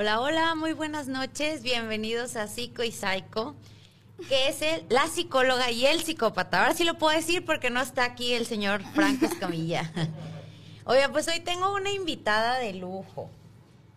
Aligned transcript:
Hola, 0.00 0.20
hola, 0.20 0.54
muy 0.54 0.74
buenas 0.74 1.08
noches. 1.08 1.64
Bienvenidos 1.64 2.36
a 2.36 2.46
Psico 2.46 2.84
y 2.84 2.92
Psycho, 2.92 3.56
que 4.28 4.46
es 4.48 4.62
el, 4.62 4.84
la 4.90 5.08
psicóloga 5.08 5.72
y 5.72 5.86
el 5.86 6.04
psicópata. 6.04 6.60
Ahora 6.60 6.74
sí 6.74 6.84
lo 6.84 6.98
puedo 6.98 7.16
decir 7.16 7.44
porque 7.44 7.68
no 7.68 7.80
está 7.80 8.04
aquí 8.04 8.32
el 8.32 8.46
señor 8.46 8.80
Franco 8.94 9.26
Escamilla. 9.26 9.90
Oiga, 10.84 11.08
pues 11.08 11.26
hoy 11.26 11.40
tengo 11.40 11.74
una 11.74 11.90
invitada 11.90 12.60
de 12.60 12.74
lujo. 12.74 13.28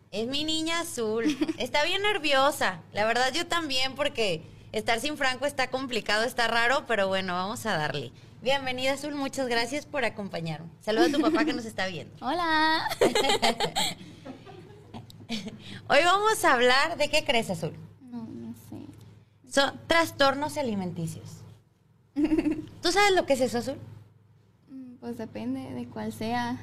Es 0.09 0.25
mi 0.25 0.43
niña 0.43 0.79
azul. 0.79 1.37
Está 1.59 1.83
bien 1.83 2.01
nerviosa. 2.01 2.79
La 2.93 3.05
verdad 3.05 3.31
yo 3.31 3.45
también 3.45 3.93
porque 3.93 4.41
estar 4.71 4.99
sin 5.01 5.17
Franco 5.17 5.45
está 5.45 5.69
complicado, 5.69 6.23
está 6.23 6.47
raro, 6.47 6.85
pero 6.87 7.09
bueno, 7.09 7.35
vamos 7.35 7.67
a 7.67 7.77
darle. 7.77 8.11
Bienvenida 8.41 8.93
Azul, 8.93 9.13
muchas 9.13 9.47
gracias 9.47 9.85
por 9.85 10.03
acompañarme. 10.03 10.67
Saluda 10.79 11.05
a 11.05 11.11
tu 11.11 11.21
papá 11.21 11.45
que 11.45 11.53
nos 11.53 11.65
está 11.65 11.85
viendo. 11.85 12.15
Hola. 12.25 12.89
Hoy 15.89 15.99
vamos 16.03 16.43
a 16.45 16.53
hablar 16.53 16.97
de 16.97 17.09
qué 17.09 17.23
crees, 17.23 17.49
Azul. 17.49 17.73
No, 18.09 18.23
no 18.25 18.53
sé. 18.69 18.85
Son 19.49 19.79
trastornos 19.87 20.57
alimenticios. 20.57 21.37
¿Tú 22.15 22.91
sabes 22.91 23.11
lo 23.15 23.25
que 23.25 23.33
es 23.33 23.41
eso, 23.41 23.59
Azul? 23.59 23.77
Mm, 24.69 24.95
Pues 24.99 25.17
depende 25.17 25.71
de 25.73 25.87
cuál 25.87 26.11
sea. 26.13 26.57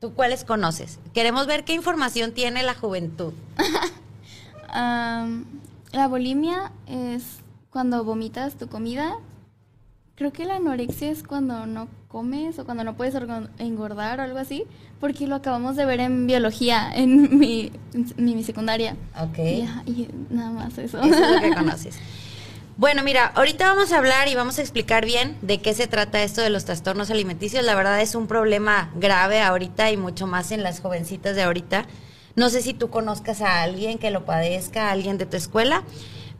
¿Tú 0.00 0.14
cuáles 0.14 0.44
conoces? 0.44 0.98
Queremos 1.12 1.46
ver 1.46 1.64
qué 1.64 1.74
información 1.74 2.32
tiene 2.32 2.62
la 2.62 2.74
juventud. 2.74 3.32
La 4.72 6.06
bulimia 6.08 6.70
es 6.86 7.38
cuando 7.70 8.04
vomitas 8.04 8.54
tu 8.56 8.68
comida. 8.68 9.16
Creo 10.20 10.34
que 10.34 10.44
la 10.44 10.56
anorexia 10.56 11.10
es 11.10 11.22
cuando 11.22 11.64
no 11.64 11.88
comes 12.08 12.58
o 12.58 12.66
cuando 12.66 12.84
no 12.84 12.94
puedes 12.94 13.14
engordar 13.58 14.20
o 14.20 14.22
algo 14.22 14.36
así, 14.36 14.64
porque 15.00 15.26
lo 15.26 15.36
acabamos 15.36 15.76
de 15.76 15.86
ver 15.86 15.98
en 16.00 16.26
biología 16.26 16.92
en 16.94 17.38
mi, 17.38 17.72
en 17.94 18.24
mi 18.26 18.44
secundaria. 18.44 18.96
Ok. 19.18 19.38
Y, 19.38 19.90
y 19.90 20.08
nada 20.28 20.50
más 20.50 20.76
eso. 20.76 21.00
Eso 21.00 21.24
es 21.24 21.30
lo 21.36 21.40
que 21.40 21.54
conoces. 21.54 21.98
Bueno, 22.76 23.02
mira, 23.02 23.28
ahorita 23.28 23.66
vamos 23.66 23.92
a 23.92 23.96
hablar 23.96 24.28
y 24.28 24.34
vamos 24.34 24.58
a 24.58 24.60
explicar 24.60 25.06
bien 25.06 25.38
de 25.40 25.62
qué 25.62 25.72
se 25.72 25.86
trata 25.86 26.22
esto 26.22 26.42
de 26.42 26.50
los 26.50 26.66
trastornos 26.66 27.10
alimenticios. 27.10 27.64
La 27.64 27.74
verdad 27.74 27.98
es 28.02 28.14
un 28.14 28.26
problema 28.26 28.90
grave 28.96 29.40
ahorita 29.40 29.90
y 29.90 29.96
mucho 29.96 30.26
más 30.26 30.52
en 30.52 30.62
las 30.62 30.80
jovencitas 30.80 31.34
de 31.34 31.44
ahorita. 31.44 31.86
No 32.36 32.50
sé 32.50 32.60
si 32.60 32.74
tú 32.74 32.90
conozcas 32.90 33.40
a 33.40 33.62
alguien 33.62 33.96
que 33.96 34.10
lo 34.10 34.26
padezca, 34.26 34.88
a 34.88 34.92
alguien 34.92 35.16
de 35.16 35.24
tu 35.24 35.38
escuela, 35.38 35.82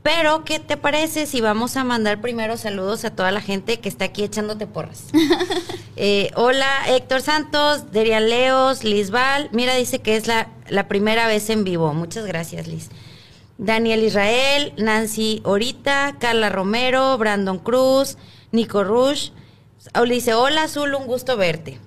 pero 0.03 0.45
¿qué 0.45 0.59
te 0.59 0.77
parece 0.77 1.27
si 1.27 1.41
vamos 1.41 1.77
a 1.77 1.85
mandar 1.85 2.21
primero 2.21 2.57
saludos 2.57 3.05
a 3.05 3.11
toda 3.11 3.31
la 3.31 3.41
gente 3.41 3.81
que 3.81 3.89
está 3.89 4.07
aquí 4.07 4.23
echándote 4.23 4.67
porras? 4.67 5.07
Eh, 6.03 6.31
hola, 6.35 6.67
Héctor 6.89 7.21
Santos, 7.21 7.93
Derian 7.93 8.31
Leos, 8.31 8.85
Lisbal. 8.85 9.51
Mira, 9.53 9.75
dice 9.75 9.99
que 9.99 10.17
es 10.17 10.27
la, 10.27 10.49
la 10.71 10.89
primera 10.89 11.27
vez 11.27 11.51
en 11.51 11.63
vivo. 11.63 11.93
Muchas 11.93 12.25
gracias, 12.25 12.69
Liz. 12.69 12.89
Daniel 13.59 14.03
Israel, 14.03 14.73
Nancy 14.79 15.43
Orita, 15.45 16.17
Carla 16.19 16.49
Romero, 16.49 17.19
Brandon 17.19 17.59
Cruz, 17.59 18.17
Nico 18.51 18.83
Rush. 18.83 19.33
Le 19.95 20.15
dice, 20.15 20.33
hola 20.33 20.63
Azul, 20.63 20.95
un 20.95 21.07
gusto 21.07 21.37
verte. 21.37 21.79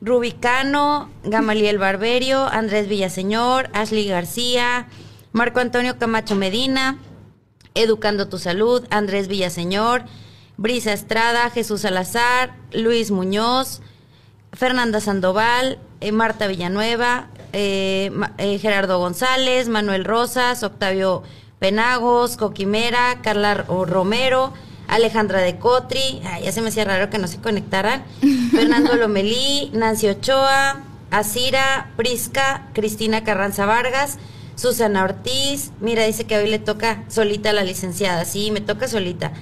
Rubicano, 0.00 1.10
Gamaliel 1.24 1.78
Barberio, 1.78 2.46
Andrés 2.46 2.86
Villaseñor, 2.86 3.68
Ashley 3.72 4.06
García, 4.06 4.86
Marco 5.32 5.58
Antonio 5.58 5.98
Camacho 5.98 6.36
Medina, 6.36 6.98
Educando 7.76 8.28
tu 8.28 8.38
Salud, 8.38 8.84
Andrés 8.90 9.28
Villaseñor, 9.28 10.04
Brisa 10.56 10.92
Estrada, 10.92 11.50
Jesús 11.50 11.82
Salazar, 11.82 12.54
Luis 12.72 13.10
Muñoz, 13.10 13.82
Fernanda 14.52 15.00
Sandoval, 15.00 15.78
eh, 16.00 16.12
Marta 16.12 16.46
Villanueva, 16.46 17.28
eh, 17.52 18.10
eh, 18.38 18.58
Gerardo 18.58 18.98
González, 18.98 19.68
Manuel 19.68 20.04
Rosas, 20.04 20.62
Octavio 20.62 21.22
Penagos, 21.58 22.36
Coquimera, 22.36 23.20
Carla 23.22 23.54
Romero, 23.54 24.52
Alejandra 24.88 25.40
de 25.40 25.58
Cotri, 25.58 26.22
ay, 26.24 26.44
ya 26.44 26.52
se 26.52 26.62
me 26.62 26.68
hacía 26.68 26.84
raro 26.84 27.10
que 27.10 27.18
no 27.18 27.28
se 27.28 27.40
conectaran, 27.40 28.04
Fernando 28.50 28.94
Lomelí, 28.96 29.70
Nancy 29.74 30.08
Ochoa, 30.08 30.82
Asira, 31.10 31.90
Prisca, 31.96 32.68
Cristina 32.72 33.24
Carranza 33.24 33.66
Vargas, 33.66 34.18
Susana 34.56 35.04
Ortiz, 35.04 35.70
mira, 35.80 36.04
dice 36.04 36.24
que 36.24 36.36
hoy 36.36 36.48
le 36.48 36.58
toca 36.58 37.04
solita 37.08 37.50
a 37.50 37.52
la 37.52 37.62
licenciada, 37.62 38.24
sí, 38.24 38.50
me 38.50 38.60
toca 38.60 38.88
solita. 38.88 39.32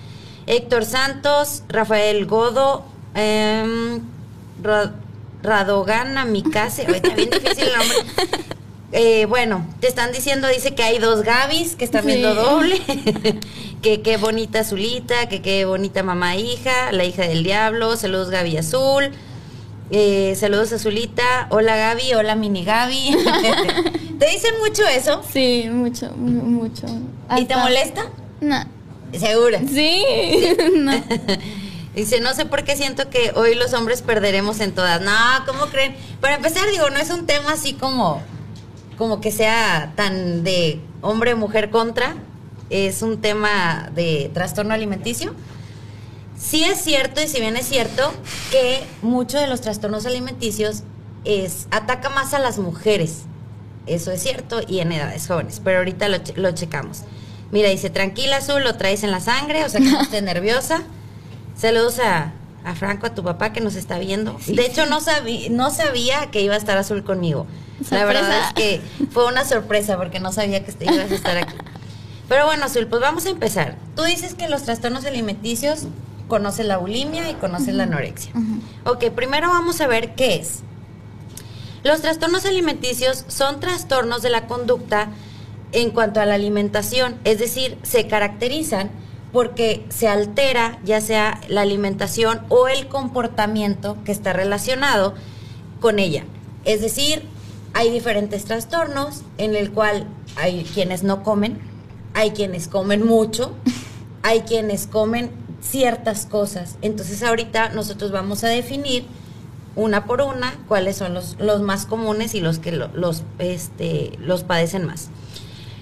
Héctor 0.46 0.84
Santos, 0.84 1.62
Rafael 1.68 2.26
Godo, 2.26 2.84
em, 3.14 4.00
Ra- 4.62 4.92
Radogana 5.42 6.24
Mikase, 6.24 6.84
Oye, 6.88 6.96
está 6.96 7.14
bien 7.14 7.30
difícil 7.30 7.64
el 7.68 7.78
nombre. 7.78 7.96
Eh, 8.96 9.26
bueno, 9.26 9.66
te 9.80 9.88
están 9.88 10.12
diciendo, 10.12 10.46
dice 10.46 10.76
que 10.76 10.84
hay 10.84 10.98
dos 11.00 11.22
Gabis 11.24 11.74
que 11.74 11.84
están 11.84 12.02
Sí. 12.02 12.06
viendo 12.06 12.32
doble, 12.36 12.80
que 13.82 14.02
qué 14.02 14.18
bonita 14.18 14.60
Azulita, 14.60 15.28
que 15.28 15.42
qué 15.42 15.64
bonita 15.64 16.04
mamá 16.04 16.36
hija, 16.36 16.92
la 16.92 17.02
hija 17.04 17.22
del 17.26 17.42
diablo, 17.42 17.96
saludos 17.96 18.30
Gaby 18.30 18.56
Azul, 18.58 19.10
eh, 19.96 20.34
saludos 20.34 20.72
Azulita, 20.72 21.46
hola 21.50 21.76
Gaby, 21.76 22.14
hola 22.14 22.34
mini 22.34 22.64
Gaby. 22.64 23.16
¿Te 24.18 24.26
dicen 24.28 24.54
mucho 24.60 24.82
eso? 24.88 25.22
Sí, 25.32 25.68
mucho, 25.70 26.10
mu- 26.16 26.42
mucho. 26.42 26.86
¿Y 27.36 27.44
te 27.44 27.54
molesta? 27.56 28.06
No. 28.40 28.64
Segura. 29.16 29.60
Sí. 29.72 30.02
no. 30.76 30.92
Dice, 31.94 32.18
no 32.18 32.34
sé 32.34 32.44
por 32.44 32.64
qué 32.64 32.74
siento 32.74 33.08
que 33.08 33.30
hoy 33.36 33.54
los 33.54 33.72
hombres 33.72 34.02
perderemos 34.02 34.58
en 34.58 34.72
todas. 34.72 35.00
No, 35.00 35.12
¿cómo 35.46 35.66
creen? 35.66 35.94
Para 36.20 36.34
empezar, 36.34 36.68
digo, 36.68 36.90
no 36.90 36.98
es 36.98 37.10
un 37.10 37.24
tema 37.26 37.52
así 37.52 37.74
como, 37.74 38.20
como 38.98 39.20
que 39.20 39.30
sea 39.30 39.92
tan 39.94 40.42
de 40.42 40.80
hombre-mujer 41.02 41.70
contra. 41.70 42.16
Es 42.68 43.02
un 43.02 43.20
tema 43.20 43.90
de 43.94 44.28
trastorno 44.34 44.74
alimenticio. 44.74 45.34
Sí 46.44 46.62
es 46.64 46.80
cierto, 46.82 47.22
y 47.22 47.28
si 47.28 47.40
bien 47.40 47.56
es 47.56 47.66
cierto, 47.66 48.12
que 48.50 48.84
muchos 49.00 49.40
de 49.40 49.46
los 49.46 49.62
trastornos 49.62 50.04
alimenticios 50.04 50.82
es, 51.24 51.66
ataca 51.70 52.10
más 52.10 52.34
a 52.34 52.38
las 52.38 52.58
mujeres. 52.58 53.22
Eso 53.86 54.10
es 54.12 54.22
cierto, 54.22 54.60
y 54.66 54.80
en 54.80 54.92
edades 54.92 55.26
jóvenes. 55.26 55.60
Pero 55.64 55.78
ahorita 55.78 56.08
lo, 56.08 56.18
lo 56.36 56.52
checamos. 56.52 57.00
Mira, 57.50 57.70
dice, 57.70 57.88
tranquila, 57.88 58.38
Azul, 58.38 58.62
lo 58.62 58.76
traes 58.76 59.02
en 59.04 59.10
la 59.10 59.20
sangre, 59.20 59.64
o 59.64 59.68
sea 59.70 59.80
que 59.80 59.90
no 59.90 60.00
estés 60.02 60.22
nerviosa. 60.34 60.82
Saludos 61.56 61.98
a, 61.98 62.32
a 62.64 62.74
Franco, 62.74 63.06
a 63.06 63.14
tu 63.14 63.22
papá 63.22 63.52
que 63.52 63.60
nos 63.60 63.74
está 63.74 63.98
viendo. 63.98 64.36
de 64.46 64.66
hecho, 64.66 64.84
no, 64.86 65.00
sabí, 65.00 65.48
no 65.50 65.70
sabía 65.70 66.30
que 66.30 66.42
iba 66.42 66.54
a 66.54 66.58
estar 66.58 66.76
Azul 66.76 67.04
conmigo. 67.04 67.46
La 67.90 68.04
verdad 68.04 68.48
es 68.48 68.52
que 68.54 68.80
fue 69.10 69.26
una 69.26 69.44
sorpresa 69.44 69.96
porque 69.96 70.20
no 70.20 70.30
sabía 70.32 70.62
que 70.64 70.70
este- 70.70 70.84
ibas 70.84 71.10
a 71.10 71.14
estar 71.14 71.36
aquí. 71.38 71.54
Pero 72.28 72.46
bueno, 72.46 72.66
Azul, 72.66 72.86
pues 72.86 73.00
vamos 73.00 73.26
a 73.26 73.30
empezar. 73.30 73.76
Tú 73.96 74.02
dices 74.04 74.34
que 74.34 74.48
los 74.48 74.62
trastornos 74.62 75.04
alimenticios 75.04 75.86
conoces 76.28 76.66
la 76.66 76.78
bulimia 76.78 77.30
y 77.30 77.34
conoces 77.34 77.74
la 77.74 77.84
anorexia. 77.84 78.32
Ok, 78.84 79.10
primero 79.10 79.48
vamos 79.48 79.80
a 79.80 79.86
ver 79.86 80.14
qué 80.14 80.36
es. 80.36 80.62
Los 81.82 82.00
trastornos 82.00 82.46
alimenticios 82.46 83.24
son 83.28 83.60
trastornos 83.60 84.22
de 84.22 84.30
la 84.30 84.46
conducta 84.46 85.08
en 85.72 85.90
cuanto 85.90 86.20
a 86.20 86.26
la 86.26 86.34
alimentación, 86.34 87.16
es 87.24 87.38
decir, 87.38 87.76
se 87.82 88.06
caracterizan 88.06 88.90
porque 89.32 89.84
se 89.88 90.06
altera 90.06 90.78
ya 90.84 91.00
sea 91.00 91.40
la 91.48 91.62
alimentación 91.62 92.40
o 92.48 92.68
el 92.68 92.86
comportamiento 92.86 93.98
que 94.04 94.12
está 94.12 94.32
relacionado 94.32 95.14
con 95.80 95.98
ella. 95.98 96.24
Es 96.64 96.80
decir, 96.80 97.24
hay 97.74 97.90
diferentes 97.90 98.44
trastornos 98.44 99.22
en 99.36 99.56
el 99.56 99.72
cual 99.72 100.06
hay 100.36 100.62
quienes 100.62 101.02
no 101.02 101.24
comen, 101.24 101.58
hay 102.14 102.30
quienes 102.30 102.68
comen 102.68 103.04
mucho, 103.04 103.52
hay 104.22 104.42
quienes 104.42 104.86
comen 104.86 105.30
ciertas 105.64 106.26
cosas. 106.26 106.76
Entonces 106.82 107.22
ahorita 107.22 107.70
nosotros 107.70 108.12
vamos 108.12 108.44
a 108.44 108.48
definir 108.48 109.06
una 109.76 110.04
por 110.04 110.20
una 110.20 110.54
cuáles 110.68 110.96
son 110.96 111.14
los, 111.14 111.36
los 111.40 111.60
más 111.62 111.86
comunes 111.86 112.34
y 112.34 112.40
los 112.40 112.58
que 112.60 112.70
lo- 112.72 112.88
los, 112.94 113.24
este, 113.38 114.12
los 114.20 114.44
padecen 114.44 114.84
más. 114.86 115.08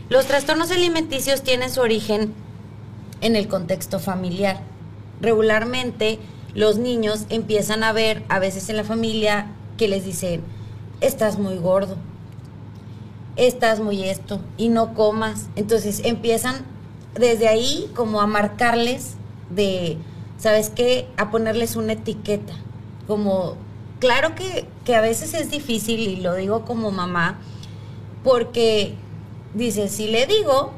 Los 0.08 0.26
trastornos 0.26 0.70
alimenticios 0.70 1.42
tienen 1.42 1.70
su 1.70 1.80
origen 1.80 2.32
en 3.20 3.36
el 3.36 3.48
contexto 3.48 3.98
familiar. 3.98 4.60
Regularmente 5.20 6.18
los 6.54 6.78
niños 6.78 7.26
empiezan 7.28 7.82
a 7.84 7.92
ver 7.92 8.22
a 8.28 8.38
veces 8.38 8.68
en 8.68 8.76
la 8.76 8.84
familia 8.84 9.48
que 9.76 9.88
les 9.88 10.04
dicen, 10.04 10.42
estás 11.00 11.38
muy 11.38 11.56
gordo, 11.56 11.96
estás 13.36 13.80
muy 13.80 14.04
esto 14.04 14.40
y 14.56 14.68
no 14.68 14.94
comas. 14.94 15.46
Entonces 15.56 16.00
empiezan 16.04 16.56
desde 17.14 17.48
ahí 17.48 17.90
como 17.94 18.20
a 18.20 18.26
marcarles 18.26 19.14
de, 19.54 19.98
¿sabes 20.38 20.70
qué? 20.70 21.08
A 21.16 21.30
ponerles 21.30 21.76
una 21.76 21.94
etiqueta. 21.94 22.54
Como, 23.06 23.56
claro 23.98 24.34
que, 24.34 24.66
que 24.84 24.94
a 24.94 25.00
veces 25.00 25.34
es 25.34 25.50
difícil 25.50 26.00
y 26.00 26.16
lo 26.16 26.34
digo 26.34 26.64
como 26.64 26.90
mamá, 26.90 27.38
porque 28.24 28.94
dice, 29.54 29.88
si 29.88 30.08
le 30.08 30.26
digo 30.26 30.72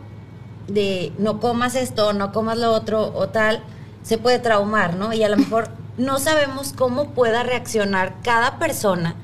de 0.69 1.13
no 1.19 1.41
comas 1.41 1.75
esto, 1.75 2.13
no 2.13 2.33
comas 2.33 2.59
lo 2.59 2.73
otro 2.73 3.13
o 3.15 3.29
tal, 3.29 3.63
se 4.03 4.19
puede 4.19 4.39
traumar, 4.39 4.97
¿no? 4.97 5.13
Y 5.13 5.23
a 5.23 5.29
lo 5.29 5.37
mejor 5.37 5.69
no 5.97 6.19
sabemos 6.19 6.73
cómo 6.73 7.11
pueda 7.11 7.43
reaccionar 7.43 8.17
cada 8.23 8.59
persona 8.59 9.15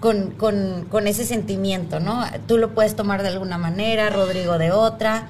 con, 0.00 0.32
con, 0.32 0.86
con 0.90 1.06
ese 1.06 1.24
sentimiento, 1.24 2.00
¿no? 2.00 2.24
Tú 2.46 2.58
lo 2.58 2.74
puedes 2.74 2.96
tomar 2.96 3.22
de 3.22 3.28
alguna 3.28 3.58
manera, 3.58 4.10
Rodrigo 4.10 4.58
de 4.58 4.72
otra, 4.72 5.28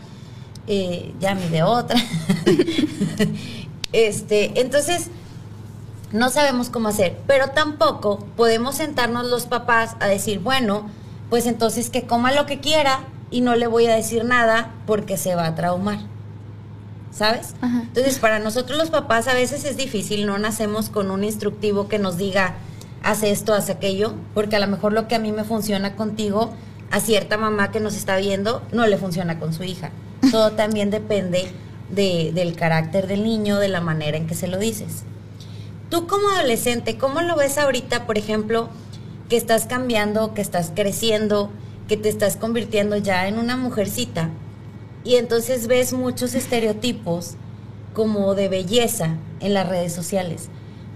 eh, 0.67 1.15
Yami 1.21 1.49
de 1.49 1.63
otra. 1.63 1.99
este, 3.93 4.61
entonces, 4.61 5.11
no 6.13 6.31
sabemos 6.31 6.69
cómo 6.69 6.89
hacer, 6.89 7.19
pero 7.27 7.49
tampoco 7.49 8.27
podemos 8.37 8.77
sentarnos 8.77 9.27
los 9.27 9.47
papás 9.47 9.97
a 10.01 10.07
decir, 10.07 10.41
bueno, 10.41 10.89
pues 11.31 11.47
entonces 11.47 11.89
que 11.91 12.03
coma 12.07 12.33
lo 12.33 12.47
que 12.47 12.61
quiera 12.61 13.01
y 13.31 13.41
no 13.41 13.57
le 13.57 13.67
voy 13.67 13.87
a 13.87 13.97
decir 13.97 14.25
nada 14.25 14.75
porque 14.87 15.17
se 15.17 15.35
va 15.35 15.47
a 15.47 15.55
traumar. 15.55 16.01
¿Sabes? 17.11 17.55
Ajá. 17.61 17.83
Entonces, 17.83 18.19
para 18.19 18.39
nosotros 18.39 18.79
los 18.79 18.91
papás 18.91 19.29
a 19.29 19.35
veces 19.35 19.65
es 19.65 19.77
difícil, 19.77 20.27
no 20.27 20.39
nacemos 20.39 20.89
con 20.89 21.11
un 21.11 21.25
instructivo 21.25 21.89
que 21.89 21.99
nos 21.99 22.17
diga, 22.17 22.55
haz 23.03 23.23
esto, 23.23 23.53
haz 23.53 23.69
aquello, 23.69 24.15
porque 24.35 24.57
a 24.57 24.61
lo 24.61 24.67
mejor 24.67 24.93
lo 24.93 25.09
que 25.09 25.15
a 25.15 25.19
mí 25.19 25.33
me 25.33 25.45
funciona 25.45 25.95
contigo, 25.95 26.55
a 26.91 27.01
cierta 27.01 27.37
mamá 27.37 27.71
que 27.71 27.81
nos 27.81 27.97
está 27.97 28.17
viendo, 28.17 28.63
no 28.73 28.87
le 28.87 28.97
funciona 28.97 29.39
con 29.39 29.53
su 29.53 29.65
hija. 29.65 29.91
Todo 30.31 30.53
también 30.53 30.91
depende 30.91 31.51
de- 31.91 32.33
del 32.35 32.55
carácter 32.57 33.07
del 33.07 33.23
niño, 33.25 33.59
de 33.59 33.69
la 33.69 33.81
manera 33.81 34.17
en 34.17 34.27
que 34.27 34.35
se 34.35 34.49
lo 34.49 34.59
dices. 34.59 35.03
Tú 35.91 36.07
como 36.07 36.29
adolescente, 36.31 36.97
¿cómo 36.97 37.21
lo 37.21 37.37
ves 37.37 37.59
ahorita, 37.59 38.07
por 38.07 38.17
ejemplo, 38.17 38.69
que 39.29 39.37
estás 39.37 39.67
cambiando, 39.67 40.33
que 40.33 40.41
estás 40.41 40.73
creciendo, 40.75 41.51
que 41.89 41.97
te 41.97 42.09
estás 42.09 42.37
convirtiendo 42.37 42.97
ya 42.97 43.29
en 43.29 43.39
una 43.39 43.57
mujercita? 43.57 44.31
Y 45.05 45.17
entonces 45.17 45.67
ves 45.67 45.93
muchos 45.93 46.35
estereotipos 46.35 47.35
como 47.93 48.35
de 48.35 48.49
belleza 48.49 49.17
en 49.41 49.53
las 49.53 49.69
redes 49.69 49.93
sociales. 49.93 50.49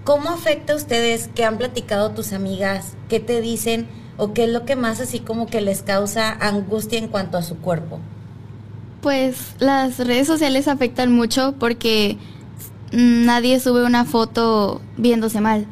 ¿Cómo 0.03 0.29
afecta 0.29 0.73
a 0.73 0.77
ustedes 0.77 1.29
que 1.35 1.43
han 1.43 1.57
platicado 1.57 2.11
tus 2.11 2.31
amigas? 2.33 2.93
¿Qué 3.09 3.19
te 3.19 3.41
dicen? 3.41 3.87
¿O 4.17 4.33
qué 4.33 4.45
es 4.45 4.49
lo 4.49 4.65
que 4.65 4.75
más 4.75 4.99
así 5.01 5.19
como 5.19 5.45
que 5.45 5.61
les 5.61 5.83
causa 5.83 6.31
angustia 6.31 6.97
en 6.97 7.09
cuanto 7.09 7.37
a 7.37 7.43
su 7.43 7.57
cuerpo? 7.57 7.99
Pues 9.01 9.55
las 9.59 9.99
redes 9.99 10.27
sociales 10.27 10.67
afectan 10.67 11.11
mucho 11.11 11.55
porque 11.59 12.17
nadie 12.91 13.59
sube 13.59 13.85
una 13.85 14.05
foto 14.05 14.81
viéndose 14.97 15.41
mal. 15.41 15.67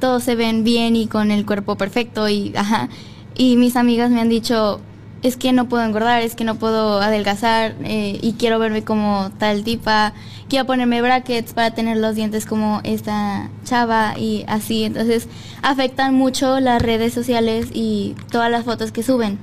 Todos 0.00 0.22
se 0.22 0.36
ven 0.36 0.62
bien 0.64 0.94
y 0.96 1.08
con 1.08 1.30
el 1.30 1.44
cuerpo 1.44 1.76
perfecto 1.76 2.28
y 2.28 2.52
ajá. 2.56 2.88
Y 3.36 3.56
mis 3.56 3.76
amigas 3.76 4.10
me 4.10 4.20
han 4.20 4.28
dicho, 4.28 4.80
es 5.22 5.36
que 5.36 5.52
no 5.52 5.68
puedo 5.68 5.84
engordar, 5.84 6.22
es 6.22 6.34
que 6.34 6.44
no 6.44 6.56
puedo 6.56 7.00
adelgazar 7.00 7.74
eh, 7.82 8.18
y 8.20 8.34
quiero 8.34 8.58
verme 8.58 8.84
como 8.84 9.30
tal 9.38 9.64
tipa, 9.64 10.12
quiero 10.48 10.66
ponerme 10.66 11.02
brackets 11.02 11.52
para 11.52 11.72
tener 11.72 11.96
los 11.96 12.14
dientes 12.14 12.46
como 12.46 12.80
esta 12.84 13.50
chava 13.64 14.16
y 14.16 14.44
así. 14.48 14.84
Entonces 14.84 15.28
afectan 15.62 16.14
mucho 16.14 16.60
las 16.60 16.80
redes 16.80 17.12
sociales 17.12 17.68
y 17.72 18.14
todas 18.30 18.50
las 18.50 18.64
fotos 18.64 18.92
que 18.92 19.02
suben. 19.02 19.38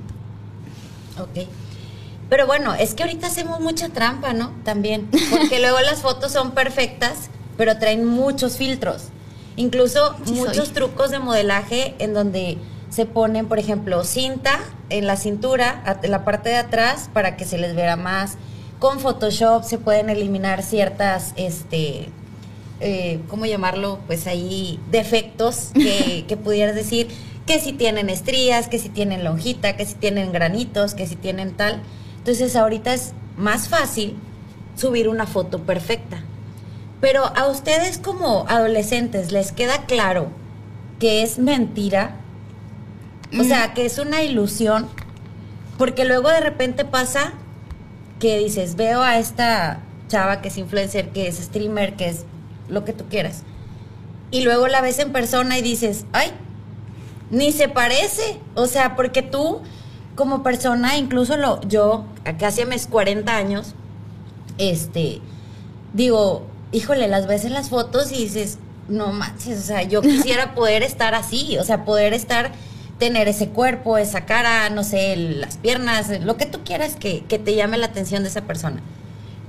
Ok. 1.18 1.65
Pero 2.28 2.46
bueno, 2.46 2.74
es 2.74 2.94
que 2.94 3.04
ahorita 3.04 3.28
hacemos 3.28 3.60
mucha 3.60 3.88
trampa, 3.88 4.32
¿no? 4.32 4.52
También. 4.64 5.08
Porque 5.30 5.60
luego 5.60 5.80
las 5.80 6.00
fotos 6.00 6.32
son 6.32 6.52
perfectas, 6.52 7.30
pero 7.56 7.78
traen 7.78 8.04
muchos 8.04 8.56
filtros. 8.56 9.04
Incluso 9.56 10.16
Sí 10.24 10.36
soy. 10.36 10.48
muchos 10.48 10.72
trucos 10.72 11.10
de 11.10 11.18
modelaje 11.18 11.94
en 11.98 12.14
donde 12.14 12.58
se 12.90 13.06
ponen, 13.06 13.46
por 13.46 13.58
ejemplo, 13.58 14.04
cinta 14.04 14.58
en 14.90 15.06
la 15.06 15.16
cintura, 15.16 15.98
en 16.02 16.10
la 16.10 16.24
parte 16.24 16.48
de 16.48 16.56
atrás, 16.56 17.10
para 17.12 17.36
que 17.36 17.44
se 17.44 17.58
les 17.58 17.74
vea 17.74 17.96
más. 17.96 18.36
Con 18.78 19.00
Photoshop 19.00 19.64
se 19.64 19.78
pueden 19.78 20.10
eliminar 20.10 20.62
ciertas, 20.62 21.32
este, 21.36 22.08
eh, 22.80 23.20
¿cómo 23.28 23.46
llamarlo? 23.46 24.00
Pues 24.06 24.26
ahí 24.26 24.80
defectos 24.90 25.70
que, 25.74 26.24
que 26.28 26.36
pudieras 26.36 26.74
decir 26.74 27.08
que 27.46 27.60
si 27.60 27.72
tienen 27.72 28.10
estrías, 28.10 28.68
que 28.68 28.78
si 28.78 28.88
tienen 28.88 29.24
lonjita, 29.24 29.76
que 29.76 29.86
si 29.86 29.94
tienen 29.94 30.32
granitos, 30.32 30.94
que 30.94 31.06
si 31.06 31.16
tienen 31.16 31.52
tal. 31.56 31.80
Entonces 32.26 32.56
ahorita 32.56 32.92
es 32.92 33.12
más 33.36 33.68
fácil 33.68 34.16
subir 34.74 35.08
una 35.08 35.28
foto 35.28 35.60
perfecta. 35.60 36.24
Pero 37.00 37.24
a 37.24 37.46
ustedes 37.46 37.98
como 37.98 38.46
adolescentes 38.48 39.30
les 39.30 39.52
queda 39.52 39.86
claro 39.86 40.30
que 40.98 41.22
es 41.22 41.38
mentira, 41.38 42.16
o 43.38 43.44
sea, 43.44 43.74
que 43.74 43.86
es 43.86 43.98
una 43.98 44.24
ilusión, 44.24 44.88
porque 45.78 46.04
luego 46.04 46.28
de 46.28 46.40
repente 46.40 46.84
pasa 46.84 47.34
que 48.18 48.40
dices, 48.40 48.74
veo 48.74 49.02
a 49.02 49.18
esta 49.18 49.78
chava 50.08 50.42
que 50.42 50.48
es 50.48 50.58
influencer, 50.58 51.10
que 51.10 51.28
es 51.28 51.36
streamer, 51.36 51.94
que 51.94 52.08
es 52.08 52.24
lo 52.68 52.84
que 52.84 52.92
tú 52.92 53.04
quieras, 53.08 53.44
y 54.32 54.40
luego 54.42 54.66
la 54.66 54.80
ves 54.80 54.98
en 54.98 55.12
persona 55.12 55.58
y 55.58 55.62
dices, 55.62 56.06
ay, 56.12 56.32
ni 57.30 57.52
se 57.52 57.68
parece, 57.68 58.40
o 58.56 58.66
sea, 58.66 58.96
porque 58.96 59.22
tú 59.22 59.62
como 60.16 60.42
persona, 60.42 60.96
incluso 60.96 61.36
lo, 61.36 61.60
yo, 61.68 62.04
casi 62.38 62.62
a 62.62 62.66
mis 62.66 62.86
40 62.86 63.36
años, 63.36 63.74
este, 64.58 65.20
digo, 65.92 66.46
híjole, 66.72 67.06
las 67.06 67.26
ves 67.26 67.44
en 67.44 67.52
las 67.52 67.68
fotos 67.68 68.10
y 68.10 68.24
dices, 68.24 68.58
no 68.88 69.12
manches, 69.12 69.58
o 69.58 69.62
sea, 69.62 69.82
yo 69.82 70.02
quisiera 70.02 70.54
poder 70.54 70.82
estar 70.82 71.14
así, 71.14 71.58
o 71.58 71.64
sea, 71.64 71.84
poder 71.84 72.14
estar, 72.14 72.50
tener 72.98 73.28
ese 73.28 73.50
cuerpo, 73.50 73.98
esa 73.98 74.24
cara, 74.24 74.70
no 74.70 74.82
sé, 74.82 75.16
las 75.16 75.58
piernas, 75.58 76.08
lo 76.20 76.36
que 76.36 76.46
tú 76.46 76.60
quieras 76.64 76.96
que, 76.96 77.24
que 77.24 77.38
te 77.38 77.54
llame 77.54 77.76
la 77.76 77.86
atención 77.86 78.22
de 78.22 78.30
esa 78.30 78.42
persona. 78.42 78.80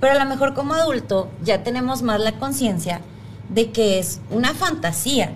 Pero 0.01 0.13
a 0.13 0.23
lo 0.23 0.25
mejor 0.25 0.53
como 0.53 0.73
adulto 0.73 1.29
ya 1.43 1.63
tenemos 1.63 2.01
más 2.01 2.19
la 2.19 2.33
conciencia 2.33 3.01
de 3.49 3.71
que 3.71 3.99
es 3.99 4.19
una 4.29 4.53
fantasía, 4.53 5.31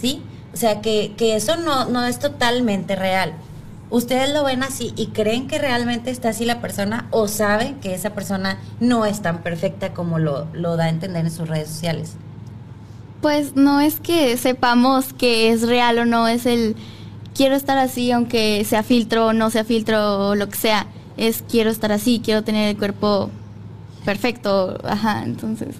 ¿sí? 0.00 0.22
O 0.54 0.56
sea, 0.56 0.80
que, 0.80 1.14
que 1.16 1.34
eso 1.34 1.56
no, 1.56 1.86
no 1.86 2.04
es 2.06 2.20
totalmente 2.20 2.94
real. 2.94 3.34
¿Ustedes 3.90 4.30
lo 4.32 4.44
ven 4.44 4.62
así 4.62 4.92
y 4.96 5.08
creen 5.08 5.46
que 5.46 5.58
realmente 5.58 6.10
está 6.10 6.30
así 6.30 6.44
la 6.44 6.60
persona 6.60 7.06
o 7.10 7.28
saben 7.28 7.76
que 7.80 7.94
esa 7.94 8.10
persona 8.10 8.58
no 8.80 9.06
es 9.06 9.22
tan 9.22 9.42
perfecta 9.42 9.92
como 9.92 10.18
lo, 10.18 10.46
lo 10.52 10.76
da 10.76 10.84
a 10.84 10.88
entender 10.88 11.24
en 11.24 11.30
sus 11.30 11.48
redes 11.48 11.68
sociales? 11.68 12.16
Pues 13.20 13.56
no 13.56 13.80
es 13.80 14.00
que 14.00 14.36
sepamos 14.36 15.12
que 15.12 15.50
es 15.50 15.62
real 15.62 15.98
o 15.98 16.04
no, 16.04 16.28
es 16.28 16.46
el 16.46 16.76
quiero 17.34 17.56
estar 17.56 17.78
así 17.78 18.10
aunque 18.12 18.64
sea 18.64 18.82
filtro 18.82 19.26
o 19.28 19.32
no 19.32 19.50
sea 19.50 19.64
filtro 19.64 20.28
o 20.28 20.34
lo 20.34 20.48
que 20.48 20.56
sea. 20.56 20.86
Es 21.16 21.44
quiero 21.48 21.70
estar 21.70 21.92
así, 21.92 22.20
quiero 22.24 22.42
tener 22.42 22.70
el 22.70 22.76
cuerpo 22.76 23.30
perfecto, 24.04 24.78
ajá, 24.84 25.22
entonces. 25.24 25.76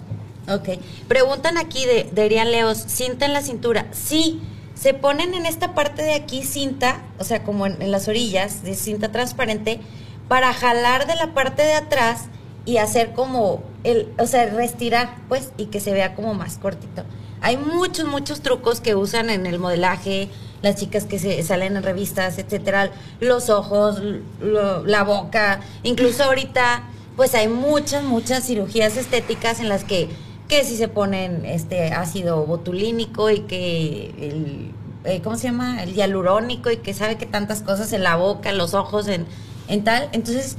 Ok. 0.49 0.80
Preguntan 1.08 1.56
aquí 1.58 1.84
de, 1.87 2.11
de 2.12 2.44
Leos, 2.44 2.78
cinta 2.87 3.26
en 3.26 3.32
la 3.32 3.42
cintura. 3.42 3.87
Sí, 3.92 4.40
se 4.75 4.95
ponen 4.95 5.35
en 5.35 5.47
esta 5.47 5.75
parte 5.75 6.02
de 6.02 6.14
aquí 6.14 6.43
cinta, 6.43 7.02
o 7.19 7.25
sea, 7.25 7.43
como 7.43 7.66
en, 7.66 7.90
las 7.90 8.09
orillas, 8.09 8.62
de 8.62 8.75
cinta 8.75 9.11
transparente, 9.12 9.81
para 10.28 10.52
jalar 10.52 11.07
de 11.07 11.14
la 11.14 11.35
parte 11.35 11.62
de 11.62 11.75
atrás 11.75 12.26
y 12.64 12.78
hacer 12.78 13.12
como 13.12 13.62
el, 13.85 14.12
o 14.19 14.26
sea, 14.26 14.47
restirar, 14.47 15.16
pues, 15.28 15.52
y 15.57 15.66
que 15.66 15.81
se 15.81 15.93
vea 15.93 16.14
como 16.14 16.35
más 16.35 16.59
cortito. 16.59 17.04
Hay 17.40 17.57
muchos, 17.57 18.07
muchos 18.07 18.40
trucos 18.40 18.81
que 18.81 18.95
usan 18.95 19.31
en 19.31 19.47
el 19.47 19.59
modelaje, 19.59 20.28
las 20.62 20.76
chicas 20.76 21.04
que 21.04 21.19
se 21.19 21.43
salen 21.43 21.76
en 21.76 21.83
revistas, 21.83 22.38
etcétera, 22.38 22.90
los 23.21 23.50
ojos, 23.50 24.00
la 24.40 25.02
boca, 25.04 25.61
incluso 25.83 26.25
ahorita, 26.25 26.85
pues 27.16 27.35
hay 27.35 27.49
muchas, 27.49 28.02
muchas 28.02 28.47
cirugías 28.47 28.97
estéticas 28.97 29.61
en 29.61 29.69
las 29.69 29.85
que, 29.85 30.09
que 30.49 30.65
si 30.65 30.77
se 30.77 30.89
ponen 30.89 31.45
este 31.45 31.93
ácido 31.93 32.45
botulínico 32.45 33.31
y 33.31 33.41
que 33.41 34.15
el, 34.19 34.71
eh, 35.05 35.21
¿cómo 35.23 35.37
se 35.37 35.45
llama? 35.45 35.83
El 35.83 35.95
hialurónico 35.95 36.71
y 36.71 36.79
que 36.79 36.95
sabe 36.95 37.17
que 37.17 37.27
tantas 37.27 37.63
cosas 37.63 37.93
en 37.93 38.03
la 38.03 38.17
boca, 38.17 38.51
en 38.51 38.59
los 38.59 38.75
ojos, 38.75 39.09
en, 39.09 39.27
en 39.69 39.85
tal. 39.85 40.09
Entonces, 40.13 40.57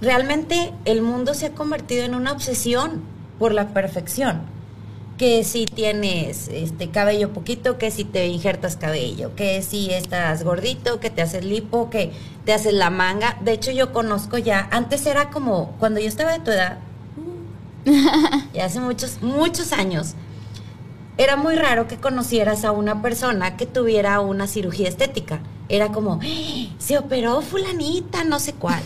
realmente 0.00 0.72
el 0.84 1.02
mundo 1.02 1.34
se 1.34 1.46
ha 1.46 1.50
convertido 1.50 2.04
en 2.04 2.14
una 2.14 2.32
obsesión 2.32 3.02
por 3.38 3.52
la 3.52 3.68
perfección. 3.68 4.42
Que 5.18 5.44
si 5.44 5.64
tienes 5.66 6.48
este 6.48 6.90
cabello 6.90 7.32
poquito, 7.32 7.78
que 7.78 7.92
si 7.92 8.04
te 8.04 8.26
injertas 8.26 8.76
cabello, 8.76 9.36
que 9.36 9.62
si 9.62 9.92
estás 9.92 10.42
gordito, 10.42 10.98
que 10.98 11.08
te 11.08 11.22
haces 11.22 11.44
lipo, 11.44 11.88
que 11.88 12.10
te 12.44 12.52
haces 12.52 12.74
la 12.74 12.90
manga. 12.90 13.38
De 13.44 13.52
hecho, 13.52 13.70
yo 13.70 13.92
conozco 13.92 14.38
ya, 14.38 14.68
antes 14.72 15.06
era 15.06 15.30
como 15.30 15.76
cuando 15.78 16.00
yo 16.00 16.08
estaba 16.08 16.32
de 16.32 16.40
tu 16.40 16.50
edad, 16.50 16.78
y 18.54 18.58
hace 18.58 18.80
muchos, 18.80 19.22
muchos 19.22 19.72
años, 19.72 20.14
era 21.16 21.36
muy 21.36 21.54
raro 21.54 21.86
que 21.86 21.96
conocieras 21.98 22.64
a 22.64 22.72
una 22.72 23.00
persona 23.02 23.56
que 23.56 23.66
tuviera 23.66 24.20
una 24.20 24.46
cirugía 24.46 24.88
estética. 24.88 25.40
Era 25.68 25.92
como, 25.92 26.18
"¡Ah! 26.22 26.74
se 26.78 26.98
operó 26.98 27.40
fulanita, 27.40 28.24
no 28.24 28.38
sé 28.40 28.52
cuál. 28.52 28.82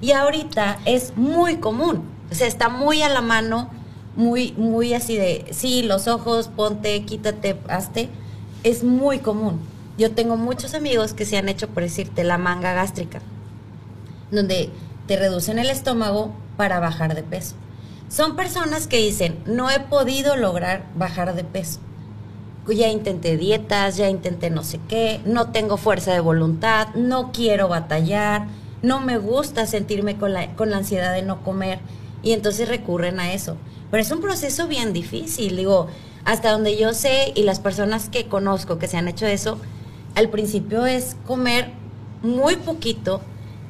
Y 0.00 0.12
ahorita 0.12 0.78
es 0.84 1.16
muy 1.16 1.56
común. 1.56 2.02
O 2.30 2.34
sea, 2.34 2.46
está 2.46 2.68
muy 2.68 3.02
a 3.02 3.08
la 3.08 3.20
mano, 3.20 3.68
muy, 4.16 4.52
muy 4.52 4.94
así 4.94 5.16
de, 5.16 5.46
sí, 5.52 5.82
los 5.82 6.08
ojos, 6.08 6.48
ponte, 6.48 7.04
quítate, 7.04 7.58
hazte. 7.68 8.08
Es 8.62 8.84
muy 8.84 9.18
común. 9.18 9.60
Yo 9.98 10.12
tengo 10.12 10.36
muchos 10.36 10.74
amigos 10.74 11.12
que 11.14 11.26
se 11.26 11.36
han 11.36 11.48
hecho, 11.48 11.68
por 11.68 11.82
decirte, 11.82 12.24
la 12.24 12.38
manga 12.38 12.72
gástrica, 12.72 13.20
donde 14.30 14.70
te 15.06 15.16
reducen 15.16 15.58
el 15.58 15.68
estómago 15.68 16.32
para 16.56 16.80
bajar 16.80 17.14
de 17.14 17.22
peso. 17.22 17.56
Son 18.12 18.36
personas 18.36 18.88
que 18.88 18.98
dicen, 18.98 19.38
no 19.46 19.70
he 19.70 19.80
podido 19.80 20.36
lograr 20.36 20.84
bajar 20.94 21.34
de 21.34 21.44
peso. 21.44 21.80
ya 22.68 22.88
intenté 22.88 23.38
dietas, 23.38 23.96
ya 23.96 24.10
intenté 24.10 24.50
no 24.50 24.62
sé 24.64 24.78
qué, 24.86 25.22
no 25.24 25.50
tengo 25.50 25.78
fuerza 25.78 26.12
de 26.12 26.20
voluntad, 26.20 26.88
no 26.94 27.32
quiero 27.32 27.68
batallar, 27.68 28.48
no 28.82 29.00
me 29.00 29.16
gusta 29.16 29.64
sentirme 29.64 30.18
con 30.18 30.34
la, 30.34 30.54
con 30.56 30.68
la 30.68 30.76
ansiedad 30.76 31.14
de 31.14 31.22
no 31.22 31.42
comer 31.42 31.78
y 32.22 32.32
entonces 32.32 32.68
recurren 32.68 33.18
a 33.18 33.32
eso. 33.32 33.56
Pero 33.90 34.02
es 34.02 34.10
un 34.10 34.20
proceso 34.20 34.68
bien 34.68 34.92
difícil, 34.92 35.56
digo, 35.56 35.86
hasta 36.26 36.52
donde 36.52 36.76
yo 36.76 36.92
sé 36.92 37.32
y 37.34 37.44
las 37.44 37.60
personas 37.60 38.10
que 38.10 38.28
conozco 38.28 38.78
que 38.78 38.88
se 38.88 38.98
han 38.98 39.08
hecho 39.08 39.24
eso, 39.24 39.56
al 40.16 40.28
principio 40.28 40.84
es 40.84 41.16
comer 41.26 41.70
muy 42.20 42.56
poquito 42.56 43.22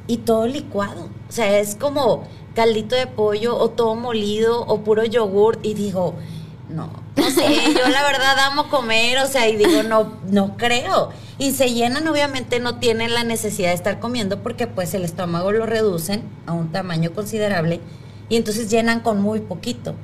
y 0.07 0.17
todo 0.17 0.47
licuado. 0.47 1.09
O 1.29 1.31
sea, 1.31 1.59
es 1.59 1.75
como 1.75 2.27
caldito 2.55 2.95
de 2.95 3.07
pollo 3.07 3.57
o 3.57 3.69
todo 3.69 3.95
molido 3.95 4.61
o 4.61 4.81
puro 4.81 5.03
yogur 5.03 5.59
y 5.63 5.73
digo, 5.73 6.15
no, 6.69 6.89
no 7.15 7.29
sé, 7.29 7.43
yo 7.73 7.89
la 7.89 8.03
verdad 8.03 8.37
amo 8.39 8.69
comer, 8.69 9.19
o 9.19 9.27
sea, 9.27 9.47
y 9.47 9.55
digo, 9.55 9.83
no, 9.83 10.13
no 10.29 10.57
creo. 10.57 11.09
Y 11.37 11.51
se 11.51 11.73
llenan, 11.73 12.07
obviamente 12.07 12.59
no 12.59 12.79
tienen 12.79 13.13
la 13.13 13.23
necesidad 13.23 13.69
de 13.69 13.75
estar 13.75 13.99
comiendo 13.99 14.43
porque 14.43 14.67
pues 14.67 14.93
el 14.93 15.03
estómago 15.03 15.51
lo 15.51 15.65
reducen 15.65 16.23
a 16.45 16.53
un 16.53 16.71
tamaño 16.71 17.11
considerable 17.13 17.81
y 18.29 18.35
entonces 18.37 18.69
llenan 18.69 18.99
con 19.01 19.21
muy 19.21 19.39
poquito. 19.39 19.95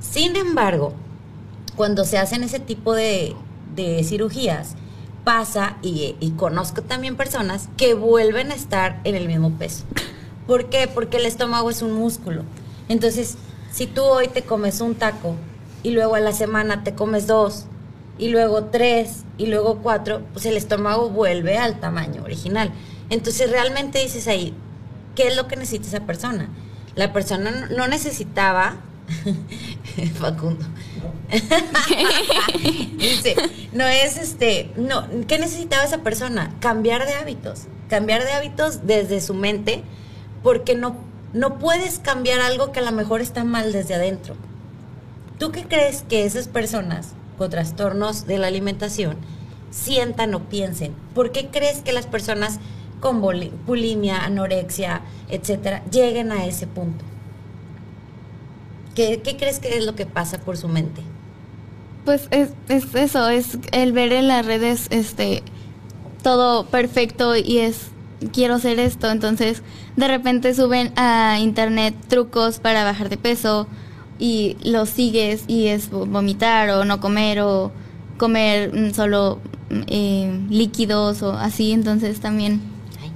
Sin 0.00 0.36
embargo, 0.36 0.92
cuando 1.76 2.04
se 2.04 2.18
hacen 2.18 2.42
ese 2.42 2.58
tipo 2.60 2.94
de, 2.94 3.34
de 3.74 4.04
cirugías, 4.04 4.76
pasa, 5.24 5.78
y, 5.82 6.14
conozco 6.36 6.82
también 6.82 7.16
personas 7.16 7.68
que 7.76 7.94
vuelven 7.94 8.52
a 8.52 8.54
estar 8.54 9.00
en 9.04 9.14
el 9.14 9.26
mismo 9.26 9.50
peso. 9.52 9.84
¿Por 10.46 10.68
qué? 10.68 10.86
Porque 10.86 11.16
el 11.16 11.26
estómago 11.26 11.70
es 11.70 11.82
un 11.82 11.92
músculo. 11.92 12.42
Entonces, 12.88 13.36
si 13.72 13.86
tú 13.86 14.02
hoy 14.02 14.28
te 14.28 14.42
comes 14.42 14.80
un 14.80 14.94
taco 14.94 15.34
y 15.82 15.90
luego 15.90 16.14
a 16.14 16.20
la 16.20 16.32
semana 16.32 16.84
te 16.84 16.94
comes 16.94 17.26
dos 17.26 17.64
y 18.18 18.28
luego 18.28 18.64
tres 18.66 19.24
y 19.38 19.46
luego 19.46 19.78
cuatro, 19.82 20.22
pues 20.32 20.46
el 20.46 20.56
estómago 20.56 21.08
vuelve 21.08 21.56
al 21.56 21.80
tamaño 21.80 22.22
original. 22.22 22.70
Entonces 23.10 23.50
realmente 23.50 24.00
dices 24.02 24.28
ahí, 24.28 24.54
¿qué 25.14 25.28
es 25.28 25.36
lo 25.36 25.48
que 25.48 25.56
necesita 25.56 25.88
esa 25.88 26.06
persona? 26.06 26.48
La 26.94 27.12
persona 27.12 27.68
no 27.74 27.88
necesitaba, 27.88 28.76
Facundo, 30.14 30.64
dice, 32.98 33.36
no 33.72 33.86
es 33.86 34.16
este, 34.16 34.70
no, 34.76 35.06
¿qué 35.26 35.38
necesitaba 35.38 35.84
esa 35.84 35.98
persona? 35.98 36.54
Cambiar 36.60 37.06
de 37.06 37.14
hábitos, 37.14 37.64
cambiar 37.88 38.24
de 38.24 38.32
hábitos 38.32 38.86
desde 38.86 39.20
su 39.20 39.34
mente, 39.34 39.82
porque 40.42 40.74
no, 40.74 40.96
no 41.32 41.58
puedes 41.58 41.98
cambiar 41.98 42.40
algo 42.40 42.72
que 42.72 42.80
a 42.80 42.84
lo 42.84 42.92
mejor 42.92 43.20
está 43.20 43.44
mal 43.44 43.72
desde 43.72 43.94
adentro. 43.94 44.36
¿Tú 45.38 45.52
qué 45.52 45.64
crees 45.64 46.02
que 46.02 46.24
esas 46.24 46.48
personas 46.48 47.08
con 47.36 47.50
trastornos 47.50 48.26
de 48.26 48.38
la 48.38 48.46
alimentación 48.46 49.16
sientan 49.70 50.34
o 50.34 50.48
piensen? 50.48 50.94
¿Por 51.14 51.32
qué 51.32 51.48
crees 51.48 51.82
que 51.82 51.92
las 51.92 52.06
personas 52.06 52.58
con 53.00 53.20
bulimia, 53.20 54.24
anorexia, 54.24 55.02
etcétera, 55.28 55.82
lleguen 55.90 56.32
a 56.32 56.46
ese 56.46 56.66
punto? 56.66 57.04
¿Qué, 58.94 59.20
¿Qué, 59.22 59.36
crees 59.36 59.58
que 59.58 59.76
es 59.76 59.84
lo 59.84 59.94
que 59.94 60.06
pasa 60.06 60.38
por 60.38 60.56
su 60.56 60.68
mente? 60.68 61.02
Pues 62.04 62.28
es, 62.30 62.50
es, 62.68 62.94
eso, 62.94 63.28
es 63.28 63.58
el 63.72 63.92
ver 63.92 64.12
en 64.12 64.28
las 64.28 64.44
redes 64.44 64.86
este 64.90 65.42
todo 66.22 66.66
perfecto 66.66 67.36
y 67.36 67.58
es 67.58 67.88
quiero 68.32 68.54
hacer 68.54 68.78
esto, 68.78 69.10
entonces 69.10 69.62
de 69.96 70.08
repente 70.08 70.54
suben 70.54 70.92
a 70.96 71.38
internet 71.40 71.94
trucos 72.08 72.58
para 72.58 72.84
bajar 72.84 73.08
de 73.08 73.16
peso 73.16 73.66
y 74.18 74.56
los 74.64 74.88
sigues 74.88 75.44
y 75.46 75.66
es 75.66 75.90
vomitar 75.90 76.70
o 76.70 76.84
no 76.84 77.00
comer 77.00 77.40
o 77.40 77.72
comer 78.16 78.72
mm, 78.72 78.94
solo 78.94 79.38
eh, 79.70 80.40
líquidos 80.48 81.22
o 81.22 81.32
así, 81.32 81.72
entonces 81.72 82.20
también 82.20 82.60
Ay, 83.02 83.10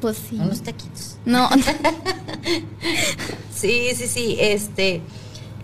pues 0.00 0.16
sí. 0.28 0.36
Unos 0.36 0.62
taquitos. 0.62 1.11
No. 1.24 1.48
sí, 3.54 3.90
sí, 3.94 4.06
sí. 4.06 4.36
Este, 4.40 5.00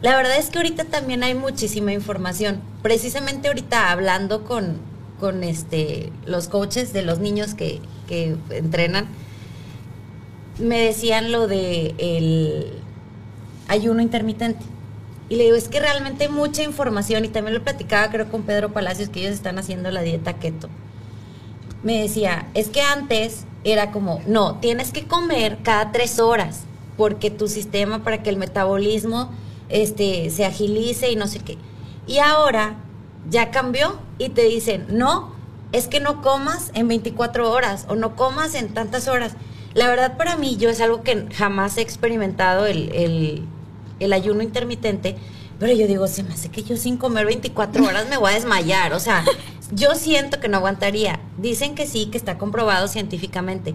la 0.01 0.17
verdad 0.17 0.39
es 0.39 0.51
que 0.51 0.59
ahorita 0.59 0.85
también 0.85 1.23
hay 1.23 1.35
muchísima 1.35 1.93
información. 1.93 2.61
Precisamente 2.83 3.49
ahorita 3.49 3.91
hablando 3.91 4.45
con, 4.45 4.79
con 5.19 5.43
este, 5.43 6.13
los 6.27 6.49
coaches 6.49 6.93
de 6.93 7.03
los 7.03 7.19
niños 7.19 7.55
que, 7.55 7.81
que 8.07 8.37
entrenan, 8.51 9.09
me 10.59 10.81
decían 10.81 11.33
lo 11.33 11.47
de 11.47 11.95
el 11.99 12.73
ayuno 13.69 14.03
intermitente. 14.03 14.65
Y 15.29 15.37
le 15.37 15.45
digo, 15.45 15.57
es 15.57 15.69
que 15.69 15.81
realmente 15.81 16.25
hay 16.25 16.31
mucha 16.31 16.63
información 16.63 17.25
y 17.25 17.29
también 17.29 17.55
lo 17.55 17.63
platicaba 17.63 18.11
creo 18.11 18.31
con 18.31 18.45
Pedro 18.45 18.73
Palacios 18.73 19.11
que 19.11 19.21
ellos 19.21 19.35
están 19.35 19.59
haciendo 19.59 19.91
la 19.91 20.03
dieta 20.03 20.35
keto. 20.35 20.69
Me 21.83 22.01
decía, 22.01 22.49
es 22.55 22.69
que 22.69 22.81
antes 22.81 23.45
era 23.65 23.91
como, 23.91 24.21
no, 24.27 24.57
tienes 24.57 24.93
que 24.93 25.07
comer 25.07 25.59
cada 25.63 25.93
tres 25.93 26.19
horas 26.19 26.63
porque 26.97 27.31
tu 27.31 27.49
sistema 27.49 28.03
para 28.03 28.23
que 28.23 28.31
el 28.31 28.37
metabolismo 28.37 29.31
este, 29.69 30.31
se 30.31 30.45
agilice 30.45 31.11
y 31.11 31.17
no 31.17 31.27
sé 31.27 31.39
qué. 31.41 31.57
Y 32.07 32.19
ahora 32.19 32.77
ya 33.31 33.51
cambió 33.51 33.99
y 34.19 34.31
te 34.31 34.43
dicen, 34.43 34.87
no, 34.91 35.33
es 35.73 35.87
que 35.87 36.01
no 36.01 36.23
comas 36.23 36.71
en 36.75 36.89
24 36.89 37.51
horas 37.51 37.87
o 37.89 37.95
no 37.95 38.17
comas 38.17 38.55
en 38.55 38.73
tantas 38.75 39.07
horas. 39.09 39.35
La 39.75 39.89
verdad 39.89 40.17
para 40.17 40.37
mí 40.37 40.57
yo 40.57 40.71
es 40.71 40.81
algo 40.81 41.03
que 41.03 41.27
jamás 41.35 41.77
he 41.77 41.83
experimentado 41.83 42.67
el, 42.67 42.91
el, 42.93 43.45
el 44.01 44.13
ayuno 44.13 44.43
intermitente, 44.43 45.17
pero 45.59 45.73
yo 45.73 45.87
digo, 45.87 46.09
se 46.09 46.23
me 46.23 46.35
hace 46.35 46.49
que 46.49 46.63
yo 46.63 46.77
sin 46.77 46.97
comer 46.97 47.27
24 47.27 47.85
horas 47.85 48.09
me 48.09 48.17
voy 48.17 48.31
a 48.31 48.35
desmayar. 48.35 48.93
O 48.93 49.01
sea, 49.01 49.25
yo 49.71 49.95
siento 49.95 50.41
que 50.41 50.49
no 50.49 50.59
aguantaría. 50.59 51.21
Dicen 51.37 51.75
que 51.75 51.87
sí, 51.87 52.07
que 52.07 52.19
está 52.19 52.39
comprobado 52.39 52.89
científicamente, 52.89 53.75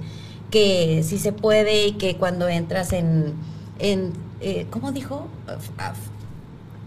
que 0.52 1.04
sí 1.04 1.20
se 1.20 1.32
puede 1.34 1.88
y 1.88 1.92
que 1.94 2.18
cuando 2.18 2.48
entras 2.48 2.94
en, 2.94 3.34
en 3.80 4.14
eh, 4.42 4.68
¿cómo 4.70 4.92
dijo? 4.92 5.28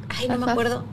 Ay, 0.08 0.28
no 0.28 0.38
me 0.38 0.50
acuerdo. 0.50 0.84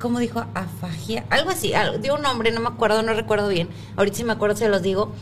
¿Cómo 0.00 0.18
dijo? 0.18 0.44
Afagia. 0.54 1.24
Algo 1.30 1.50
así, 1.50 1.74
algo, 1.74 1.98
dio 1.98 2.14
un 2.14 2.22
nombre, 2.22 2.50
no 2.52 2.60
me 2.60 2.68
acuerdo, 2.68 3.02
no 3.02 3.12
recuerdo 3.12 3.48
bien. 3.48 3.68
Ahorita 3.96 4.16
si 4.16 4.24
me 4.24 4.32
acuerdo 4.32 4.56
se 4.56 4.68
los 4.68 4.82
digo. 4.82 5.12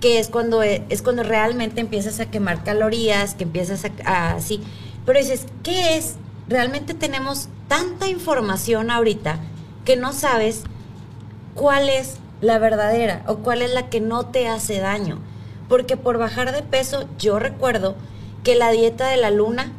Que 0.00 0.18
es 0.18 0.28
cuando, 0.28 0.62
es 0.62 1.02
cuando 1.02 1.22
realmente 1.22 1.80
empiezas 1.80 2.20
a 2.20 2.26
quemar 2.30 2.62
calorías, 2.62 3.34
que 3.34 3.44
empiezas 3.44 3.84
a, 4.04 4.32
así. 4.32 4.60
Pero 5.06 5.18
dices, 5.18 5.46
¿qué 5.62 5.96
es? 5.96 6.16
Realmente 6.48 6.92
tenemos 6.92 7.48
tanta 7.68 8.08
información 8.08 8.90
ahorita 8.90 9.38
que 9.84 9.96
no 9.96 10.12
sabes 10.12 10.64
cuál 11.54 11.88
es 11.88 12.18
la 12.40 12.58
verdadera 12.58 13.22
o 13.26 13.36
cuál 13.36 13.62
es 13.62 13.72
la 13.72 13.88
que 13.88 14.00
no 14.00 14.26
te 14.26 14.48
hace 14.48 14.80
daño. 14.80 15.18
Porque 15.68 15.96
por 15.96 16.18
bajar 16.18 16.52
de 16.54 16.62
peso, 16.62 17.08
yo 17.18 17.38
recuerdo 17.38 17.96
que 18.42 18.54
la 18.54 18.70
dieta 18.70 19.08
de 19.08 19.16
la 19.16 19.30
luna, 19.30 19.72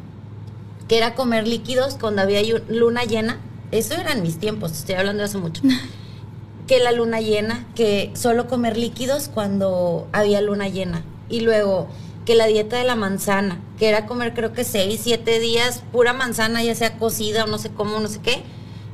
que 0.88 0.98
era 0.98 1.14
comer 1.14 1.46
líquidos 1.46 1.96
cuando 2.00 2.22
había 2.22 2.42
luna 2.68 3.04
llena, 3.04 3.38
eso 3.70 3.94
eran 3.94 4.22
mis 4.22 4.38
tiempos, 4.38 4.72
estoy 4.72 4.96
hablando 4.96 5.20
de 5.20 5.26
hace 5.26 5.38
mucho. 5.38 5.62
que 6.66 6.80
la 6.80 6.92
luna 6.92 7.20
llena, 7.20 7.64
que 7.74 8.10
solo 8.14 8.48
comer 8.48 8.76
líquidos 8.76 9.28
cuando 9.32 10.08
había 10.12 10.40
luna 10.40 10.68
llena. 10.68 11.04
Y 11.28 11.40
luego 11.40 11.88
que 12.24 12.34
la 12.34 12.46
dieta 12.46 12.76
de 12.76 12.84
la 12.84 12.96
manzana, 12.96 13.60
que 13.78 13.88
era 13.88 14.06
comer 14.06 14.34
creo 14.34 14.52
que 14.52 14.64
seis, 14.64 15.00
siete 15.02 15.38
días 15.38 15.84
pura 15.92 16.12
manzana, 16.12 16.62
ya 16.62 16.74
sea 16.74 16.98
cocida 16.98 17.44
o 17.44 17.46
no 17.46 17.58
sé 17.58 17.70
cómo, 17.70 18.00
no 18.00 18.08
sé 18.08 18.20
qué, 18.20 18.42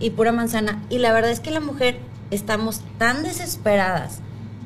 y 0.00 0.10
pura 0.10 0.32
manzana. 0.32 0.82
Y 0.90 0.98
la 0.98 1.12
verdad 1.12 1.30
es 1.30 1.40
que 1.40 1.50
la 1.50 1.60
mujer 1.60 1.98
estamos 2.32 2.80
tan 2.98 3.22
desesperadas 3.22 4.20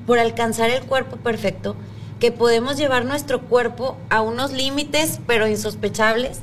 por 0.06 0.18
alcanzar 0.18 0.70
el 0.70 0.84
cuerpo 0.84 1.16
perfecto 1.16 1.76
que 2.20 2.32
podemos 2.32 2.76
llevar 2.76 3.04
nuestro 3.04 3.42
cuerpo 3.42 3.96
a 4.08 4.22
unos 4.22 4.52
límites 4.52 5.20
pero 5.26 5.46
insospechables 5.46 6.40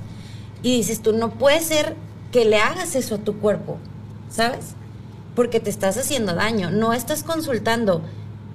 y 0.62 0.78
dices 0.78 1.02
tú 1.02 1.14
no 1.14 1.32
puede 1.32 1.62
ser 1.62 1.96
que 2.32 2.46
le 2.46 2.58
hagas 2.58 2.96
eso 2.96 3.16
a 3.16 3.20
tu 3.20 3.38
cuerpo, 3.40 3.78
¿sabes? 4.30 4.76
Porque 5.36 5.60
te 5.60 5.70
estás 5.70 5.98
haciendo 5.98 6.36
daño, 6.36 6.72
no 6.72 6.94
estás 6.94 7.24
consultando. 7.24 8.02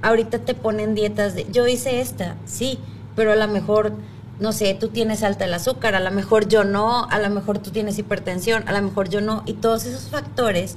Ahorita 0.03 0.41
te 0.41 0.55
ponen 0.55 0.95
dietas 0.95 1.35
de 1.35 1.47
yo 1.51 1.67
hice 1.67 2.01
esta, 2.01 2.37
sí, 2.45 2.79
pero 3.17 3.33
a 3.33 3.37
lo 3.37 3.49
mejor 3.49 3.93
no 4.41 4.53
sé, 4.53 4.75
tú 4.75 4.89
tienes 4.89 5.23
alta 5.25 5.45
el 5.45 5.55
azúcar, 5.55 5.97
a 5.97 6.01
lo 6.01 6.11
mejor 6.13 6.49
yo 6.49 6.63
no, 6.63 7.05
a 7.11 7.19
lo 7.19 7.29
mejor 7.31 7.59
tú 7.59 7.71
tienes 7.71 7.99
hipertensión, 7.99 8.69
a 8.69 8.73
lo 8.73 8.83
mejor 8.83 9.09
yo 9.09 9.21
no, 9.21 9.43
y 9.47 9.55
todos 9.55 9.85
esos 9.85 10.09
factores 10.11 10.77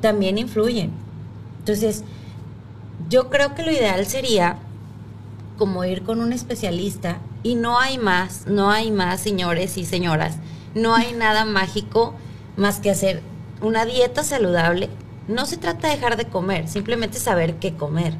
también 0.00 0.38
influyen. 0.38 1.01
Entonces, 1.62 2.02
yo 3.08 3.30
creo 3.30 3.54
que 3.54 3.62
lo 3.62 3.70
ideal 3.70 4.04
sería 4.06 4.58
como 5.56 5.84
ir 5.84 6.02
con 6.02 6.20
un 6.20 6.32
especialista 6.32 7.18
y 7.44 7.54
no 7.54 7.78
hay 7.78 7.98
más, 7.98 8.48
no 8.48 8.72
hay 8.72 8.90
más, 8.90 9.20
señores 9.20 9.76
y 9.78 9.84
señoras, 9.84 10.38
no 10.74 10.96
hay 10.96 11.12
nada 11.12 11.44
mágico 11.44 12.14
más 12.56 12.80
que 12.80 12.90
hacer 12.90 13.22
una 13.60 13.84
dieta 13.84 14.24
saludable. 14.24 14.90
No 15.28 15.46
se 15.46 15.56
trata 15.56 15.86
de 15.86 15.94
dejar 15.94 16.16
de 16.16 16.24
comer, 16.24 16.66
simplemente 16.66 17.20
saber 17.20 17.54
qué 17.60 17.74
comer 17.74 18.14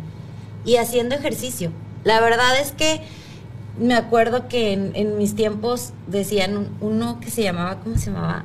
y 0.65 0.77
haciendo 0.77 1.17
ejercicio. 1.17 1.73
La 2.05 2.21
verdad 2.21 2.61
es 2.61 2.71
que 2.71 3.01
me 3.81 3.95
acuerdo 3.95 4.47
que 4.47 4.73
en, 4.73 4.93
en 4.95 5.19
mis 5.19 5.35
tiempos 5.35 5.95
decían 6.07 6.69
uno 6.81 7.19
que 7.19 7.31
se 7.31 7.43
llamaba, 7.43 7.81
¿cómo 7.81 7.99
se 7.99 8.13
llamaba? 8.13 8.45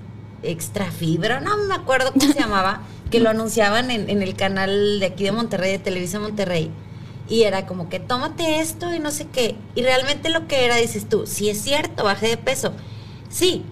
Extra 0.43 0.91
fibra, 0.91 1.39
no 1.39 1.57
me 1.57 1.75
acuerdo 1.75 2.11
cómo 2.13 2.25
se 2.25 2.39
llamaba, 2.39 2.81
que 3.09 3.19
lo 3.19 3.29
anunciaban 3.29 3.91
en, 3.91 4.21
el 4.21 4.35
canal 4.35 4.99
de 4.99 5.05
aquí 5.05 5.23
de 5.23 5.31
Monterrey, 5.31 5.73
de 5.73 5.79
Televisa 5.79 6.19
Monterrey 6.19 6.71
y 7.31 7.43
era 7.43 7.65
como 7.65 7.87
que 7.87 7.99
tómate 7.99 8.59
esto 8.59 8.93
y 8.93 8.99
no 8.99 9.09
sé 9.09 9.25
qué. 9.27 9.55
Y 9.73 9.83
realmente 9.83 10.29
lo 10.29 10.47
que 10.47 10.65
era, 10.65 10.75
dices 10.75 11.07
tú, 11.07 11.25
si 11.25 11.49
es 11.49 11.61
cierto, 11.61 12.03
bajé 12.03 12.27
de 12.27 12.37
peso. 12.37 12.73
Sí, 13.29 13.63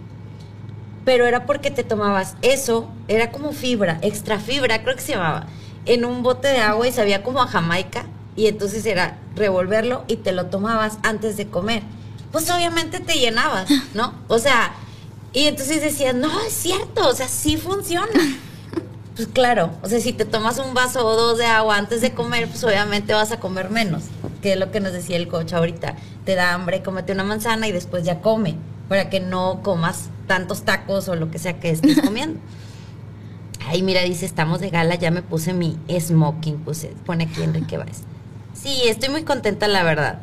pero 1.03 1.25
era 1.25 1.45
porque 1.45 1.69
te 1.69 1.83
tomabas 1.83 2.35
eso, 2.41 2.89
era 3.09 3.31
como 3.31 3.51
fibra, 3.51 3.99
extra 4.01 4.39
fibra, 4.39 4.81
creo 4.83 4.95
que 4.95 5.01
se 5.01 5.13
llamaba, 5.13 5.47
en 5.85 6.05
un 6.05 6.23
bote 6.23 6.47
de 6.47 6.59
agua 6.59 6.87
y 6.87 6.93
sabía 6.93 7.21
como 7.21 7.41
a 7.41 7.47
Jamaica. 7.47 8.05
Y 8.35 8.47
entonces 8.47 8.85
era 8.85 9.17
revolverlo 9.35 10.05
y 10.07 10.15
te 10.17 10.31
lo 10.31 10.45
tomabas 10.45 10.97
antes 11.03 11.35
de 11.35 11.47
comer. 11.47 11.83
Pues 12.31 12.49
obviamente 12.49 13.01
te 13.01 13.15
llenabas, 13.15 13.69
¿no? 13.93 14.13
O 14.29 14.39
sea, 14.39 14.71
y 15.33 15.45
entonces 15.45 15.81
decías, 15.81 16.15
no, 16.15 16.29
es 16.41 16.53
cierto, 16.53 17.07
o 17.07 17.13
sea, 17.13 17.27
sí 17.27 17.57
funciona. 17.57 18.07
Pues 19.15 19.27
claro, 19.33 19.71
o 19.81 19.89
sea, 19.89 19.99
si 19.99 20.13
te 20.13 20.23
tomas 20.23 20.59
un 20.59 20.73
vaso 20.73 21.05
o 21.05 21.13
dos 21.13 21.37
de 21.37 21.45
agua 21.45 21.75
antes 21.75 21.99
de 21.99 22.13
comer, 22.13 22.47
pues 22.47 22.63
obviamente 22.63 23.13
vas 23.13 23.33
a 23.33 23.39
comer 23.41 23.69
menos, 23.69 24.03
que 24.41 24.53
es 24.53 24.57
lo 24.57 24.71
que 24.71 24.79
nos 24.79 24.93
decía 24.93 25.17
el 25.17 25.27
coach 25.27 25.51
ahorita. 25.51 25.97
Te 26.23 26.35
da 26.35 26.53
hambre, 26.53 26.81
cómete 26.83 27.11
una 27.11 27.25
manzana 27.25 27.67
y 27.67 27.73
después 27.73 28.05
ya 28.05 28.21
come, 28.21 28.55
para 28.87 29.09
que 29.09 29.19
no 29.19 29.59
comas 29.61 30.09
tantos 30.25 30.61
tacos 30.61 31.09
o 31.09 31.17
lo 31.17 31.29
que 31.31 31.37
sea 31.37 31.59
que 31.59 31.69
estés 31.69 31.99
comiendo. 32.05 32.39
Ay, 33.67 33.83
mira, 33.83 34.03
dice, 34.03 34.25
estamos 34.25 34.61
de 34.61 34.69
gala, 34.69 34.95
ya 34.95 35.11
me 35.11 35.21
puse 35.21 35.51
mi 35.51 35.77
smoking, 35.99 36.59
puse, 36.59 36.93
pone 37.05 37.25
aquí 37.25 37.43
Enrique 37.43 37.75
Vázquez. 37.75 38.03
Sí, 38.53 38.83
estoy 38.85 39.09
muy 39.09 39.23
contenta, 39.23 39.67
la 39.67 39.83
verdad. 39.83 40.21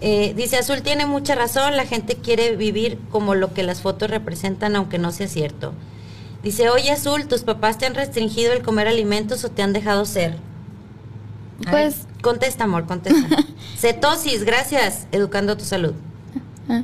Eh, 0.00 0.34
dice, 0.36 0.58
Azul 0.58 0.82
tiene 0.82 1.06
mucha 1.06 1.34
razón, 1.34 1.76
la 1.76 1.86
gente 1.86 2.16
quiere 2.16 2.56
vivir 2.56 2.98
como 3.10 3.34
lo 3.34 3.54
que 3.54 3.62
las 3.62 3.80
fotos 3.80 4.10
representan, 4.10 4.76
aunque 4.76 4.98
no 4.98 5.10
sea 5.12 5.28
cierto. 5.28 5.72
Dice, 6.42 6.68
oye 6.68 6.90
Azul, 6.92 7.26
¿tus 7.26 7.42
papás 7.42 7.78
te 7.78 7.86
han 7.86 7.94
restringido 7.94 8.52
el 8.52 8.62
comer 8.62 8.88
alimentos 8.88 9.44
o 9.44 9.50
te 9.50 9.62
han 9.62 9.72
dejado 9.72 10.04
ser? 10.04 10.36
pues... 11.70 12.06
contesta, 12.22 12.64
amor, 12.64 12.86
contesta. 12.86 13.44
Cetosis, 13.78 14.44
gracias, 14.44 15.06
educando 15.12 15.56
tu 15.56 15.64
salud. 15.64 15.94
Ah, 16.68 16.82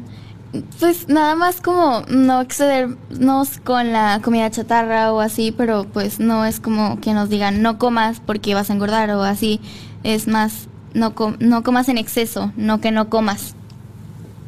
pues 0.80 1.08
nada 1.08 1.34
más 1.34 1.60
como 1.60 2.02
no 2.08 2.40
excedernos 2.40 3.58
con 3.64 3.92
la 3.92 4.20
comida 4.22 4.50
chatarra 4.50 5.12
o 5.12 5.20
así, 5.20 5.52
pero 5.52 5.84
pues 5.84 6.20
no 6.20 6.44
es 6.44 6.60
como 6.60 7.00
que 7.00 7.14
nos 7.14 7.28
digan 7.28 7.62
no 7.62 7.78
comas 7.78 8.20
porque 8.20 8.54
vas 8.54 8.70
a 8.70 8.72
engordar 8.72 9.10
o 9.10 9.22
así. 9.22 9.60
Es 10.02 10.26
más, 10.26 10.68
no, 10.94 11.14
no 11.38 11.62
comas 11.62 11.88
en 11.88 11.98
exceso, 11.98 12.52
no 12.56 12.80
que 12.80 12.90
no 12.90 13.08
comas. 13.08 13.54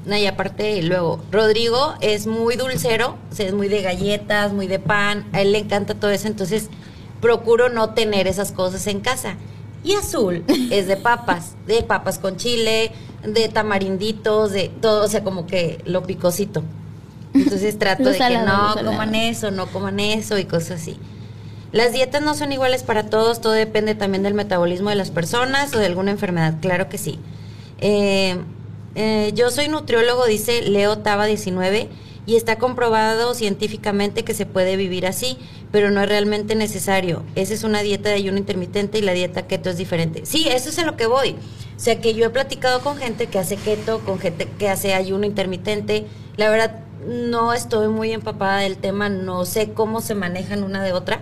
No, 0.06 0.16
y 0.16 0.26
aparte, 0.26 0.82
luego, 0.82 1.22
Rodrigo 1.30 1.94
es 2.00 2.26
muy 2.26 2.56
dulcero, 2.56 3.16
o 3.30 3.34
sea, 3.34 3.46
es 3.46 3.54
muy 3.54 3.68
de 3.68 3.80
galletas, 3.80 4.52
muy 4.52 4.66
de 4.66 4.78
pan, 4.78 5.26
a 5.32 5.40
él 5.40 5.52
le 5.52 5.58
encanta 5.58 5.94
todo 5.94 6.10
eso, 6.10 6.26
entonces 6.28 6.68
procuro 7.20 7.70
no 7.70 7.90
tener 7.90 8.26
esas 8.26 8.52
cosas 8.52 8.86
en 8.86 9.00
casa. 9.00 9.36
Y 9.82 9.94
Azul 9.94 10.44
es 10.70 10.86
de 10.86 10.96
papas, 10.96 11.54
de 11.66 11.82
papas 11.82 12.18
con 12.18 12.36
chile, 12.36 12.92
de 13.22 13.48
tamarinditos, 13.48 14.52
de 14.52 14.68
todo, 14.68 15.04
o 15.04 15.08
sea, 15.08 15.24
como 15.24 15.46
que 15.46 15.80
lo 15.86 16.02
picosito. 16.02 16.62
Entonces 17.32 17.78
trato 17.78 18.10
de 18.10 18.18
que 18.18 18.38
no 18.38 18.74
coman 18.84 19.14
eso, 19.14 19.50
no 19.50 19.66
coman 19.66 20.00
eso 20.00 20.38
y 20.38 20.44
cosas 20.44 20.82
así. 20.82 20.98
Las 21.74 21.92
dietas 21.92 22.22
no 22.22 22.34
son 22.34 22.52
iguales 22.52 22.84
para 22.84 23.10
todos, 23.10 23.40
todo 23.40 23.52
depende 23.52 23.96
también 23.96 24.22
del 24.22 24.32
metabolismo 24.32 24.90
de 24.90 24.94
las 24.94 25.10
personas 25.10 25.74
o 25.74 25.80
de 25.80 25.86
alguna 25.86 26.12
enfermedad, 26.12 26.54
claro 26.60 26.88
que 26.88 26.98
sí. 26.98 27.18
Eh, 27.80 28.36
eh, 28.94 29.32
yo 29.34 29.50
soy 29.50 29.66
nutriólogo, 29.66 30.24
dice 30.24 30.62
Leo 30.62 30.98
Taba 30.98 31.26
19, 31.26 31.88
y 32.26 32.36
está 32.36 32.58
comprobado 32.58 33.34
científicamente 33.34 34.22
que 34.22 34.34
se 34.34 34.46
puede 34.46 34.76
vivir 34.76 35.04
así, 35.04 35.36
pero 35.72 35.90
no 35.90 36.00
es 36.00 36.08
realmente 36.08 36.54
necesario. 36.54 37.24
Esa 37.34 37.54
es 37.54 37.64
una 37.64 37.82
dieta 37.82 38.08
de 38.08 38.14
ayuno 38.14 38.38
intermitente 38.38 38.98
y 38.98 39.02
la 39.02 39.12
dieta 39.12 39.48
keto 39.48 39.68
es 39.68 39.76
diferente. 39.76 40.24
Sí, 40.26 40.46
eso 40.48 40.68
es 40.68 40.78
a 40.78 40.84
lo 40.84 40.96
que 40.96 41.06
voy. 41.06 41.34
O 41.76 41.80
sea 41.80 42.00
que 42.00 42.14
yo 42.14 42.24
he 42.24 42.30
platicado 42.30 42.82
con 42.82 42.98
gente 42.98 43.26
que 43.26 43.40
hace 43.40 43.56
keto, 43.56 43.98
con 44.04 44.20
gente 44.20 44.48
que 44.60 44.68
hace 44.68 44.94
ayuno 44.94 45.26
intermitente. 45.26 46.06
La 46.36 46.50
verdad, 46.50 46.84
no 47.04 47.52
estoy 47.52 47.88
muy 47.88 48.12
empapada 48.12 48.58
del 48.58 48.76
tema, 48.76 49.08
no 49.08 49.44
sé 49.44 49.72
cómo 49.72 50.00
se 50.00 50.14
manejan 50.14 50.62
una 50.62 50.80
de 50.80 50.92
otra 50.92 51.20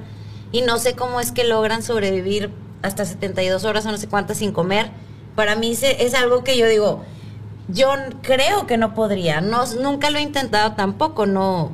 y 0.52 0.60
no 0.62 0.78
sé 0.78 0.94
cómo 0.94 1.18
es 1.18 1.32
que 1.32 1.44
logran 1.44 1.82
sobrevivir 1.82 2.50
hasta 2.82 3.04
72 3.04 3.64
horas 3.64 3.86
o 3.86 3.90
no 3.90 3.98
sé 3.98 4.06
cuántas 4.06 4.38
sin 4.38 4.52
comer. 4.52 4.90
Para 5.34 5.56
mí 5.56 5.72
es 5.72 6.14
algo 6.14 6.44
que 6.44 6.58
yo 6.58 6.68
digo, 6.68 7.02
yo 7.68 7.90
creo 8.22 8.66
que 8.66 8.76
no 8.76 8.94
podría. 8.94 9.40
No, 9.40 9.64
nunca 9.80 10.10
lo 10.10 10.18
he 10.18 10.22
intentado 10.22 10.72
tampoco, 10.72 11.26
no, 11.26 11.72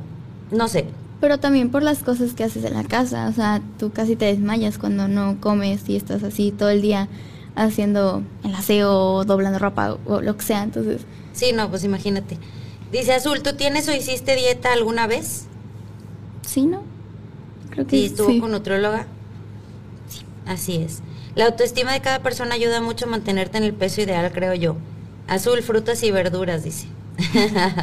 no 0.51 0.67
sé. 0.67 0.85
Pero 1.19 1.37
también 1.39 1.69
por 1.69 1.83
las 1.83 1.99
cosas 1.99 2.33
que 2.33 2.45
haces 2.45 2.63
en 2.63 2.73
la 2.73 2.85
casa. 2.85 3.27
O 3.27 3.33
sea, 3.33 3.61
tú 3.77 3.91
casi 3.91 4.15
te 4.15 4.25
desmayas 4.25 4.77
cuando 4.77 5.07
no 5.09 5.41
comes 5.41 5.87
y 5.89 5.97
estás 5.97 6.23
así 6.23 6.51
todo 6.51 6.69
el 6.69 6.81
día 6.81 7.09
haciendo 7.55 8.23
el 8.45 8.55
aseo, 8.55 9.25
doblando 9.25 9.59
ropa 9.59 9.97
o 10.05 10.21
lo 10.21 10.37
que 10.37 10.45
sea. 10.45 10.63
Entonces. 10.63 11.01
Sí, 11.33 11.51
no, 11.51 11.69
pues 11.69 11.83
imagínate. 11.83 12.37
Dice 12.91 13.13
Azul, 13.13 13.43
¿tú 13.43 13.53
tienes 13.53 13.89
o 13.89 13.93
hiciste 13.93 14.35
dieta 14.35 14.71
alguna 14.71 15.07
vez? 15.07 15.45
Sí, 16.47 16.65
¿no? 16.65 16.81
Creo 17.71 17.85
que 17.85 17.97
sí. 17.97 18.05
¿Estuvo 18.05 18.39
con 18.39 18.51
nutrióloga? 18.51 19.07
Sí. 20.07 20.21
Así 20.45 20.77
es. 20.77 21.01
La 21.35 21.45
autoestima 21.45 21.93
de 21.93 22.01
cada 22.01 22.19
persona 22.19 22.55
ayuda 22.55 22.81
mucho 22.81 23.05
a 23.05 23.09
mantenerte 23.09 23.57
en 23.57 23.63
el 23.63 23.73
peso 23.73 24.01
ideal, 24.01 24.31
creo 24.31 24.53
yo. 24.55 24.75
Azul, 25.27 25.61
frutas 25.61 26.01
y 26.03 26.11
verduras, 26.11 26.63
dice. 26.63 26.87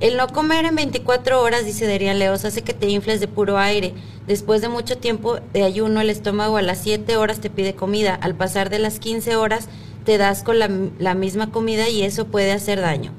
El 0.00 0.16
no 0.16 0.28
comer 0.28 0.64
en 0.64 0.76
24 0.76 1.42
horas, 1.42 1.64
dice 1.64 1.86
Derian 1.86 2.20
Leos, 2.20 2.44
hace 2.44 2.62
que 2.62 2.72
te 2.72 2.88
infles 2.88 3.18
de 3.18 3.26
puro 3.26 3.58
aire. 3.58 3.94
Después 4.28 4.60
de 4.60 4.68
mucho 4.68 4.98
tiempo 4.98 5.40
de 5.52 5.64
ayuno, 5.64 6.00
el 6.00 6.10
estómago 6.10 6.56
a 6.56 6.62
las 6.62 6.78
7 6.82 7.16
horas 7.16 7.40
te 7.40 7.50
pide 7.50 7.74
comida. 7.74 8.14
Al 8.14 8.36
pasar 8.36 8.70
de 8.70 8.78
las 8.78 9.00
15 9.00 9.34
horas, 9.34 9.68
te 10.04 10.16
das 10.16 10.44
con 10.44 10.60
la, 10.60 10.70
la 11.00 11.14
misma 11.14 11.50
comida 11.50 11.88
y 11.88 12.02
eso 12.02 12.26
puede 12.26 12.52
hacer 12.52 12.80
daño. 12.80 13.10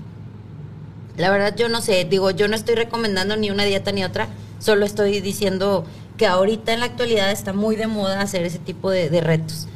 La 1.18 1.30
verdad, 1.30 1.54
yo 1.58 1.68
no 1.68 1.82
sé. 1.82 2.06
Digo, 2.06 2.32
yo 2.32 2.48
no 2.48 2.56
estoy 2.56 2.76
recomendando 2.76 3.36
ni 3.36 3.50
una 3.50 3.66
dieta 3.66 3.92
ni 3.92 4.06
otra. 4.06 4.30
Solo 4.60 4.86
estoy 4.86 5.22
diciendo 5.22 5.86
que 6.18 6.28
ahorita 6.28 6.74
en 6.74 6.82
la 6.82 6.88
actualidad 6.88 7.32
está 7.32 7.54
muy 7.54 7.78
de 7.78 7.88
moda 7.88 8.22
hacer 8.22 8.46
ese 8.46 8.60
tipo 8.60 8.92
de, 8.92 9.22
retos. 9.22 9.68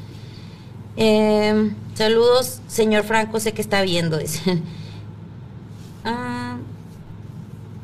Eh, 0.98 1.72
saludos, 1.96 2.60
señor 2.67 3.06
Franco, 3.06 3.39
sé 3.39 3.54
que 3.54 3.62
está 3.62 3.82
viendo, 3.82 4.17
dice. 4.19 4.62
Ah, 6.06 6.58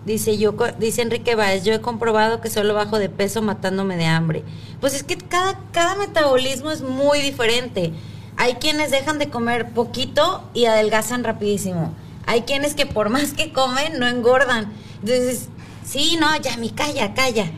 dice 0.06 0.38
yo, 0.38 0.54
dice 0.78 1.02
Enrique 1.02 1.36
Báez, 1.36 1.64
yo 1.64 1.74
he 1.74 1.80
comprobado 1.80 2.42
que 2.42 2.50
solo 2.50 2.74
bajo 2.74 3.00
de 3.00 3.08
peso 3.08 3.42
matándome 3.42 3.96
de 3.96 4.06
hambre. 4.06 4.44
Pues 4.82 4.94
es 4.94 5.04
que 5.04 5.18
cada, 5.18 5.58
cada 5.72 5.96
metabolismo 5.96 6.70
es 6.70 6.82
muy 6.82 7.22
diferente. 7.22 7.94
Hay 8.36 8.56
quienes 8.56 8.92
dejan 8.92 9.20
de 9.20 9.30
comer 9.30 9.72
poquito 9.72 10.44
y 10.54 10.66
adelgazan 10.66 11.24
rapidísimo. 11.24 11.94
Hay 12.26 12.42
quienes 12.42 12.76
que 12.76 12.86
por 12.86 13.10
más 13.10 13.34
que 13.34 13.54
comen 13.54 14.00
no 14.00 14.08
engordan. 14.08 14.72
Entonces, 15.02 15.50
sí, 15.90 16.18
no, 16.20 16.36
ya 16.42 16.58
mi 16.58 16.70
calla, 16.70 17.14
calla 17.14 17.52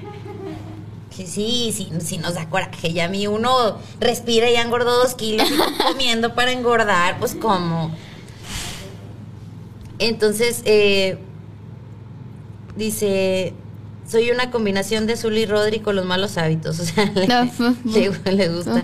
sí, 1.26 1.72
sí, 1.74 1.89
sí 2.00 2.17
nos 2.17 2.36
da 2.36 2.50
coraje. 2.50 2.94
Ya 2.94 3.06
a 3.06 3.10
mí 3.10 3.28
uno 3.28 3.78
respira 4.00 4.50
y 4.50 4.56
engordó 4.56 4.98
dos 4.98 5.15
kilos 5.15 5.48
y 5.50 5.84
comiendo 5.84 6.34
para 6.36 6.52
engordar, 6.52 7.20
pues 7.20 7.36
como. 7.36 7.91
Entonces, 10.00 10.62
eh, 10.65 11.20
dice, 12.76 13.54
soy 14.08 14.32
una 14.32 14.50
combinación 14.50 15.06
de 15.06 15.13
Azul 15.13 15.38
y 15.38 15.46
Rodri 15.46 15.80
con 15.80 15.96
los 15.96 16.06
malos 16.06 16.38
hábitos. 16.38 16.80
O 16.80 16.86
sea, 16.86 17.12
le, 18.32 18.50
gusta. 18.50 18.84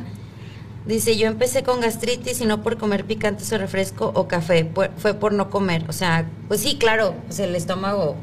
Dice, 0.86 1.18
yo 1.18 1.28
empecé 1.28 1.64
con 1.64 1.82
gastritis 1.82 2.40
y 2.40 2.46
no 2.46 2.62
por 2.62 2.78
comer 2.78 3.06
picantes 3.06 3.52
o 3.52 3.58
refresco 3.58 4.12
o 4.14 4.28
café, 4.28 4.70
fue 4.98 5.14
por 5.16 5.34
no 5.34 5.50
comer. 5.50 5.86
O 5.90 5.94
sea, 5.94 6.30
pues 6.48 6.62
sí, 6.62 6.78
claro, 6.78 7.16
pues 7.26 7.40
el 7.40 7.56
estómago 7.56 8.16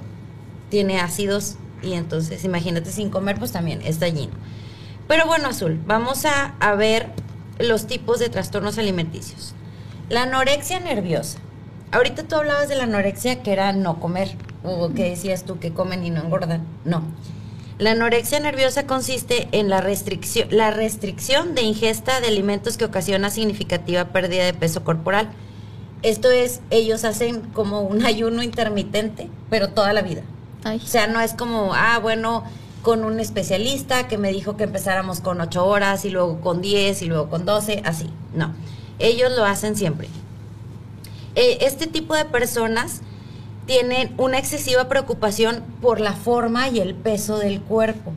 tiene 0.69 1.01
ácidos 1.01 1.57
y 1.83 1.95
entonces 1.95 2.45
imagínate 2.45 2.91
sin 2.91 3.11
comer, 3.11 3.39
pues 3.39 3.53
también 3.53 3.81
está 3.83 4.09
lleno. 4.09 4.33
Pero 5.07 5.27
bueno, 5.27 5.49
Azul, 5.49 5.81
vamos 5.87 6.25
a, 6.25 6.75
ver 6.77 7.11
los 7.59 7.87
tipos 7.87 8.19
de 8.19 8.31
trastornos 8.31 8.79
alimenticios. 8.79 9.55
La 10.09 10.23
anorexia 10.23 10.81
nerviosa. 10.81 11.39
Ahorita 11.93 12.25
tú 12.25 12.37
hablabas 12.37 12.69
de 12.69 12.77
la 12.77 12.85
anorexia 12.85 13.43
que 13.43 13.53
era 13.53 13.73
no 13.73 14.01
comer, 14.01 14.37
o 14.63 14.93
que 14.93 15.11
decías 15.11 15.45
tú 15.45 15.59
que 15.59 15.73
comen 15.73 16.05
y 16.05 16.11
no 16.11 16.23
engordan. 16.23 16.67
No. 16.85 17.03
La 17.79 17.91
anorexia 17.91 18.41
nerviosa 18.41 18.87
consiste 18.87 19.49
en 19.53 19.69
la 19.69 19.81
restricción, 19.81 20.49
la 20.51 20.71
restricción 20.71 21.55
de 21.55 21.63
ingesta 21.63 22.21
de 22.21 22.29
alimentos 22.29 22.77
que 22.77 22.85
ocasiona 22.85 23.31
significativa 23.31 24.07
pérdida 24.07 24.45
de 24.45 24.55
peso 24.55 24.85
corporal. 24.85 25.31
Esto 26.03 26.31
es, 26.31 26.61
ellos 26.71 27.05
hacen 27.05 27.41
como 27.41 27.81
un 27.83 28.05
ayuno 28.05 28.43
intermitente, 28.43 29.29
pero 29.51 29.71
toda 29.71 29.93
la 29.93 30.03
vida. 30.03 30.23
O 30.85 30.87
sea, 30.87 31.07
no 31.07 31.21
es 31.21 31.35
como, 31.35 31.75
ah, 31.75 31.99
bueno, 32.01 32.45
con 32.83 33.05
un 33.05 33.21
especialista 33.21 34.09
que 34.09 34.19
me 34.19 34.31
dijo 34.33 34.57
que 34.57 34.65
empezáramos 34.65 35.21
con 35.21 35.41
8 35.41 35.65
horas 35.67 36.05
y 36.05 36.11
luego 36.11 36.41
con 36.41 36.61
10 36.61 37.03
y 37.03 37.07
luego 37.07 37.29
con 37.31 37.45
12, 37.45 37.83
así. 37.85 38.11
No, 38.35 38.53
ellos 38.99 39.33
lo 39.33 39.45
hacen 39.45 39.77
siempre. 39.77 40.09
Eh, 41.35 41.59
este 41.63 41.87
tipo 41.87 42.15
de 42.15 42.25
personas 42.25 43.01
tienen 43.67 44.15
una 44.19 44.39
excesiva 44.39 44.89
preocupación 44.89 45.65
por 45.81 45.99
la 46.01 46.13
forma 46.13 46.69
y 46.69 46.81
el 46.81 46.95
peso 46.95 47.39
del 47.39 47.61
cuerpo. 47.61 48.13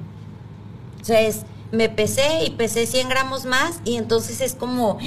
O 1.01 1.05
sea, 1.05 1.21
es, 1.21 1.41
me 1.71 1.87
pesé 1.89 2.43
y 2.45 2.49
pesé 2.51 2.85
100 2.85 3.09
gramos 3.09 3.45
más 3.45 3.79
y 3.85 3.95
entonces 3.95 4.41
es 4.41 4.53
como, 4.53 4.97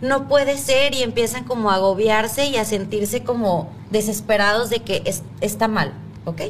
no 0.00 0.26
puede 0.28 0.56
ser 0.56 0.94
y 0.94 1.02
empiezan 1.02 1.44
como 1.44 1.70
a 1.70 1.74
agobiarse 1.76 2.46
y 2.46 2.56
a 2.56 2.64
sentirse 2.64 3.22
como 3.22 3.70
desesperados 3.90 4.70
de 4.70 4.80
que 4.80 5.02
es- 5.04 5.22
está 5.42 5.68
mal, 5.68 5.92
¿ok? 6.24 6.42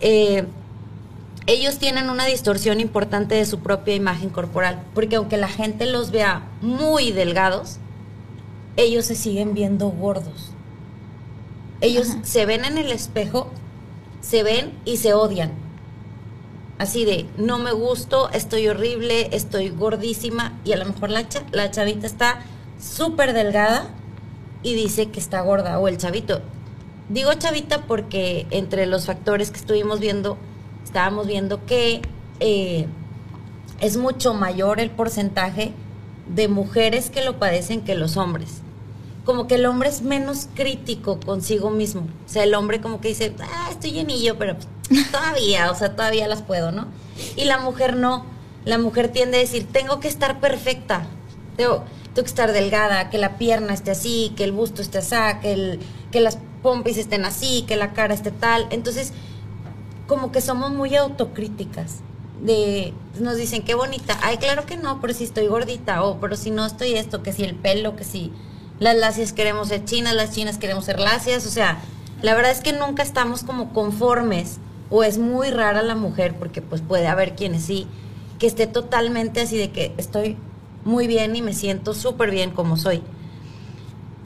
Eh, 0.00 0.46
ellos 1.46 1.78
tienen 1.78 2.10
una 2.10 2.26
distorsión 2.26 2.78
importante 2.78 3.34
de 3.34 3.46
su 3.46 3.60
propia 3.60 3.94
imagen 3.94 4.28
corporal, 4.28 4.84
porque 4.94 5.16
aunque 5.16 5.38
la 5.38 5.48
gente 5.48 5.86
los 5.86 6.10
vea 6.10 6.46
muy 6.60 7.10
delgados, 7.10 7.78
ellos 8.76 9.06
se 9.06 9.14
siguen 9.14 9.54
viendo 9.54 9.88
gordos. 9.88 10.52
Ellos 11.80 12.08
se 12.22 12.44
ven 12.44 12.64
en 12.64 12.76
el 12.76 12.92
espejo, 12.92 13.50
se 14.20 14.42
ven 14.42 14.72
y 14.84 14.98
se 14.98 15.14
odian. 15.14 15.52
Así 16.78 17.04
de, 17.04 17.26
no 17.36 17.58
me 17.58 17.72
gusto, 17.72 18.30
estoy 18.30 18.68
horrible, 18.68 19.34
estoy 19.34 19.70
gordísima 19.70 20.58
y 20.64 20.72
a 20.72 20.76
lo 20.76 20.84
mejor 20.84 21.10
la, 21.10 21.26
la 21.50 21.70
chavita 21.70 22.06
está 22.06 22.40
súper 22.78 23.32
delgada 23.32 23.88
y 24.62 24.74
dice 24.74 25.10
que 25.10 25.18
está 25.18 25.40
gorda 25.40 25.78
o 25.78 25.88
el 25.88 25.98
chavito. 25.98 26.40
Digo 27.08 27.32
chavita 27.34 27.86
porque 27.86 28.46
entre 28.50 28.86
los 28.86 29.06
factores 29.06 29.50
que 29.50 29.58
estuvimos 29.58 29.98
viendo, 29.98 30.36
estábamos 30.84 31.26
viendo 31.26 31.64
que 31.64 32.02
eh, 32.40 32.86
es 33.80 33.96
mucho 33.96 34.34
mayor 34.34 34.78
el 34.80 34.90
porcentaje 34.90 35.72
de 36.28 36.48
mujeres 36.48 37.08
que 37.08 37.24
lo 37.24 37.38
padecen 37.38 37.80
que 37.80 37.94
los 37.94 38.16
hombres. 38.16 38.60
Como 39.24 39.46
que 39.46 39.56
el 39.56 39.66
hombre 39.66 39.88
es 39.88 40.02
menos 40.02 40.48
crítico 40.54 41.18
consigo 41.20 41.70
mismo. 41.70 42.02
O 42.26 42.28
sea, 42.28 42.44
el 42.44 42.54
hombre 42.54 42.80
como 42.80 43.00
que 43.00 43.08
dice, 43.08 43.34
ah, 43.40 43.68
estoy 43.70 43.92
llenillo, 43.92 44.36
pero 44.38 44.56
pues, 44.88 45.10
todavía, 45.10 45.70
o 45.70 45.74
sea, 45.74 45.96
todavía 45.96 46.28
las 46.28 46.42
puedo, 46.42 46.72
¿no? 46.72 46.88
Y 47.36 47.44
la 47.44 47.58
mujer 47.58 47.96
no. 47.96 48.26
La 48.64 48.78
mujer 48.78 49.08
tiende 49.08 49.38
a 49.38 49.40
decir, 49.40 49.66
tengo 49.70 50.00
que 50.00 50.08
estar 50.08 50.40
perfecta. 50.40 51.06
Tengo, 51.56 51.84
tengo 52.14 52.24
que 52.24 52.30
estar 52.30 52.52
delgada, 52.52 53.08
que 53.08 53.18
la 53.18 53.38
pierna 53.38 53.72
esté 53.72 53.92
así, 53.92 54.32
que 54.36 54.44
el 54.44 54.52
busto 54.52 54.82
esté 54.82 54.98
así, 54.98 55.16
que, 55.40 55.52
el, 55.52 55.80
que 56.10 56.20
las 56.20 56.38
pompis 56.62 56.98
estén 56.98 57.24
así, 57.24 57.62
que 57.66 57.76
la 57.76 57.92
cara 57.92 58.14
esté 58.14 58.30
tal. 58.30 58.66
Entonces, 58.70 59.12
como 60.06 60.32
que 60.32 60.40
somos 60.40 60.70
muy 60.72 60.94
autocríticas. 60.96 62.00
De, 62.42 62.94
nos 63.18 63.36
dicen, 63.36 63.62
qué 63.62 63.74
bonita. 63.74 64.18
Ay, 64.22 64.38
claro 64.38 64.64
que 64.64 64.76
no, 64.76 65.00
pero 65.00 65.12
si 65.12 65.24
estoy 65.24 65.46
gordita. 65.46 66.04
O, 66.04 66.20
pero 66.20 66.36
si 66.36 66.50
no 66.50 66.66
estoy 66.66 66.94
esto, 66.94 67.22
que 67.22 67.32
si 67.32 67.44
el 67.44 67.54
pelo, 67.54 67.96
que 67.96 68.04
si 68.04 68.32
las 68.78 68.96
lacias 68.96 69.32
queremos 69.32 69.68
ser 69.68 69.84
chinas, 69.84 70.14
las 70.14 70.32
chinas 70.32 70.58
queremos 70.58 70.84
ser 70.84 71.00
lacias. 71.00 71.46
O 71.46 71.50
sea, 71.50 71.78
la 72.22 72.34
verdad 72.34 72.52
es 72.52 72.60
que 72.60 72.72
nunca 72.72 73.02
estamos 73.02 73.42
como 73.42 73.72
conformes. 73.72 74.58
O 74.90 75.04
es 75.04 75.18
muy 75.18 75.50
rara 75.50 75.82
la 75.82 75.94
mujer, 75.94 76.34
porque 76.38 76.62
pues 76.62 76.80
puede 76.80 77.08
haber 77.08 77.34
quienes 77.34 77.64
sí, 77.64 77.86
que 78.38 78.46
esté 78.46 78.66
totalmente 78.66 79.42
así 79.42 79.58
de 79.58 79.70
que 79.70 79.92
estoy 79.98 80.38
muy 80.84 81.06
bien 81.06 81.36
y 81.36 81.42
me 81.42 81.52
siento 81.52 81.92
súper 81.92 82.30
bien 82.30 82.50
como 82.50 82.78
soy. 82.78 83.02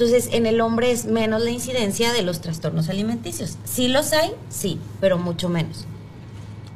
Entonces, 0.02 0.34
en 0.34 0.46
el 0.46 0.60
hombre 0.60 0.90
es 0.90 1.04
menos 1.04 1.42
la 1.42 1.52
incidencia 1.52 2.12
de 2.12 2.22
los 2.22 2.40
trastornos 2.40 2.88
alimenticios. 2.88 3.56
Sí 3.62 3.86
los 3.86 4.12
hay, 4.12 4.32
sí, 4.48 4.80
pero 5.00 5.16
mucho 5.16 5.48
menos. 5.48 5.84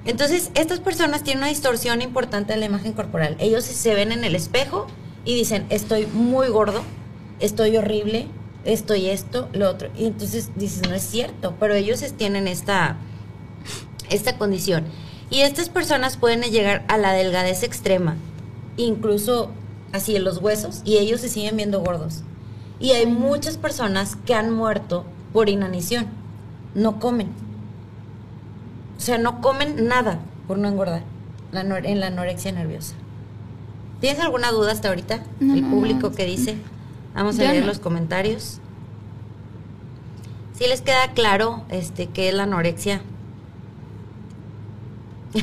Entonces, 0.05 0.53
estas 0.55 0.79
personas 0.79 1.25
tienen 1.25 1.39
una 1.39 1.49
distorsión 1.49 2.03
importante 2.03 2.53
de 2.53 2.61
la 2.61 2.67
imagen 2.67 2.93
corporal. 2.93 3.35
Ellos 3.41 3.65
se 3.65 3.95
ven 3.95 4.13
en 4.13 4.23
el 4.23 4.37
espejo 4.37 4.87
y 5.25 5.35
dicen, 5.35 5.67
estoy 5.71 6.07
muy 6.07 6.47
gordo, 6.51 6.83
estoy 7.41 7.77
horrible, 7.77 8.29
estoy 8.65 9.09
esto, 9.09 9.49
lo 9.53 9.69
otro. 9.71 9.91
Y 9.99 10.07
entonces 10.07 10.51
dices, 10.55 10.89
no 10.89 10.95
es 10.95 11.03
cierto, 11.03 11.57
pero 11.59 11.75
ellos 11.75 12.05
tienen 12.17 12.47
esta, 12.47 12.97
esta 14.09 14.39
condición. 14.39 14.85
Y 15.31 15.41
estas 15.41 15.69
personas 15.69 16.17
pueden 16.17 16.43
llegar 16.43 16.85
a 16.87 16.97
la 16.97 17.13
delgadez 17.13 17.65
extrema, 17.65 18.15
incluso 18.77 19.51
así 19.91 20.15
en 20.15 20.23
los 20.23 20.39
huesos, 20.39 20.83
y 20.85 20.99
ellos 20.99 21.23
se 21.23 21.29
siguen 21.29 21.57
viendo 21.57 21.81
gordos. 21.81 22.23
Y 22.79 22.91
hay 22.91 23.07
muchas 23.07 23.57
personas 23.57 24.17
que 24.17 24.35
han 24.35 24.53
muerto 24.53 25.05
por 25.33 25.49
inanición, 25.49 26.07
no 26.75 26.99
comen. 26.99 27.29
O 28.97 29.01
sea, 29.01 29.19
no 29.19 29.41
comen 29.41 29.87
nada 29.89 30.21
por 30.47 30.59
no 30.59 30.69
engordar 30.69 31.03
en 31.53 32.01
la 32.01 32.07
anorexia 32.09 32.53
nerviosa. 32.53 32.95
¿Tienes 34.01 34.21
alguna 34.21 34.51
duda 34.51 34.73
hasta 34.73 34.89
ahorita? 34.89 35.23
No, 35.41 35.55
El 35.55 35.65
público 35.65 36.11
no. 36.11 36.15
que 36.15 36.27
dice. 36.27 36.57
Vamos 37.15 37.39
a 37.39 37.45
leer 37.45 37.65
los 37.65 37.79
comentarios. 37.79 38.61
Si 40.53 40.67
les 40.67 40.83
queda 40.83 41.13
claro 41.13 41.65
este 41.71 42.09
qué 42.09 42.29
es 42.29 42.35
la 42.35 42.43
anorexia. 42.43 43.01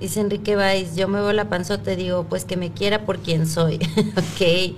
Dice 0.00 0.20
Enrique 0.20 0.56
Valls, 0.56 0.96
yo 0.96 1.08
me 1.08 1.20
veo 1.20 1.32
la 1.32 1.48
panzota 1.48 1.92
y 1.92 1.96
digo, 1.96 2.24
pues 2.24 2.44
que 2.44 2.56
me 2.56 2.72
quiera 2.72 3.04
por 3.04 3.18
quien 3.18 3.46
soy. 3.46 3.76
ok. 4.16 4.76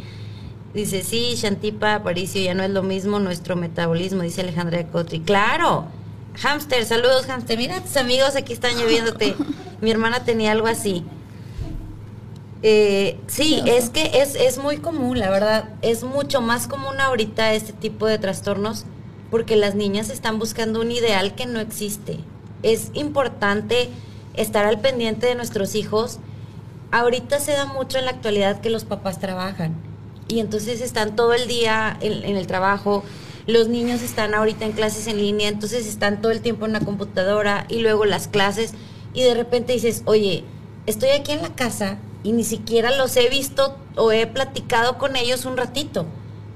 Dice, 0.74 1.02
sí, 1.02 1.34
Shantipa, 1.36 1.96
Aparicio, 1.96 2.40
ya 2.40 2.54
no 2.54 2.62
es 2.62 2.70
lo 2.70 2.82
mismo 2.82 3.18
nuestro 3.18 3.56
metabolismo, 3.56 4.22
dice 4.22 4.40
Alejandra 4.40 4.86
Cotri. 4.86 5.20
Claro. 5.20 5.86
Hamster, 6.40 6.86
saludos, 6.86 7.26
hamster. 7.26 7.58
Mira, 7.58 7.80
tus 7.82 7.96
amigos 7.98 8.36
aquí 8.36 8.54
están 8.54 8.78
lloviéndote. 8.78 9.34
Mi 9.82 9.90
hermana 9.90 10.24
tenía 10.24 10.52
algo 10.52 10.66
así. 10.66 11.04
Eh, 12.62 13.18
sí, 13.26 13.62
es 13.66 13.90
que 13.90 14.22
es, 14.22 14.34
es 14.34 14.56
muy 14.56 14.78
común, 14.78 15.18
la 15.18 15.28
verdad. 15.28 15.68
Es 15.82 16.04
mucho 16.04 16.40
más 16.40 16.68
común 16.68 16.98
ahorita 17.00 17.52
este 17.52 17.74
tipo 17.74 18.06
de 18.06 18.18
trastornos 18.18 18.86
porque 19.30 19.56
las 19.56 19.74
niñas 19.74 20.08
están 20.08 20.38
buscando 20.38 20.80
un 20.80 20.90
ideal 20.90 21.34
que 21.34 21.44
no 21.44 21.60
existe. 21.60 22.18
Es 22.62 22.90
importante 22.94 23.90
estar 24.34 24.64
al 24.64 24.80
pendiente 24.80 25.26
de 25.26 25.34
nuestros 25.34 25.74
hijos. 25.74 26.18
Ahorita 26.92 27.40
se 27.40 27.52
da 27.52 27.66
mucho 27.66 27.98
en 27.98 28.06
la 28.06 28.12
actualidad 28.12 28.62
que 28.62 28.70
los 28.70 28.84
papás 28.84 29.20
trabajan 29.20 29.91
y 30.32 30.40
entonces 30.40 30.80
están 30.80 31.14
todo 31.14 31.34
el 31.34 31.46
día 31.46 31.98
en, 32.00 32.36
el 32.36 32.46
trabajo. 32.46 33.04
Los 33.46 33.68
niños 33.68 34.00
están 34.00 34.34
ahorita 34.34 34.64
en 34.64 34.72
clases 34.72 35.06
en 35.06 35.18
línea, 35.18 35.50
entonces 35.50 35.86
están 35.86 36.22
todo 36.22 36.32
el 36.32 36.40
tiempo 36.40 36.64
en 36.64 36.72
la 36.72 36.80
computadora 36.80 37.66
y 37.68 37.80
luego 37.80 38.06
las 38.06 38.28
clases 38.28 38.72
y 39.12 39.24
de 39.24 39.34
repente 39.34 39.74
dices, 39.74 40.02
oye, 40.06 40.44
estoy 40.86 41.10
aquí 41.10 41.32
en 41.32 41.42
la 41.42 41.54
casa 41.54 41.98
y 42.22 42.32
ni 42.32 42.44
siquiera 42.44 42.96
los 42.96 43.14
he 43.18 43.28
visto 43.28 43.76
o 43.94 44.10
he 44.10 44.26
platicado 44.26 44.96
con 44.96 45.16
ellos 45.16 45.44
un 45.44 45.58
ratito. 45.58 46.06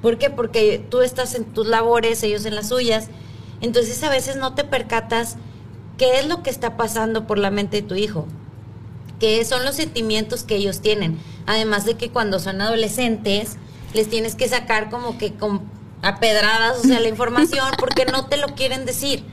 ¿Por 0.00 0.16
qué? 0.16 0.30
Porque 0.30 0.82
tú 0.88 1.02
estás 1.02 1.34
en 1.34 1.44
tus 1.44 1.66
labores, 1.66 2.22
ellos 2.22 2.46
en 2.46 2.54
las 2.54 2.70
suyas. 2.70 3.08
Entonces 3.60 4.02
a 4.04 4.08
veces 4.08 4.36
no 4.36 4.54
te 4.54 4.64
percatas 4.64 5.36
qué 5.98 6.18
es 6.18 6.26
lo 6.26 6.42
que 6.42 6.48
está 6.48 6.78
pasando 6.78 7.26
por 7.26 7.38
la 7.38 7.50
mente 7.50 7.82
de 7.82 7.86
tu 7.86 7.94
hijo, 7.94 8.26
qué 9.20 9.44
son 9.44 9.64
los 9.64 9.76
sentimientos 9.76 10.44
que 10.44 10.56
ellos 10.56 10.80
tienen. 10.80 11.18
Además 11.46 11.84
de 11.84 11.94
que 11.94 12.10
cuando 12.10 12.38
son 12.38 12.60
adolescentes 12.60 13.56
les 13.94 14.08
tienes 14.08 14.34
que 14.34 14.48
sacar 14.48 14.90
como 14.90 15.18
que 15.18 15.34
con 15.34 15.62
a 16.02 16.20
pedradas, 16.20 16.78
o 16.78 16.82
sea, 16.82 17.00
la 17.00 17.08
información 17.08 17.66
porque 17.78 18.04
no 18.04 18.26
te 18.26 18.36
lo 18.36 18.48
quieren 18.48 18.84
decir 18.84 19.24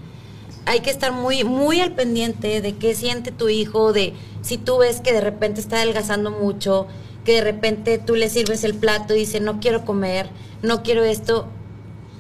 hay 0.66 0.80
que 0.80 0.90
estar 0.90 1.12
muy, 1.12 1.44
muy 1.44 1.82
al 1.82 1.94
pendiente 1.94 2.62
de 2.62 2.76
qué 2.76 2.96
siente 2.96 3.32
tu 3.32 3.50
hijo, 3.50 3.94
de 3.94 4.14
si 4.42 4.58
tú 4.58 4.78
ves 4.78 5.02
que 5.02 5.14
de 5.14 5.22
repente 5.22 5.60
está 5.60 5.78
adelgazando 5.78 6.32
mucho, 6.32 6.88
que 7.26 7.34
de 7.34 7.42
repente 7.42 7.98
tú 7.98 8.16
le 8.16 8.30
sirves 8.30 8.64
el 8.64 8.76
plato 8.76 9.14
y 9.14 9.20
dice, 9.20 9.40
no 9.40 9.60
quiero 9.60 9.86
comer, 9.86 10.30
no 10.62 10.84
quiero 10.84 11.04
esto. 11.04 11.48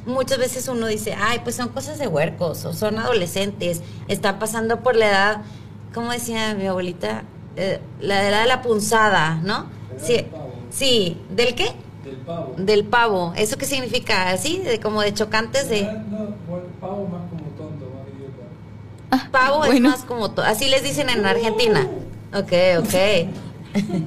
Muchas 0.06 0.38
veces 0.38 0.68
uno 0.68 0.88
dice, 0.88 1.16
ay, 1.18 1.40
pues 1.44 1.56
son 1.56 1.70
cosas 1.70 1.98
de 2.00 2.08
huercos, 2.08 2.66
o 2.66 2.74
son 2.74 2.98
adolescentes, 3.00 3.82
están 4.10 4.40
pasando 4.40 4.82
por 4.82 4.96
la 4.96 5.08
edad, 5.08 5.42
como 5.94 6.12
decía 6.12 6.54
mi 6.56 6.68
abuelita, 6.68 7.24
Eh, 7.56 7.80
la 8.00 8.22
de 8.42 8.48
la 8.48 8.62
punzada, 8.62 9.36
¿no? 9.44 9.68
Sí, 10.02 10.26
sí, 10.72 11.18
¿del 11.30 11.54
qué? 11.56 11.72
Del 12.04 12.16
pavo. 12.18 12.54
Del 12.58 12.84
pavo. 12.86 13.34
¿Eso 13.38 13.58
qué 13.58 13.66
significa? 13.66 14.30
¿Así? 14.30 14.58
De, 14.60 14.80
como 14.80 15.02
de 15.02 15.14
chocantes 15.14 15.70
de... 15.70 15.84
No, 15.84 16.34
pavo 16.82 17.08
más 17.08 17.22
como 17.30 17.44
tonto, 17.58 17.86
más 17.94 18.08
idiota. 18.18 19.30
Pavo 19.32 19.58
Bueno. 19.60 19.74
es 19.76 19.82
más 19.82 20.04
como... 20.04 20.32
to- 20.32 20.42
Así 20.44 20.68
les 20.68 20.84
dicen 20.84 21.10
en 21.10 21.26
Argentina. 21.26 21.88
Ok, 22.34 22.52
ok. 22.80 22.94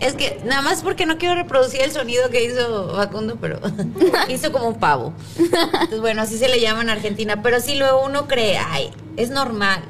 es 0.00 0.14
que 0.14 0.40
nada 0.44 0.62
más 0.62 0.82
porque 0.82 1.06
no 1.06 1.18
quiero 1.18 1.34
reproducir 1.34 1.82
el 1.82 1.90
sonido 1.92 2.30
que 2.30 2.44
hizo 2.44 2.94
Facundo, 2.96 3.36
pero 3.40 3.60
hizo 4.28 4.52
como 4.52 4.68
un 4.68 4.78
pavo. 4.78 5.12
Entonces, 5.38 6.00
bueno, 6.00 6.22
así 6.22 6.38
se 6.38 6.48
le 6.48 6.60
llama 6.60 6.82
en 6.82 6.90
Argentina. 6.90 7.42
Pero 7.42 7.60
sí 7.60 7.74
luego 7.76 8.04
uno 8.04 8.26
cree, 8.26 8.58
ay, 8.58 8.90
es 9.16 9.30
normal. 9.30 9.82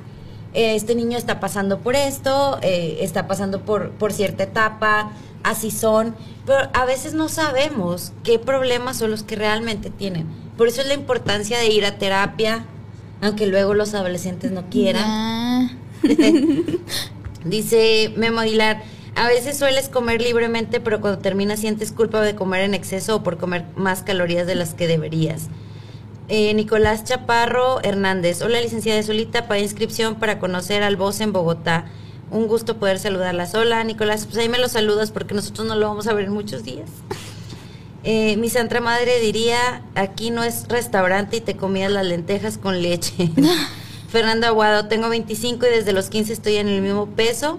Eh, 0.54 0.76
este 0.76 0.94
niño 0.94 1.18
está 1.18 1.40
pasando 1.40 1.80
por 1.80 1.96
esto, 1.96 2.58
eh, 2.62 2.98
está 3.00 3.26
pasando 3.26 3.62
por, 3.62 3.90
por 3.90 4.12
cierta 4.12 4.44
etapa, 4.44 5.10
así 5.42 5.70
son, 5.70 6.14
pero 6.46 6.70
a 6.72 6.84
veces 6.84 7.14
no 7.14 7.28
sabemos 7.28 8.12
qué 8.22 8.38
problemas 8.38 8.98
son 8.98 9.10
los 9.10 9.22
que 9.22 9.36
realmente 9.36 9.90
tienen. 9.90 10.26
Por 10.56 10.68
eso 10.68 10.80
es 10.80 10.86
la 10.86 10.94
importancia 10.94 11.58
de 11.58 11.66
ir 11.66 11.84
a 11.84 11.98
terapia, 11.98 12.64
aunque 13.20 13.46
luego 13.46 13.74
los 13.74 13.94
adolescentes 13.94 14.52
no 14.52 14.70
quieran. 14.70 15.78
Dice 17.44 18.12
Memo 18.16 18.40
Aguilar, 18.40 18.82
a 19.16 19.28
veces 19.28 19.58
sueles 19.58 19.88
comer 19.88 20.22
libremente, 20.22 20.80
pero 20.80 21.00
cuando 21.00 21.18
terminas 21.18 21.60
sientes 21.60 21.92
culpa 21.92 22.20
de 22.20 22.34
comer 22.34 22.62
en 22.62 22.74
exceso 22.74 23.16
o 23.16 23.22
por 23.22 23.38
comer 23.38 23.64
más 23.76 24.02
calorías 24.02 24.46
de 24.46 24.54
las 24.54 24.74
que 24.74 24.86
deberías. 24.86 25.48
Eh, 26.28 26.54
Nicolás 26.54 27.04
Chaparro 27.04 27.82
Hernández, 27.82 28.40
hola 28.40 28.58
licenciada 28.58 29.02
Solita, 29.02 29.46
para 29.46 29.60
inscripción 29.60 30.14
para 30.14 30.38
conocer 30.38 30.82
al 30.82 30.96
voz 30.96 31.20
en 31.20 31.34
Bogotá. 31.34 31.84
Un 32.30 32.46
gusto 32.46 32.78
poder 32.78 32.98
saludarla 32.98 33.46
sola. 33.46 33.84
Nicolás, 33.84 34.24
pues 34.24 34.38
ahí 34.38 34.48
me 34.48 34.58
lo 34.58 34.68
saludas 34.68 35.10
porque 35.10 35.34
nosotros 35.34 35.66
no 35.66 35.76
lo 35.76 35.86
vamos 35.86 36.06
a 36.06 36.14
ver 36.14 36.26
en 36.26 36.32
muchos 36.32 36.64
días. 36.64 36.88
Eh, 38.06 38.36
mi 38.36 38.50
santa 38.50 38.82
madre 38.82 39.18
diría, 39.18 39.80
aquí 39.94 40.30
no 40.30 40.44
es 40.44 40.68
restaurante 40.68 41.38
y 41.38 41.40
te 41.40 41.56
comías 41.56 41.90
las 41.90 42.04
lentejas 42.04 42.58
con 42.58 42.82
leche. 42.82 43.30
Fernando 44.08 44.46
Aguado, 44.46 44.88
tengo 44.88 45.08
25 45.08 45.64
y 45.64 45.70
desde 45.70 45.94
los 45.94 46.10
15 46.10 46.34
estoy 46.34 46.56
en 46.56 46.68
el 46.68 46.82
mismo 46.82 47.06
peso, 47.06 47.58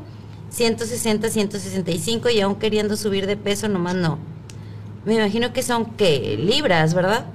160, 0.51 1.29
165 1.29 2.29
y 2.29 2.41
aún 2.41 2.57
queriendo 2.57 2.95
subir 2.95 3.25
de 3.25 3.37
peso, 3.37 3.67
nomás 3.69 3.95
no. 3.95 4.19
Me 5.03 5.15
imagino 5.15 5.51
que 5.51 5.63
son, 5.63 5.85
¿qué? 5.97 6.37
Libras, 6.39 6.93
¿verdad? 6.93 7.25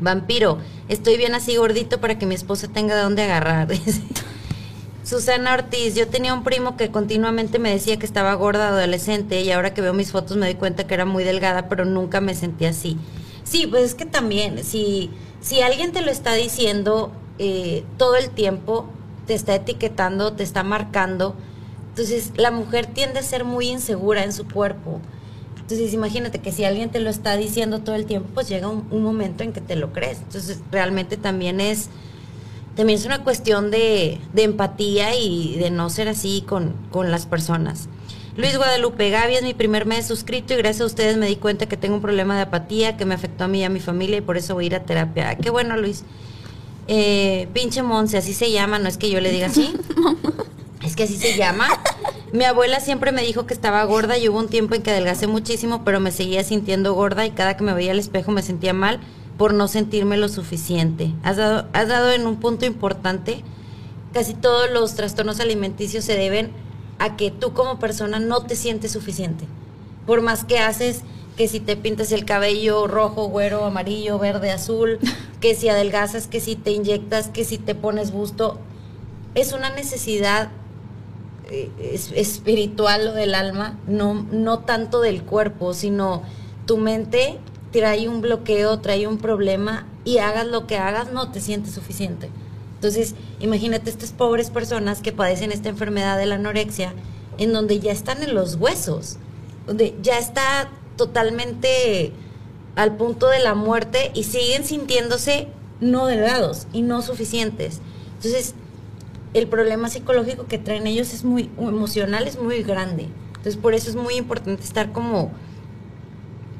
Vampiro, 0.00 0.58
estoy 0.88 1.16
bien 1.16 1.34
así 1.34 1.56
gordito 1.56 2.00
para 2.00 2.18
que 2.18 2.26
mi 2.26 2.34
esposa 2.34 2.68
tenga 2.68 2.94
de 2.94 3.02
dónde 3.02 3.22
agarrar. 3.22 3.68
Susana 5.04 5.54
Ortiz, 5.54 5.94
yo 5.94 6.08
tenía 6.08 6.32
un 6.32 6.44
primo 6.44 6.76
que 6.76 6.90
continuamente 6.90 7.58
me 7.58 7.70
decía 7.70 7.98
que 7.98 8.06
estaba 8.06 8.32
gorda 8.34 8.68
adolescente 8.68 9.40
y 9.40 9.50
ahora 9.50 9.74
que 9.74 9.80
veo 9.80 9.92
mis 9.92 10.12
fotos 10.12 10.36
me 10.36 10.46
doy 10.46 10.54
cuenta 10.54 10.86
que 10.86 10.94
era 10.94 11.04
muy 11.04 11.24
delgada, 11.24 11.68
pero 11.68 11.84
nunca 11.84 12.20
me 12.20 12.34
sentí 12.34 12.64
así. 12.64 12.96
Sí, 13.44 13.66
pues 13.66 13.84
es 13.84 13.94
que 13.94 14.06
también, 14.06 14.62
si, 14.62 15.10
si 15.40 15.62
alguien 15.62 15.92
te 15.92 16.02
lo 16.02 16.10
está 16.10 16.34
diciendo 16.34 17.10
eh, 17.38 17.84
todo 17.96 18.16
el 18.16 18.30
tiempo, 18.30 18.86
te 19.26 19.34
está 19.34 19.54
etiquetando, 19.54 20.32
te 20.34 20.44
está 20.44 20.62
marcando, 20.62 21.34
entonces 21.88 22.32
la 22.36 22.50
mujer 22.50 22.86
tiende 22.86 23.18
a 23.18 23.22
ser 23.22 23.44
muy 23.44 23.68
insegura 23.68 24.22
en 24.22 24.32
su 24.32 24.46
cuerpo. 24.46 25.00
Entonces 25.70 25.94
imagínate 25.94 26.40
que 26.40 26.50
si 26.50 26.64
alguien 26.64 26.90
te 26.90 26.98
lo 26.98 27.10
está 27.10 27.36
diciendo 27.36 27.78
todo 27.78 27.94
el 27.94 28.04
tiempo, 28.04 28.28
pues 28.34 28.48
llega 28.48 28.66
un, 28.66 29.02
momento 29.04 29.44
en 29.44 29.52
que 29.52 29.60
te 29.60 29.76
lo 29.76 29.92
crees. 29.92 30.18
Entonces 30.18 30.58
realmente 30.72 31.16
también 31.16 31.60
es 31.60 31.90
también 32.74 32.98
es 32.98 33.06
una 33.06 33.22
cuestión 33.22 33.70
de, 33.70 34.18
de 34.32 34.42
empatía 34.42 35.14
y 35.14 35.56
de 35.58 35.70
no 35.70 35.88
ser 35.88 36.08
así 36.08 36.42
con, 36.44 36.74
con 36.90 37.12
las 37.12 37.26
personas. 37.26 37.88
Luis 38.36 38.56
Guadalupe 38.56 39.10
Gaby 39.10 39.34
es 39.36 39.42
mi 39.44 39.54
primer 39.54 39.86
mes 39.86 40.08
suscrito 40.08 40.54
y 40.54 40.56
gracias 40.56 40.80
a 40.80 40.86
ustedes 40.86 41.16
me 41.16 41.26
di 41.26 41.36
cuenta 41.36 41.66
que 41.66 41.76
tengo 41.76 41.94
un 41.94 42.02
problema 42.02 42.34
de 42.34 42.42
apatía 42.42 42.96
que 42.96 43.04
me 43.04 43.14
afectó 43.14 43.44
a 43.44 43.48
mí 43.48 43.60
y 43.60 43.64
a 43.64 43.68
mi 43.68 43.78
familia 43.78 44.16
y 44.16 44.22
por 44.22 44.36
eso 44.36 44.54
voy 44.54 44.64
a 44.64 44.66
ir 44.66 44.74
a 44.74 44.82
terapia. 44.82 45.30
Ah, 45.30 45.36
qué 45.36 45.50
bueno, 45.50 45.76
Luis. 45.76 46.02
Eh, 46.88 47.46
pinche 47.52 47.84
Monse, 47.84 48.18
así 48.18 48.34
se 48.34 48.50
llama, 48.50 48.80
no 48.80 48.88
es 48.88 48.98
que 48.98 49.08
yo 49.08 49.20
le 49.20 49.30
diga 49.30 49.46
así. 49.46 49.72
es 50.84 50.96
que 50.96 51.04
así 51.04 51.16
se 51.16 51.36
llama. 51.36 51.68
Mi 52.32 52.44
abuela 52.44 52.80
siempre 52.80 53.12
me 53.12 53.22
dijo 53.22 53.46
que 53.46 53.54
estaba 53.54 53.82
gorda 53.84 54.16
y 54.18 54.28
hubo 54.28 54.38
un 54.38 54.48
tiempo 54.48 54.74
en 54.74 54.82
que 54.82 54.90
adelgacé 54.90 55.26
muchísimo, 55.26 55.84
pero 55.84 56.00
me 56.00 56.12
seguía 56.12 56.44
sintiendo 56.44 56.94
gorda 56.94 57.26
y 57.26 57.30
cada 57.32 57.56
que 57.56 57.64
me 57.64 57.74
veía 57.74 57.92
al 57.92 57.98
espejo 57.98 58.30
me 58.30 58.42
sentía 58.42 58.72
mal 58.72 59.00
por 59.36 59.52
no 59.54 59.68
sentirme 59.68 60.16
lo 60.16 60.28
suficiente. 60.28 61.12
Has 61.22 61.36
dado, 61.38 61.66
has 61.72 61.88
dado 61.88 62.12
en 62.12 62.26
un 62.26 62.36
punto 62.36 62.66
importante. 62.66 63.42
Casi 64.12 64.34
todos 64.34 64.70
los 64.70 64.94
trastornos 64.94 65.40
alimenticios 65.40 66.04
se 66.04 66.16
deben 66.16 66.50
a 66.98 67.16
que 67.16 67.30
tú 67.30 67.52
como 67.52 67.78
persona 67.78 68.18
no 68.20 68.42
te 68.42 68.56
sientes 68.56 68.92
suficiente. 68.92 69.46
Por 70.06 70.20
más 70.22 70.44
que 70.44 70.58
haces 70.58 71.02
que 71.36 71.48
si 71.48 71.60
te 71.60 71.76
pintas 71.76 72.12
el 72.12 72.24
cabello 72.24 72.86
rojo, 72.86 73.28
güero, 73.28 73.64
amarillo, 73.64 74.18
verde, 74.18 74.50
azul, 74.50 74.98
que 75.40 75.54
si 75.54 75.68
adelgazas, 75.68 76.26
que 76.26 76.40
si 76.40 76.54
te 76.56 76.70
inyectas, 76.72 77.28
que 77.28 77.44
si 77.44 77.56
te 77.56 77.74
pones 77.74 78.10
busto, 78.12 78.58
es 79.34 79.52
una 79.52 79.70
necesidad 79.70 80.44
es- 80.44 80.59
espiritual 81.50 83.08
o 83.08 83.12
del 83.12 83.34
alma, 83.34 83.78
no, 83.86 84.26
no 84.30 84.60
tanto 84.60 85.00
del 85.00 85.22
cuerpo, 85.22 85.74
sino 85.74 86.22
tu 86.66 86.76
mente 86.76 87.38
trae 87.72 88.08
un 88.08 88.20
bloqueo, 88.20 88.80
trae 88.80 89.06
un 89.06 89.18
problema 89.18 89.86
y 90.04 90.18
hagas 90.18 90.46
lo 90.46 90.66
que 90.66 90.76
hagas, 90.76 91.12
no 91.12 91.30
te 91.30 91.40
sientes 91.40 91.74
suficiente. 91.74 92.30
Entonces, 92.74 93.14
imagínate 93.40 93.90
estas 93.90 94.12
pobres 94.12 94.50
personas 94.50 95.00
que 95.00 95.12
padecen 95.12 95.52
esta 95.52 95.68
enfermedad 95.68 96.16
de 96.16 96.26
la 96.26 96.36
anorexia, 96.36 96.94
en 97.38 97.52
donde 97.52 97.78
ya 97.78 97.92
están 97.92 98.22
en 98.22 98.34
los 98.34 98.54
huesos, 98.56 99.16
donde 99.66 99.94
ya 100.02 100.18
está 100.18 100.70
totalmente 100.96 102.12
al 102.76 102.96
punto 102.96 103.28
de 103.28 103.40
la 103.40 103.54
muerte 103.54 104.10
y 104.14 104.24
siguen 104.24 104.64
sintiéndose 104.64 105.48
no 105.80 106.06
delgados 106.06 106.66
y 106.72 106.82
no 106.82 107.02
suficientes. 107.02 107.80
Entonces, 108.16 108.54
el 109.34 109.46
problema 109.46 109.88
psicológico 109.88 110.46
que 110.46 110.58
traen 110.58 110.86
ellos 110.86 111.14
es 111.14 111.24
muy 111.24 111.50
emocional, 111.58 112.26
es 112.26 112.40
muy 112.40 112.62
grande. 112.62 113.08
Entonces, 113.28 113.56
por 113.56 113.74
eso 113.74 113.90
es 113.90 113.96
muy 113.96 114.14
importante 114.14 114.62
estar 114.62 114.92
como, 114.92 115.30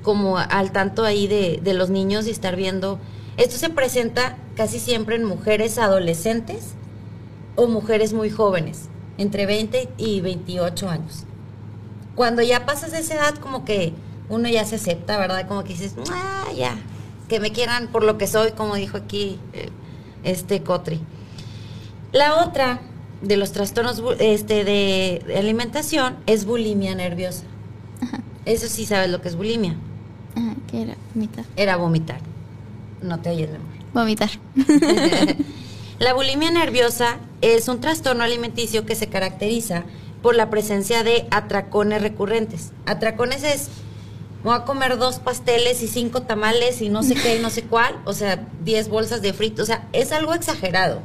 como 0.03 0.39
al 0.39 0.73
tanto 0.73 1.05
ahí 1.05 1.27
de, 1.27 1.61
de 1.63 1.75
los 1.75 1.91
niños 1.91 2.27
y 2.27 2.31
estar 2.31 2.57
viendo. 2.57 2.99
Esto 3.37 3.57
se 3.57 3.71
presenta 3.71 4.39
casi 4.57 4.79
siempre 4.79 5.17
en 5.17 5.25
mujeres 5.25 5.79
adolescentes 5.79 6.75
o 7.57 7.67
mujeres 7.67 8.13
muy 8.13 8.31
jóvenes, 8.31 8.89
entre 9.19 9.47
20 9.47 9.89
y 9.99 10.21
28 10.21 10.89
años. 10.89 11.25
Cuando 12.15 12.43
ya 12.43 12.67
pasas 12.67 12.93
esa 12.93 13.15
edad, 13.15 13.35
como 13.37 13.65
que 13.65 13.93
uno 14.29 14.49
ya 14.49 14.65
se 14.65 14.77
acepta, 14.77 15.19
¿verdad? 15.19 15.47
Como 15.49 15.65
que 15.65 15.71
dices, 15.71 15.95
ah, 16.13 16.47
ya, 16.57 16.79
que 17.29 17.41
me 17.41 17.53
quieran 17.53 17.89
por 17.89 18.05
lo 18.05 18.17
que 18.17 18.27
soy, 18.27 18.53
como 18.53 18.77
dijo 18.77 18.97
aquí 18.97 19.39
eh, 19.53 19.69
este 20.23 20.62
Cotri. 20.62 21.01
La 22.13 22.45
otra 22.45 22.81
de 23.23 23.37
los 23.37 23.53
trastornos 23.53 24.03
este, 24.19 24.65
de, 24.65 25.23
de 25.27 25.39
alimentación 25.39 26.17
es 26.27 26.45
bulimia 26.45 26.95
nerviosa. 26.95 27.45
Eso 28.47 28.69
sí 28.69 28.87
sabes 28.87 29.11
lo 29.11 29.21
que 29.21 29.29
es 29.29 29.37
bulimia. 29.37 29.77
Ajá, 30.35 30.55
¿qué 30.71 30.83
era? 30.83 30.97
Vomitar. 31.15 31.45
Era 31.57 31.77
vomitar. 31.77 32.21
No 33.03 33.21
te 33.21 33.31
oyes, 33.31 33.51
amor. 33.51 33.61
Vomitar. 33.93 34.31
La 36.01 36.15
bulimia 36.15 36.51
nerviosa 36.51 37.19
es 37.43 37.69
un 37.69 37.81
trastorno 37.81 38.25
alimenticio 38.25 38.87
que 38.87 38.95
se 38.95 39.09
caracteriza 39.09 39.85
por 40.23 40.35
la 40.35 40.49
presencia 40.49 41.05
de 41.05 41.27
atracones 41.31 42.01
recurrentes. 42.01 42.73
Atracones 42.87 43.45
es, 43.45 43.69
voy 44.43 44.55
a 44.55 44.65
comer 44.65 44.97
dos 44.97 45.19
pasteles 45.19 45.83
y 45.83 45.89
cinco 45.89 46.23
tamales 46.23 46.81
y 46.81 46.89
no 46.89 47.03
sé 47.03 47.15
qué 47.15 47.37
y 47.37 47.43
no 47.43 47.51
sé 47.51 47.65
cuál, 47.65 47.97
o 48.07 48.15
sea, 48.15 48.47
diez 48.65 48.89
bolsas 48.89 49.21
de 49.21 49.35
frito, 49.35 49.63
o 49.63 49.67
sea, 49.67 49.89
es 49.93 50.13
algo 50.13 50.33
exagerado. 50.33 51.03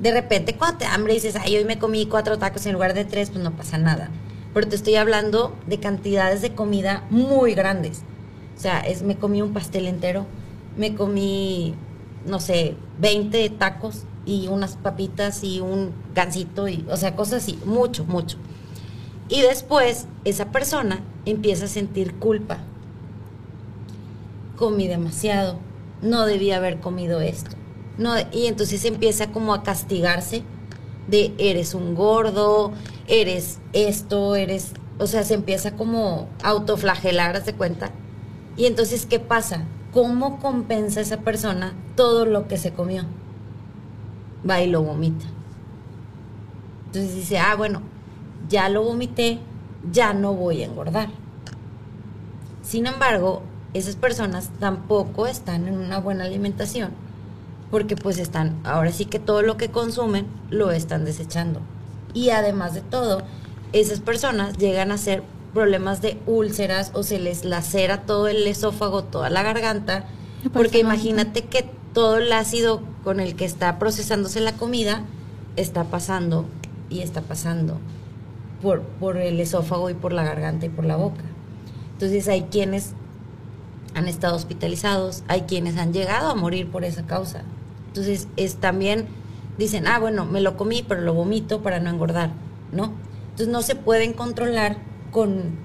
De 0.00 0.12
repente, 0.12 0.56
cuando 0.56 0.78
te 0.78 0.86
hambre 0.86 1.14
dices, 1.14 1.36
ay, 1.36 1.56
hoy 1.56 1.64
me 1.64 1.78
comí 1.78 2.06
cuatro 2.06 2.38
tacos 2.38 2.66
en 2.66 2.72
lugar 2.72 2.94
de 2.94 3.04
tres, 3.04 3.30
pues 3.30 3.42
no 3.42 3.52
pasa 3.56 3.78
nada. 3.78 4.10
Pero 4.54 4.68
te 4.68 4.76
estoy 4.76 4.96
hablando 4.96 5.54
de 5.66 5.78
cantidades 5.78 6.42
de 6.42 6.54
comida 6.54 7.04
muy 7.10 7.54
grandes. 7.54 8.02
O 8.56 8.60
sea, 8.60 8.80
es, 8.80 9.02
me 9.02 9.16
comí 9.16 9.42
un 9.42 9.52
pastel 9.52 9.86
entero, 9.86 10.26
me 10.76 10.94
comí, 10.94 11.74
no 12.26 12.40
sé, 12.40 12.76
20 12.98 13.48
tacos 13.50 14.04
y 14.24 14.48
unas 14.48 14.76
papitas 14.76 15.42
y 15.42 15.60
un 15.60 15.92
gansito, 16.14 16.68
y, 16.68 16.84
o 16.88 16.96
sea, 16.96 17.16
cosas 17.16 17.42
así, 17.42 17.58
mucho, 17.64 18.04
mucho. 18.04 18.38
Y 19.28 19.40
después 19.40 20.06
esa 20.24 20.52
persona 20.52 21.00
empieza 21.24 21.64
a 21.64 21.68
sentir 21.68 22.14
culpa. 22.14 22.58
Comí 24.56 24.88
demasiado, 24.88 25.58
no 26.02 26.26
debía 26.26 26.58
haber 26.58 26.80
comido 26.80 27.20
esto. 27.20 27.56
No, 27.98 28.14
y 28.32 28.46
entonces 28.46 28.84
empieza 28.84 29.32
como 29.32 29.52
a 29.52 29.62
castigarse 29.62 30.42
de 31.08 31.34
eres 31.38 31.74
un 31.74 31.94
gordo, 31.94 32.72
eres 33.06 33.60
esto, 33.72 34.34
eres, 34.34 34.72
o 34.98 35.06
sea, 35.06 35.24
se 35.24 35.34
empieza 35.34 35.72
como 35.72 36.28
a 36.42 36.50
autoflagelar, 36.50 37.36
¿haz 37.36 37.52
cuenta? 37.52 37.90
Y 38.56 38.66
entonces, 38.66 39.06
¿qué 39.06 39.18
pasa? 39.18 39.64
¿Cómo 39.92 40.38
compensa 40.40 41.00
esa 41.00 41.18
persona 41.18 41.74
todo 41.96 42.24
lo 42.24 42.48
que 42.48 42.56
se 42.56 42.72
comió? 42.72 43.04
Va 44.48 44.62
y 44.62 44.70
lo 44.70 44.82
vomita. 44.82 45.26
Entonces 46.86 47.14
dice, 47.14 47.38
ah, 47.38 47.54
bueno, 47.56 47.82
ya 48.48 48.68
lo 48.68 48.82
vomité, 48.82 49.38
ya 49.90 50.14
no 50.14 50.34
voy 50.34 50.62
a 50.62 50.66
engordar. 50.66 51.08
Sin 52.62 52.86
embargo, 52.86 53.42
esas 53.74 53.96
personas 53.96 54.50
tampoco 54.60 55.26
están 55.26 55.68
en 55.68 55.78
una 55.78 55.98
buena 55.98 56.24
alimentación 56.24 56.90
porque 57.72 57.96
pues 57.96 58.18
están, 58.18 58.60
ahora 58.64 58.92
sí 58.92 59.06
que 59.06 59.18
todo 59.18 59.40
lo 59.40 59.56
que 59.56 59.70
consumen 59.70 60.26
lo 60.50 60.70
están 60.70 61.06
desechando. 61.06 61.60
Y 62.12 62.28
además 62.28 62.74
de 62.74 62.82
todo, 62.82 63.22
esas 63.72 64.00
personas 64.00 64.58
llegan 64.58 64.90
a 64.90 64.96
hacer 64.96 65.22
problemas 65.54 66.02
de 66.02 66.18
úlceras 66.26 66.90
o 66.92 67.02
se 67.02 67.18
les 67.18 67.46
lacera 67.46 68.02
todo 68.02 68.28
el 68.28 68.46
esófago, 68.46 69.04
toda 69.04 69.30
la 69.30 69.42
garganta, 69.42 70.04
porque 70.52 70.80
imagínate 70.80 71.46
que 71.46 71.64
todo 71.94 72.18
el 72.18 72.30
ácido 72.34 72.82
con 73.04 73.20
el 73.20 73.36
que 73.36 73.46
está 73.46 73.78
procesándose 73.78 74.40
la 74.40 74.52
comida 74.52 75.04
está 75.56 75.84
pasando 75.84 76.44
y 76.90 77.00
está 77.00 77.22
pasando 77.22 77.78
por, 78.60 78.82
por 78.82 79.16
el 79.16 79.40
esófago 79.40 79.88
y 79.88 79.94
por 79.94 80.12
la 80.12 80.24
garganta 80.24 80.66
y 80.66 80.68
por 80.68 80.84
la 80.84 80.96
boca. 80.96 81.22
Entonces 81.94 82.28
hay 82.28 82.42
quienes 82.42 82.92
han 83.94 84.08
estado 84.08 84.36
hospitalizados, 84.36 85.22
hay 85.26 85.42
quienes 85.42 85.78
han 85.78 85.94
llegado 85.94 86.28
a 86.28 86.34
morir 86.34 86.70
por 86.70 86.84
esa 86.84 87.06
causa. 87.06 87.44
Entonces 87.92 88.26
es 88.38 88.56
también, 88.56 89.06
dicen, 89.58 89.86
ah, 89.86 89.98
bueno, 89.98 90.24
me 90.24 90.40
lo 90.40 90.56
comí, 90.56 90.82
pero 90.82 91.02
lo 91.02 91.12
vomito 91.12 91.60
para 91.60 91.78
no 91.78 91.90
engordar, 91.90 92.30
¿no? 92.72 92.94
Entonces 93.24 93.48
no 93.48 93.60
se 93.60 93.74
pueden 93.74 94.14
controlar 94.14 94.78
con, 95.10 95.58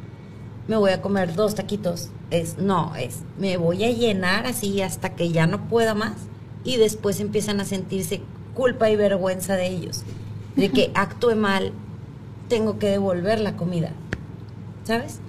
me 0.67 0.75
voy 0.75 0.91
a 0.91 1.01
comer 1.01 1.35
dos 1.35 1.55
taquitos. 1.55 2.09
Es, 2.29 2.57
no, 2.57 2.93
es, 2.97 3.19
me 3.39 3.55
voy 3.55 3.85
a 3.85 3.91
llenar 3.91 4.45
así 4.45 4.81
hasta 4.81 5.15
que 5.15 5.31
ya 5.31 5.47
no 5.47 5.69
pueda 5.69 5.93
más 5.93 6.15
y 6.65 6.75
después 6.75 7.21
empiezan 7.21 7.61
a 7.61 7.65
sentirse 7.65 8.21
culpa 8.53 8.89
y 8.89 8.97
vergüenza 8.97 9.55
de 9.55 9.67
ellos, 9.67 10.03
de 10.57 10.69
que 10.69 10.91
actúe 10.95 11.37
mal, 11.37 11.71
tengo 12.49 12.77
que 12.77 12.89
devolver 12.89 13.39
la 13.39 13.55
comida, 13.55 13.91
¿sabes? 14.83 15.21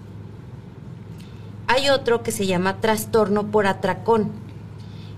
Hay 1.69 1.91
otro 1.91 2.23
que 2.23 2.33
se 2.33 2.47
llama 2.47 2.81
trastorno 2.81 3.51
por 3.51 3.67
atracón. 3.67 4.33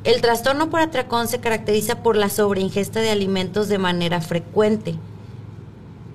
El 0.02 0.22
trastorno 0.22 0.70
por 0.70 0.80
atracón 0.80 1.28
se 1.28 1.40
caracteriza 1.40 2.02
por 2.02 2.16
la 2.16 2.30
sobreingesta 2.30 3.00
de 3.00 3.10
alimentos 3.10 3.68
de 3.68 3.76
manera 3.76 4.22
frecuente, 4.22 4.94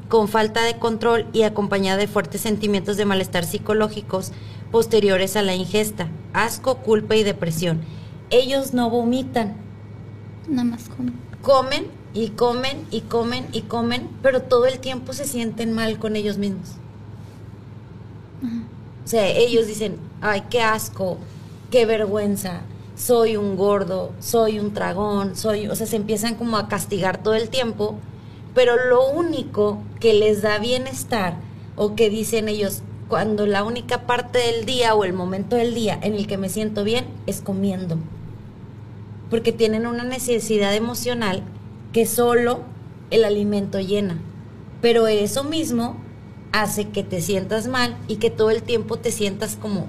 con 0.09 0.27
falta 0.27 0.63
de 0.63 0.77
control 0.77 1.27
y 1.33 1.43
acompañada 1.43 1.97
de 1.97 2.07
fuertes 2.07 2.41
sentimientos 2.41 2.97
de 2.97 3.05
malestar 3.05 3.45
psicológicos 3.45 4.31
posteriores 4.71 5.35
a 5.35 5.43
la 5.43 5.53
ingesta, 5.53 6.09
asco, 6.33 6.77
culpa 6.77 7.15
y 7.15 7.23
depresión. 7.23 7.81
Ellos 8.31 8.73
no 8.73 8.89
vomitan, 8.89 9.55
Nada 10.47 10.63
más 10.63 10.89
como. 10.89 11.11
comen 11.43 11.85
y 12.13 12.29
comen 12.29 12.85
y 12.89 13.01
comen 13.01 13.45
y 13.51 13.61
comen, 13.61 14.09
pero 14.23 14.41
todo 14.41 14.65
el 14.65 14.79
tiempo 14.79 15.13
se 15.13 15.25
sienten 15.25 15.73
mal 15.73 15.99
con 15.99 16.15
ellos 16.15 16.37
mismos. 16.39 16.71
O 19.03 19.07
sea, 19.07 19.27
ellos 19.27 19.67
dicen, 19.67 19.97
ay, 20.21 20.43
qué 20.49 20.61
asco, 20.61 21.17
qué 21.69 21.85
vergüenza, 21.85 22.61
soy 22.95 23.37
un 23.37 23.55
gordo, 23.55 24.11
soy 24.19 24.59
un 24.59 24.73
tragón, 24.73 25.35
soy, 25.35 25.67
o 25.67 25.75
sea, 25.75 25.87
se 25.87 25.95
empiezan 25.95 26.35
como 26.35 26.57
a 26.57 26.67
castigar 26.67 27.21
todo 27.21 27.35
el 27.35 27.49
tiempo, 27.49 27.95
pero 28.53 28.75
lo 28.89 29.09
único 29.09 29.79
que 29.99 30.13
les 30.13 30.41
da 30.41 30.59
bienestar 30.59 31.37
o 31.75 31.95
que 31.95 32.09
dicen 32.09 32.49
ellos, 32.49 32.81
cuando 33.07 33.45
la 33.45 33.63
única 33.63 34.07
parte 34.07 34.39
del 34.39 34.65
día 34.65 34.95
o 34.95 35.03
el 35.03 35.13
momento 35.13 35.55
del 35.55 35.75
día 35.75 35.99
en 36.01 36.15
el 36.15 36.25
que 36.25 36.37
me 36.37 36.49
siento 36.49 36.83
bien 36.83 37.05
es 37.27 37.41
comiendo 37.41 37.97
porque 39.29 39.51
tienen 39.51 39.85
una 39.85 40.03
necesidad 40.03 40.73
emocional 40.75 41.43
que 41.91 42.05
solo 42.05 42.61
el 43.11 43.23
alimento 43.23 43.79
llena. 43.79 44.17
Pero 44.81 45.07
eso 45.07 45.43
mismo 45.43 45.97
hace 46.51 46.89
que 46.89 47.03
te 47.03 47.21
sientas 47.21 47.67
mal 47.67 47.97
y 48.07 48.17
que 48.17 48.29
todo 48.29 48.49
el 48.49 48.63
tiempo 48.63 48.97
te 48.97 49.11
sientas 49.11 49.57
como, 49.59 49.87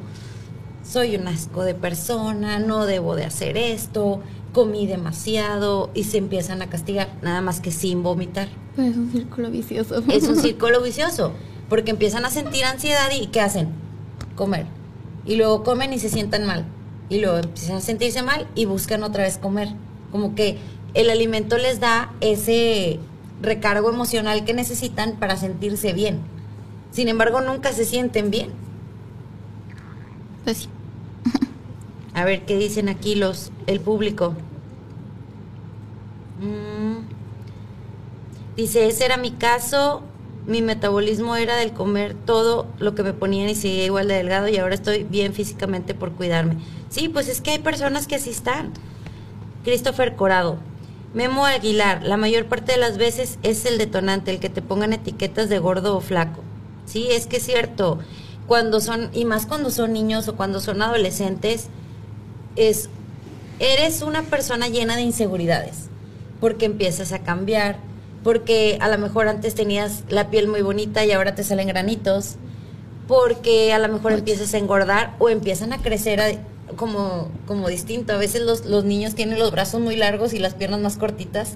soy 0.87 1.17
un 1.17 1.27
asco 1.29 1.65
de 1.65 1.75
persona, 1.75 2.59
no 2.59 2.87
debo 2.87 3.17
de 3.17 3.25
hacer 3.25 3.57
esto, 3.57 4.21
comí 4.53 4.87
demasiado 4.87 5.91
y 5.95 6.05
se 6.05 6.19
empiezan 6.19 6.63
a 6.63 6.69
castigar, 6.69 7.09
nada 7.23 7.41
más 7.41 7.61
que 7.61 7.73
sin 7.73 8.03
vomitar. 8.03 8.49
Es 8.77 8.97
un 8.97 9.11
círculo 9.11 9.51
vicioso. 9.51 10.03
Es 10.09 10.25
un 10.29 10.37
círculo 10.37 10.81
vicioso, 10.83 11.33
porque 11.69 11.91
empiezan 11.91 12.25
a 12.25 12.31
sentir 12.31 12.65
ansiedad 12.65 13.11
y 13.19 13.27
¿qué 13.29 13.41
hacen? 13.41 13.69
Comer. 14.35 14.67
Y 15.25 15.37
luego 15.37 15.65
comen 15.65 15.93
y 15.93 15.99
se 15.99 16.09
sientan 16.09 16.47
mal 16.47 16.65
y 17.09 17.21
luego 17.21 17.39
empiezan 17.39 17.77
a 17.77 17.81
sentirse 17.81 18.23
mal 18.23 18.47
y 18.55 18.65
buscan 18.65 19.03
otra 19.03 19.25
vez 19.25 19.39
comer. 19.39 19.69
Como 20.13 20.35
que 20.35 20.59
el 20.95 21.11
alimento 21.11 21.59
les 21.59 21.81
da 21.81 22.13
ese 22.21 22.99
recargo 23.43 23.91
emocional 23.91 24.45
que 24.45 24.55
necesitan 24.55 25.17
para 25.17 25.37
sentirse 25.37 25.93
bien. 25.93 26.21
Sin 26.93 27.09
embargo, 27.09 27.41
nunca 27.41 27.73
se 27.73 27.85
sienten 27.85 28.31
bien. 28.31 28.51
Pues 30.45 30.59
sí. 30.59 30.69
A 32.17 32.25
ver 32.25 32.47
qué 32.47 32.57
dicen 32.57 32.89
aquí 32.89 33.15
los 33.15 33.53
el 33.67 33.79
público. 33.79 34.35
Mm. 36.41 37.05
Dice, 38.57 38.87
ese 38.87 39.05
era 39.05 39.19
mi 39.19 39.33
caso. 39.33 40.03
Mi 40.47 40.63
metabolismo 40.63 41.37
era 41.37 41.57
del 41.57 41.73
comer 41.73 42.15
todo 42.15 42.69
lo 42.79 42.95
que 42.95 43.03
me 43.03 43.13
ponían 43.13 43.51
y 43.51 43.55
seguía 43.55 43.85
igual 43.85 44.09
de 44.09 44.15
delgado 44.15 44.49
y 44.49 44.57
ahora 44.57 44.75
estoy 44.75 45.05
bien 45.05 45.35
físicamente 45.35 45.93
por 45.93 46.13
cuidarme. 46.13 46.57
Sí, 46.89 47.11
pues 47.11 47.29
es 47.29 47.43
que 47.43 47.51
hay 47.51 47.59
personas 47.59 48.07
que 48.07 48.15
así 48.15 48.31
están. 48.31 48.73
Christopher 49.63 50.17
Corado. 50.17 50.57
Memo 51.13 51.45
Aguilar, 51.45 52.03
la 52.03 52.17
mayor 52.17 52.47
parte 52.47 52.73
de 52.73 52.79
las 52.79 52.97
veces 52.97 53.39
es 53.43 53.67
el 53.67 53.77
detonante, 53.77 54.31
el 54.31 54.41
que 54.41 54.49
te 54.49 54.63
pongan 54.63 54.95
etiquetas 54.95 55.51
de 55.51 55.59
gordo 55.59 55.95
o 55.95 56.01
flaco. 56.01 56.41
Sí, 56.87 57.09
es 57.11 57.27
que 57.27 57.37
es 57.37 57.43
cierto. 57.45 57.99
Cuando 58.47 58.81
son, 58.81 59.11
y 59.13 59.27
más 59.27 59.45
cuando 59.45 59.71
son 59.71 59.93
niños 59.93 60.29
o 60.29 60.37
cuando 60.37 60.61
son 60.61 60.81
adolescentes, 60.81 61.69
es, 62.57 62.89
eres 63.59 64.03
una 64.03 64.23
persona 64.23 64.69
llena 64.69 64.97
de 64.97 65.03
inseguridades, 65.03 65.89
porque 66.41 66.65
empiezas 66.67 67.13
a 67.13 67.21
cambiar, 67.21 67.79
porque 68.25 68.79
a 68.81 68.89
lo 68.89 68.99
mejor 68.99 69.29
antes 69.29 69.55
tenías 69.55 70.03
la 70.09 70.31
piel 70.31 70.49
muy 70.49 70.63
bonita 70.63 71.05
y 71.05 71.13
ahora 71.13 71.35
te 71.35 71.45
salen 71.45 71.69
granitos, 71.69 72.37
porque 73.09 73.73
a 73.73 73.79
lo 73.79 73.89
mejor 73.89 74.13
empiezas 74.13 74.53
a 74.55 74.59
engordar 74.59 75.15
o 75.19 75.29
empiezan 75.29 75.73
a 75.73 75.79
crecer 75.79 76.21
a- 76.21 76.33
como, 76.75 77.29
como 77.47 77.69
distinto. 77.69 78.13
A 78.13 78.17
veces 78.17 78.43
los, 78.43 78.65
los 78.67 78.85
niños 78.85 79.15
tienen 79.15 79.39
los 79.39 79.53
brazos 79.53 79.81
muy 79.81 79.95
largos 79.95 80.33
y 80.35 80.41
las 80.41 80.55
piernas 80.55 80.81
más 80.81 80.97
cortitas, 80.97 81.55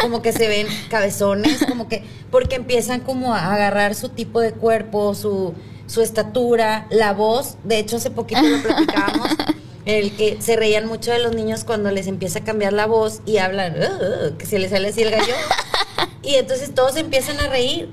como 0.00 0.22
que 0.22 0.32
se 0.32 0.46
ven 0.46 0.68
cabezones, 0.90 1.64
como 1.68 1.88
que, 1.88 2.04
porque 2.30 2.54
empiezan 2.56 3.00
como 3.00 3.34
a 3.34 3.52
agarrar 3.52 3.96
su 3.96 4.10
tipo 4.10 4.38
de 4.40 4.52
cuerpo, 4.52 5.14
su, 5.16 5.54
su 5.88 6.00
estatura, 6.02 6.86
la 6.90 7.12
voz. 7.12 7.56
De 7.64 7.80
hecho, 7.80 7.96
hace 7.96 8.10
poquito 8.12 8.40
lo 8.42 8.62
platicábamos. 8.62 9.28
El 9.84 10.16
que 10.16 10.40
se 10.40 10.56
reían 10.56 10.86
mucho 10.86 11.10
de 11.10 11.18
los 11.18 11.34
niños 11.34 11.64
cuando 11.64 11.90
les 11.90 12.06
empieza 12.06 12.40
a 12.40 12.44
cambiar 12.44 12.72
la 12.72 12.86
voz 12.86 13.20
y 13.26 13.38
hablan, 13.38 13.74
"Uh, 13.76 14.28
uh", 14.28 14.36
que 14.36 14.46
se 14.46 14.58
les 14.58 14.70
sale 14.70 14.88
así 14.88 15.02
el 15.02 15.10
gallo. 15.10 15.34
Y 16.24 16.36
entonces 16.36 16.72
todos 16.72 16.96
empiezan 16.96 17.40
a 17.40 17.48
reír. 17.48 17.88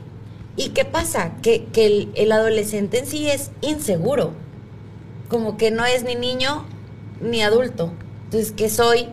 ¿Y 0.55 0.69
qué 0.69 0.85
pasa? 0.85 1.31
Que, 1.41 1.65
que 1.65 1.87
el, 1.87 2.11
el 2.13 2.31
adolescente 2.31 2.99
en 2.99 3.07
sí 3.07 3.27
es 3.27 3.49
inseguro. 3.61 4.33
Como 5.29 5.57
que 5.57 5.71
no 5.71 5.83
es 5.85 6.03
ni 6.03 6.13
niño 6.13 6.63
ni 7.21 7.41
adulto. 7.41 7.91
Entonces, 8.25 8.51
¿qué 8.51 8.69
soy? 8.69 9.07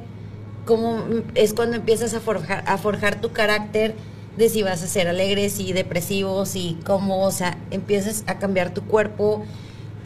Como 0.67 1.03
es 1.35 1.55
cuando 1.55 1.77
empiezas 1.77 2.13
a 2.13 2.21
forjar, 2.21 2.63
a 2.67 2.77
forjar 2.77 3.21
tu 3.21 3.33
carácter 3.33 3.95
de 4.37 4.51
si 4.51 4.63
vas 4.63 4.83
a 4.83 4.87
ser 4.87 5.09
alegre, 5.09 5.49
si 5.49 5.73
depresivo, 5.73 6.45
si 6.45 6.79
cómo, 6.85 7.25
o 7.25 7.31
sea, 7.31 7.57
empiezas 7.71 8.23
a 8.27 8.39
cambiar 8.39 8.75
tu 8.75 8.83
cuerpo, 8.83 9.47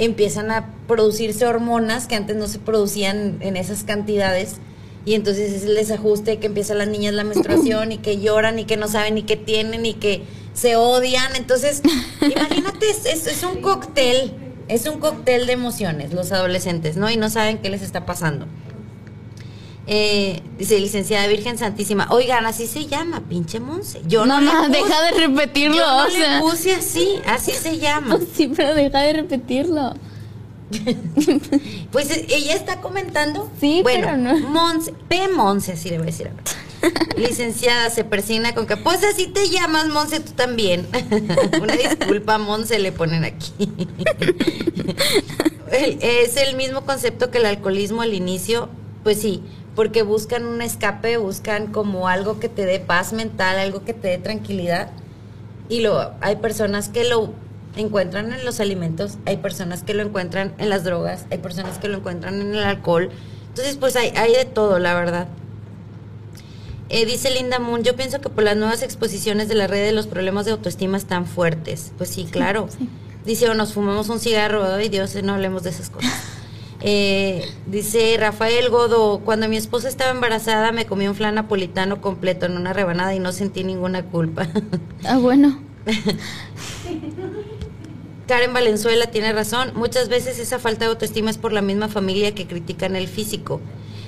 empiezan 0.05 0.51
a 0.51 0.71
producirse 0.89 1.47
hormonas 1.47 2.07
que 2.07 2.15
antes 2.17 2.37
no 2.37 2.49
se 2.49 2.59
producían 2.59 3.37
en 3.41 3.57
esas 3.57 3.85
cantidades. 3.85 4.57
Y 5.07 5.15
entonces 5.15 5.53
es 5.53 5.65
el 5.65 5.75
desajuste 5.77 6.39
que 6.39 6.47
empieza 6.49 6.75
las 6.75 6.89
niñas 6.89 7.15
la 7.15 7.25
menstruación 7.25 7.91
y 7.93 7.99
que 7.99 8.19
lloran 8.21 8.59
y 8.59 8.65
que 8.65 8.77
no 8.77 8.87
saben 8.89 9.15
ni 9.15 9.23
qué 9.23 9.37
tienen 9.37 9.87
y 9.87 9.95
que 9.95 10.23
se 10.53 10.77
odian. 10.77 11.37
Entonces, 11.37 11.83
imagínate, 12.21 12.91
es, 12.91 13.07
es- 13.07 13.27
es 13.27 13.43
un 13.43 13.63
cóctel, 13.63 14.33
es 14.69 14.87
un 14.87 15.01
cóctel 15.01 15.47
de 15.47 15.53
emociones 15.55 16.13
los 16.13 16.33
adolescentes, 16.33 16.97
¿no? 16.97 17.11
Y 17.11 17.17
no 17.17 17.31
saben 17.31 17.59
qué 17.59 17.71
les 17.71 17.83
está 17.83 18.05
pasando. 18.05 18.47
Eh, 19.87 20.41
dice 20.59 20.79
licenciada 20.79 21.27
Virgen 21.27 21.59
Santísima. 21.59 22.07
Oigan, 22.11 22.47
así 22.47 22.67
se 22.67 22.87
llama, 22.87 23.21
pinche 23.29 23.59
Monse. 23.61 24.03
Yo 24.07 24.25
no, 24.27 24.41
le 24.41 24.51
puse- 24.51 24.69
deja 24.71 25.03
de 25.03 25.11
repetirlo. 25.27 25.77
yo 25.77 25.87
no 25.87 26.05
o 26.07 26.11
sea. 26.11 26.35
le 26.37 26.41
puse 26.43 26.75
así, 26.75 27.09
así 27.27 27.53
se 27.53 27.79
llama. 27.79 28.19
Sí, 28.37 28.53
pero 28.55 28.75
deja 28.75 29.01
de 29.01 29.13
repetirlo. 29.15 29.95
Pues 31.91 32.11
eh, 32.13 32.27
ella 32.29 32.55
está 32.55 32.81
comentando. 32.81 33.51
Sí, 33.61 33.81
bueno, 33.83 34.07
pero 34.07 34.17
no. 34.17 34.39
Monse, 34.49 34.93
P. 35.09 35.29
Monse, 35.29 35.73
así 35.73 35.89
le 35.91 35.97
voy 35.99 36.05
a 36.05 36.11
decir 36.13 36.29
ahora. 36.29 36.43
Licenciada 37.17 37.91
se 37.91 38.05
persina 38.05 38.55
con 38.55 38.67
que, 38.67 38.77
pues 38.77 39.03
así 39.03 39.27
te 39.27 39.49
llamas, 39.49 39.89
Monse, 39.89 40.21
tú 40.21 40.33
también. 40.33 40.87
Una 41.61 41.75
disculpa, 41.75 42.39
Monse, 42.39 42.79
le 42.79 42.93
ponen 42.93 43.25
aquí. 43.25 43.53
Es 45.73 46.37
el 46.37 46.57
mismo 46.57 46.83
concepto 46.87 47.31
que 47.31 47.39
el 47.39 47.47
alcoholismo 47.47 48.03
al 48.03 48.15
inicio, 48.15 48.69
pues 49.03 49.21
sí, 49.21 49.43
porque 49.75 50.03
buscan 50.03 50.45
un 50.45 50.63
escape, 50.63 51.17
buscan 51.17 51.69
como 51.69 52.09
algo 52.09 52.41
que 52.41 52.49
te 52.49 52.67
dé 52.67 52.81
paz 52.81 53.13
mental, 53.13 53.59
algo 53.59 53.85
que 53.85 53.95
te 53.95 54.09
dé 54.09 54.19
tranquilidad. 54.19 54.91
Y 55.69 55.81
lo, 55.81 56.13
hay 56.21 56.37
personas 56.37 56.89
que 56.89 57.05
lo 57.05 57.33
encuentran 57.77 58.33
en 58.33 58.45
los 58.45 58.61
alimentos, 58.61 59.19
hay 59.27 59.37
personas 59.37 59.83
que 59.83 59.95
lo 59.95 60.03
encuentran 60.03 60.55
en 60.59 60.69
las 60.69 60.85
drogas, 60.85 61.27
hay 61.31 61.39
personas 61.39 61.79
que 61.79 61.89
lo 61.89 61.99
encuentran 61.99 62.41
en 62.41 62.55
el 62.55 62.63
alcohol. 62.63 63.11
Entonces, 63.49 63.77
pues 63.77 63.97
hay, 63.97 64.09
hay 64.17 64.33
de 64.33 64.45
todo, 64.45 64.79
la 64.79 64.95
verdad. 64.95 65.29
Eh, 66.89 67.07
dice 67.07 67.31
Linda 67.31 67.61
Moon, 67.61 67.85
yo 67.85 67.95
pienso 67.95 68.21
que 68.21 68.29
por 68.29 68.43
las 68.43 68.57
nuevas 68.57 68.83
exposiciones 68.83 69.49
de 69.49 69.55
la 69.55 69.69
red 69.69 69.85
de 69.85 69.93
los 69.93 70.09
problemas 70.09 70.45
de 70.45 70.53
autoestima 70.53 70.97
están 70.97 71.25
fuertes. 71.25 71.93
Pues 71.97 72.11
sí, 72.11 72.25
claro. 72.25 72.69
Dice, 73.25 73.49
o 73.49 73.55
nos 73.55 73.75
fumamos 73.75 74.09
un 74.09 74.19
cigarro, 74.19 74.65
ay 74.65 74.89
Dios, 74.89 75.15
no 75.23 75.35
hablemos 75.35 75.63
de 75.63 75.71
esas 75.71 75.91
cosas. 75.91 76.13
Eh, 76.83 77.47
dice 77.67 78.17
Rafael 78.19 78.71
Godo, 78.71 79.21
cuando 79.21 79.49
mi 79.49 79.57
esposa 79.59 79.89
estaba 79.89 80.11
embarazada 80.13 80.73
me 80.73 80.87
comí 80.87 81.07
un 81.09 81.15
flan 81.15 81.35
napolitano 81.35 82.01
completo 82.01 82.47
en 82.47 82.57
una 82.57 82.73
rebanada 82.73 83.15
y 83.15 83.19
no 83.19 83.33
sentí 83.33 83.65
ninguna 83.65 84.05
culpa. 84.05 84.49
Ah, 85.05 85.17
bueno. 85.19 85.59
Karen 88.27 88.53
Valenzuela 88.53 89.07
tiene 89.07 89.33
razón. 89.33 89.73
Muchas 89.75 90.09
veces 90.09 90.39
esa 90.39 90.59
falta 90.59 90.85
de 90.85 90.91
autoestima 90.93 91.31
es 91.31 91.39
por 91.39 91.53
la 91.53 91.63
misma 91.63 91.89
familia 91.89 92.35
que 92.35 92.47
critican 92.47 92.95
el 92.95 93.09
físico. 93.09 93.61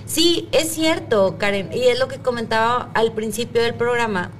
Sí, 0.06 0.48
es 0.52 0.68
cierto, 0.68 1.38
Karen, 1.38 1.70
y 1.72 1.84
es 1.84 1.98
lo 1.98 2.08
que 2.08 2.18
comentaba 2.18 2.90
al 2.94 3.12
principio 3.12 3.62
del 3.62 3.74
programa. 3.74 4.30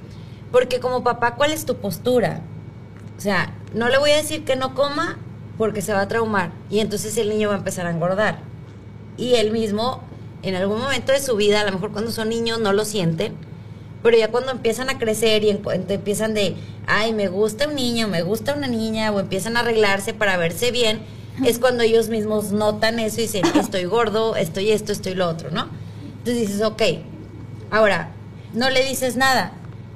Porque 0.51 0.79
como 0.79 1.03
papá, 1.03 1.35
¿cuál 1.35 1.51
es 1.51 1.65
tu 1.65 1.77
postura? 1.77 2.41
O 3.17 3.21
sea, 3.21 3.55
no 3.73 3.89
le 3.89 3.97
voy 3.97 4.11
a 4.11 4.17
decir 4.17 4.45
que 4.45 4.55
no 4.55 4.75
coma 4.75 5.17
porque 5.57 5.81
se 5.81 5.93
va 5.93 6.01
a 6.01 6.07
traumar 6.07 6.51
y 6.69 6.79
entonces 6.79 7.17
el 7.17 7.29
niño 7.29 7.49
va 7.49 7.55
a 7.55 7.57
empezar 7.57 7.85
a 7.85 7.91
engordar. 7.91 8.39
Y 9.17 9.35
él 9.35 9.51
mismo, 9.51 10.01
en 10.41 10.55
algún 10.55 10.79
momento 10.79 11.11
de 11.11 11.19
su 11.19 11.35
vida, 11.35 11.61
a 11.61 11.65
lo 11.65 11.71
mejor 11.71 11.91
cuando 11.91 12.11
son 12.11 12.29
niños 12.29 12.59
no 12.59 12.73
lo 12.73 12.85
sienten, 12.85 13.35
pero 14.01 14.17
ya 14.17 14.29
cuando 14.29 14.51
empiezan 14.51 14.89
a 14.89 14.97
crecer 14.97 15.43
y 15.43 15.49
empiezan 15.49 16.33
de, 16.33 16.55
ay, 16.87 17.13
me 17.13 17.29
gusta 17.29 17.69
un 17.69 17.75
niño, 17.75 18.09
me 18.09 18.21
gusta 18.21 18.53
una 18.53 18.67
niña, 18.67 19.11
o 19.11 19.19
empiezan 19.19 19.55
a 19.55 19.61
arreglarse 19.61 20.13
para 20.13 20.35
verse 20.35 20.71
bien, 20.71 20.99
es 21.45 21.57
cuando 21.57 21.83
ellos 21.83 22.09
mismos 22.09 22.51
notan 22.51 22.99
eso 22.99 23.19
y 23.19 23.23
dicen, 23.23 23.43
estoy 23.55 23.85
gordo, 23.85 24.35
estoy 24.35 24.71
esto, 24.71 24.91
estoy 24.91 25.15
lo 25.15 25.27
otro, 25.27 25.51
¿no? 25.51 25.69
Entonces 26.17 26.47
dices, 26.47 26.61
ok, 26.61 26.81
ahora, 27.71 28.09
no 28.53 28.69
le 28.69 28.83
dices 28.85 29.15
nada, 29.15 29.53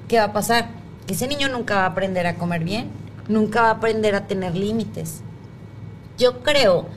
¿qué 0.08 0.18
va 0.18 0.26
a 0.26 0.34
pasar? 0.34 0.70
Que 1.06 1.14
ese 1.14 1.28
niño 1.28 1.50
nunca 1.50 1.76
va 1.76 1.84
a 1.84 1.88
aprender 1.88 2.28
a 2.28 2.36
comer 2.36 2.64
bien, 2.64 2.90
nunca 3.28 3.62
va 3.62 3.68
a 3.70 3.74
aprender 3.74 4.16
a 4.16 4.26
tener 4.26 4.56
límites. 4.56 5.22
Yo 6.18 6.40
creo 6.44 6.88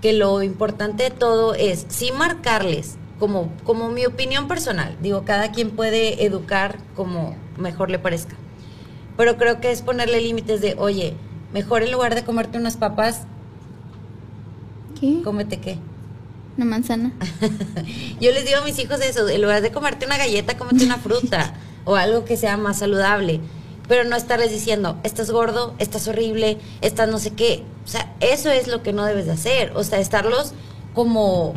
que 0.00 0.12
lo 0.12 0.42
importante 0.42 1.04
de 1.04 1.10
todo 1.10 1.54
es 1.54 1.86
sí 1.88 2.10
marcarles, 2.12 2.96
como, 3.18 3.50
como 3.64 3.88
mi 3.88 4.04
opinión 4.04 4.48
personal. 4.48 4.96
Digo, 5.00 5.24
cada 5.24 5.52
quien 5.52 5.70
puede 5.70 6.24
educar 6.24 6.78
como 6.94 7.36
mejor 7.56 7.90
le 7.90 7.98
parezca. 7.98 8.34
Pero 9.16 9.36
creo 9.36 9.60
que 9.60 9.70
es 9.70 9.82
ponerle 9.82 10.20
límites 10.20 10.60
de, 10.60 10.74
oye, 10.76 11.14
mejor 11.52 11.82
en 11.82 11.92
lugar 11.92 12.14
de 12.14 12.24
comerte 12.24 12.58
unas 12.58 12.76
papas, 12.76 13.22
¿Qué? 15.00 15.20
cómete 15.22 15.60
qué. 15.60 15.78
Una 16.56 16.66
manzana. 16.66 17.12
Yo 18.20 18.30
les 18.32 18.44
digo 18.44 18.58
a 18.58 18.64
mis 18.64 18.78
hijos 18.78 19.00
eso, 19.00 19.28
en 19.28 19.42
lugar 19.42 19.62
de 19.62 19.72
comerte 19.72 20.06
una 20.06 20.18
galleta, 20.18 20.56
cómete 20.56 20.84
una 20.84 20.98
fruta 20.98 21.54
o 21.84 21.96
algo 21.96 22.24
que 22.24 22.36
sea 22.36 22.56
más 22.56 22.78
saludable. 22.78 23.40
Pero 23.88 24.04
no 24.04 24.16
estarles 24.16 24.50
diciendo, 24.50 24.98
estás 25.02 25.30
gordo, 25.30 25.74
estás 25.78 26.08
horrible, 26.08 26.58
estás 26.80 27.08
no 27.08 27.18
sé 27.18 27.32
qué. 27.32 27.64
O 27.84 27.88
sea, 27.88 28.14
eso 28.20 28.50
es 28.50 28.66
lo 28.66 28.82
que 28.82 28.92
no 28.92 29.04
debes 29.04 29.26
de 29.26 29.32
hacer. 29.32 29.72
O 29.76 29.84
sea, 29.84 29.98
estarlos 29.98 30.54
como 30.94 31.54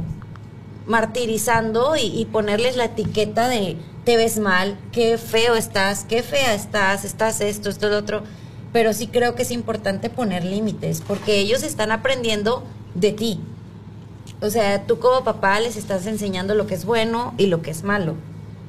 martirizando 0.87 1.95
y, 1.95 2.25
ponerles 2.25 2.75
la 2.75 2.85
etiqueta 2.85 3.47
de 3.47 3.77
te 4.03 4.15
ves 4.15 4.39
mal, 4.39 4.79
qué 4.93 5.17
feo 5.17 5.55
estás, 5.55 6.05
qué 6.05 6.23
fea 6.23 6.53
estás, 6.53 7.03
estás 7.03 7.41
esto, 7.41 7.69
esto, 7.69 7.89
lo 7.89 7.97
otro. 7.97 8.23
Pero 8.73 8.93
sí 8.93 9.07
creo 9.07 9.35
que 9.35 9.43
es 9.43 9.51
importante 9.51 10.09
poner 10.09 10.43
límites 10.43 11.01
porque 11.05 11.39
ellos 11.39 11.63
están 11.63 11.91
aprendiendo 11.91 12.63
de 12.95 13.11
ti. 13.11 13.39
O 14.41 14.49
sea, 14.49 14.85
tú 14.85 14.99
como 14.99 15.23
papá 15.23 15.59
les 15.59 15.75
estás 15.75 16.05
enseñando 16.05 16.55
lo 16.55 16.67
que 16.67 16.75
es 16.75 16.85
bueno 16.85 17.33
y 17.37 17.47
lo 17.47 17.61
que 17.61 17.71
es 17.71 17.83
malo. 17.83 18.15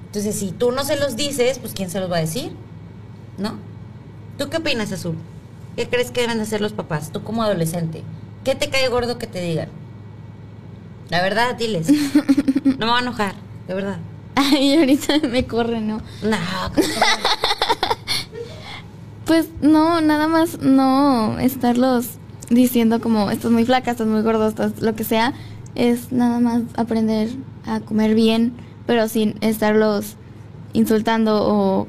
Entonces, 0.07 0.37
si 0.37 0.53
tú 0.53 0.73
no 0.73 0.85
se 0.85 0.97
los 0.97 1.17
dices, 1.17 1.59
pues 1.59 1.73
¿quién 1.75 1.91
se 1.91 2.01
los 2.01 2.11
va 2.11 2.17
a 2.17 2.21
decir? 2.21 2.53
¿No? 3.39 3.55
¿Tú 4.36 4.51
qué 4.51 4.59
opinas, 4.59 4.93
Azul? 4.93 5.16
¿Qué 5.76 5.89
crees 5.89 6.11
que 6.11 6.22
deben 6.22 6.39
de 6.39 6.43
hacer 6.43 6.61
los 6.61 6.72
papás? 6.72 7.12
Tú 7.12 7.22
como 7.22 7.43
adolescente. 7.43 8.03
¿Qué 8.45 8.55
te 8.55 8.68
cae 8.68 8.89
gordo 8.89 9.18
que 9.18 9.26
te 9.26 9.41
digan? 9.41 9.68
La 11.09 11.22
verdad, 11.22 11.57
diles. 11.57 11.89
No 12.64 12.86
me 12.86 12.93
va 12.93 12.99
a 12.99 13.03
enojar, 13.03 13.34
de 13.66 13.74
verdad. 13.74 13.99
Ay, 14.36 14.76
ahorita 14.76 15.18
me 15.28 15.47
corre, 15.47 15.80
¿no? 15.80 16.01
No, 16.22 16.36
Pues 19.24 19.49
no, 19.61 20.01
nada 20.01 20.28
más 20.28 20.61
no 20.61 21.39
estarlos 21.41 22.18
diciendo 22.49 23.01
como 23.01 23.30
estás 23.30 23.51
muy 23.51 23.64
flaca, 23.64 23.91
estás 23.91 24.07
muy 24.07 24.22
gordo, 24.22 24.47
estás 24.49 24.80
lo 24.80 24.95
que 24.95 25.05
sea. 25.05 25.34
Es 25.74 26.12
nada 26.12 26.41
más 26.41 26.62
aprender 26.76 27.30
a 27.66 27.80
comer 27.80 28.14
bien, 28.14 28.55
pero 28.86 29.09
sin 29.09 29.36
estarlos 29.41 30.16
insultando 30.72 31.43
o 31.43 31.89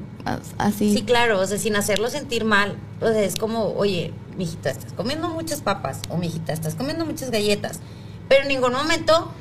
así. 0.58 0.94
Sí, 0.96 1.04
claro, 1.04 1.40
o 1.40 1.46
sea, 1.46 1.58
sin 1.58 1.76
hacerlo 1.76 2.10
sentir 2.10 2.46
mal. 2.46 2.76
O 3.02 3.08
sea, 3.08 3.22
es 3.22 3.36
como, 3.36 3.74
oye, 3.74 4.14
mijita, 4.38 4.70
estás 4.70 4.94
comiendo 4.94 5.30
muchas 5.30 5.62
papas, 5.62 6.02
o 6.10 6.18
mijita, 6.18 6.54
estás 6.54 6.76
comiendo 6.76 7.06
muchas 7.06 7.32
galletas. 7.32 7.80
Pero 8.28 8.44
en 8.44 8.50
ningún 8.50 8.74
momento 8.74 9.32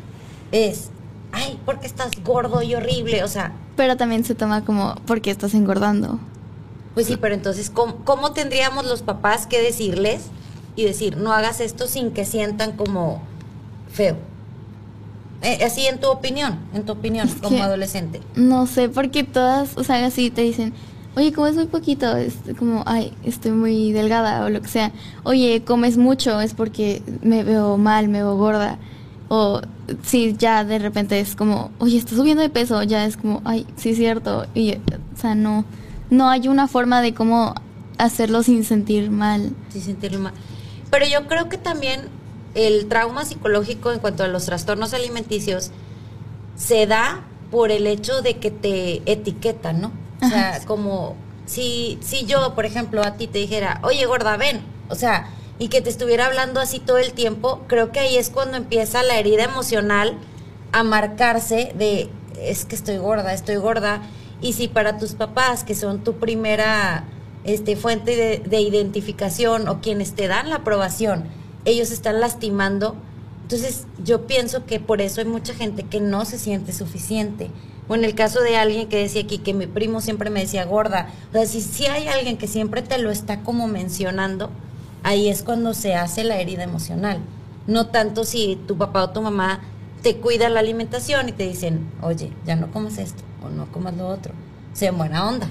es, 0.52 0.88
ay, 1.32 1.60
porque 1.66 1.86
estás 1.86 2.10
gordo 2.24 2.62
y 2.62 2.74
horrible. 2.74 3.22
O 3.24 3.28
sea, 3.28 3.52
Pero 3.76 3.96
también 3.96 4.24
se 4.24 4.34
toma 4.34 4.64
como 4.64 4.94
porque 5.06 5.30
estás 5.30 5.54
engordando. 5.54 6.18
pues 6.94 7.06
sí, 7.06 7.16
pero 7.16 7.34
entonces, 7.34 7.70
¿cómo, 7.70 7.96
cómo 8.04 8.32
tendríamos 8.32 8.86
los 8.86 9.02
papás 9.02 9.46
que 9.46 9.60
decirles 9.60 10.22
y 10.74 10.84
decir, 10.84 11.16
no 11.16 11.32
hagas 11.32 11.60
esto 11.60 11.86
sin 11.86 12.12
que 12.12 12.24
sientan 12.24 12.72
como 12.76 13.22
feo? 13.92 14.16
Eh, 15.42 15.64
así 15.64 15.86
en 15.86 16.00
tu 16.00 16.08
opinión, 16.08 16.58
en 16.74 16.84
tu 16.84 16.92
opinión, 16.92 17.28
Es 17.28 17.36
como 17.36 17.62
adolescente. 17.62 18.20
No 18.34 18.66
sé, 18.66 18.88
porque 18.88 19.22
todas, 19.22 19.76
o 19.76 19.84
sea, 19.84 20.04
así 20.04 20.30
te 20.30 20.42
dicen, 20.42 20.72
oye, 21.14 21.32
comes 21.32 21.54
muy 21.54 21.66
poquito, 21.66 22.16
es 22.16 22.34
como, 22.58 22.82
ay, 22.86 23.12
estoy 23.24 23.52
muy 23.52 23.92
delgada 23.92 24.44
o 24.44 24.50
lo 24.50 24.60
que 24.60 24.68
sea. 24.68 24.92
Oye, 25.22 25.62
comes 25.64 25.96
mucho, 25.96 26.40
es 26.40 26.54
porque 26.54 27.02
me 27.22 27.44
veo 27.44 27.76
mal, 27.76 28.08
me 28.08 28.18
veo 28.18 28.36
gorda. 28.36 28.78
O 29.28 29.60
si 30.02 30.34
ya 30.36 30.64
de 30.64 30.78
repente 30.78 31.20
es 31.20 31.36
como, 31.36 31.70
oye, 31.78 31.98
estás 31.98 32.16
subiendo 32.16 32.42
de 32.42 32.48
peso, 32.48 32.82
ya 32.82 33.04
es 33.04 33.16
como, 33.16 33.42
ay, 33.44 33.66
sí 33.76 33.90
es 33.90 33.96
cierto. 33.96 34.46
Y, 34.54 34.74
o 34.74 35.16
sea, 35.20 35.34
no, 35.34 35.64
no 36.10 36.28
hay 36.30 36.48
una 36.48 36.66
forma 36.66 37.00
de 37.00 37.14
cómo 37.14 37.54
hacerlo 37.98 38.42
sin 38.42 38.64
sentir 38.64 39.10
mal. 39.10 39.52
Sí, 39.68 39.80
sentirlo 39.80 40.18
mal. 40.20 40.32
Pero 40.90 41.06
yo 41.06 41.26
creo 41.26 41.48
que 41.48 41.58
también 41.58 42.08
el 42.58 42.88
trauma 42.88 43.24
psicológico 43.24 43.92
en 43.92 44.00
cuanto 44.00 44.24
a 44.24 44.28
los 44.28 44.46
trastornos 44.46 44.92
alimenticios 44.92 45.70
se 46.56 46.86
da 46.86 47.24
por 47.52 47.70
el 47.70 47.86
hecho 47.86 48.20
de 48.20 48.38
que 48.38 48.50
te 48.50 49.02
etiquetan, 49.10 49.80
¿no? 49.80 49.92
O 50.20 50.28
sea, 50.28 50.56
Ajá. 50.56 50.66
como 50.66 51.14
si, 51.46 51.98
si 52.02 52.26
yo, 52.26 52.54
por 52.56 52.66
ejemplo, 52.66 53.02
a 53.04 53.14
ti 53.14 53.28
te 53.28 53.38
dijera, 53.38 53.80
oye, 53.84 54.04
gorda, 54.06 54.36
ven, 54.36 54.62
o 54.88 54.96
sea, 54.96 55.30
y 55.60 55.68
que 55.68 55.80
te 55.80 55.88
estuviera 55.88 56.26
hablando 56.26 56.60
así 56.60 56.80
todo 56.80 56.98
el 56.98 57.12
tiempo, 57.12 57.62
creo 57.68 57.92
que 57.92 58.00
ahí 58.00 58.16
es 58.16 58.30
cuando 58.30 58.56
empieza 58.56 59.04
la 59.04 59.18
herida 59.18 59.44
emocional 59.44 60.18
a 60.72 60.82
marcarse 60.82 61.72
de, 61.76 62.10
es 62.40 62.64
que 62.64 62.74
estoy 62.74 62.98
gorda, 62.98 63.32
estoy 63.32 63.56
gorda. 63.56 64.02
Y 64.40 64.52
si 64.52 64.68
para 64.68 64.98
tus 64.98 65.12
papás, 65.14 65.64
que 65.64 65.74
son 65.74 66.04
tu 66.04 66.14
primera 66.14 67.04
este, 67.44 67.76
fuente 67.76 68.16
de, 68.16 68.38
de 68.38 68.60
identificación 68.60 69.68
o 69.68 69.80
quienes 69.80 70.14
te 70.14 70.28
dan 70.28 70.50
la 70.50 70.56
aprobación, 70.56 71.24
ellos 71.64 71.90
están 71.90 72.20
lastimando, 72.20 72.96
entonces 73.42 73.86
yo 74.04 74.26
pienso 74.26 74.66
que 74.66 74.78
por 74.80 75.00
eso 75.00 75.20
hay 75.20 75.26
mucha 75.26 75.54
gente 75.54 75.82
que 75.82 76.00
no 76.00 76.24
se 76.24 76.38
siente 76.38 76.72
suficiente. 76.72 77.50
O 77.88 77.94
en 77.94 78.04
el 78.04 78.14
caso 78.14 78.42
de 78.42 78.56
alguien 78.56 78.88
que 78.88 78.98
decía 78.98 79.22
aquí 79.22 79.38
que 79.38 79.54
mi 79.54 79.66
primo 79.66 80.02
siempre 80.02 80.28
me 80.28 80.40
decía 80.40 80.66
gorda, 80.66 81.08
o 81.30 81.32
sea, 81.32 81.46
si, 81.46 81.62
si 81.62 81.86
hay 81.86 82.08
alguien 82.08 82.36
que 82.36 82.46
siempre 82.46 82.82
te 82.82 82.98
lo 82.98 83.10
está 83.10 83.40
como 83.40 83.66
mencionando, 83.66 84.50
ahí 85.02 85.28
es 85.28 85.42
cuando 85.42 85.72
se 85.72 85.94
hace 85.94 86.24
la 86.24 86.38
herida 86.38 86.64
emocional. 86.64 87.20
No 87.66 87.86
tanto 87.86 88.24
si 88.24 88.58
tu 88.66 88.76
papá 88.76 89.04
o 89.04 89.10
tu 89.10 89.22
mamá 89.22 89.60
te 90.02 90.16
cuida 90.18 90.50
la 90.50 90.60
alimentación 90.60 91.28
y 91.28 91.32
te 91.32 91.44
dicen, 91.44 91.90
oye, 92.02 92.30
ya 92.46 92.56
no 92.56 92.70
comas 92.70 92.98
esto 92.98 93.22
o 93.42 93.48
no 93.48 93.70
comas 93.72 93.96
lo 93.96 94.08
otro. 94.08 94.34
Sea 94.74 94.92
buena 94.92 95.26
onda, 95.26 95.48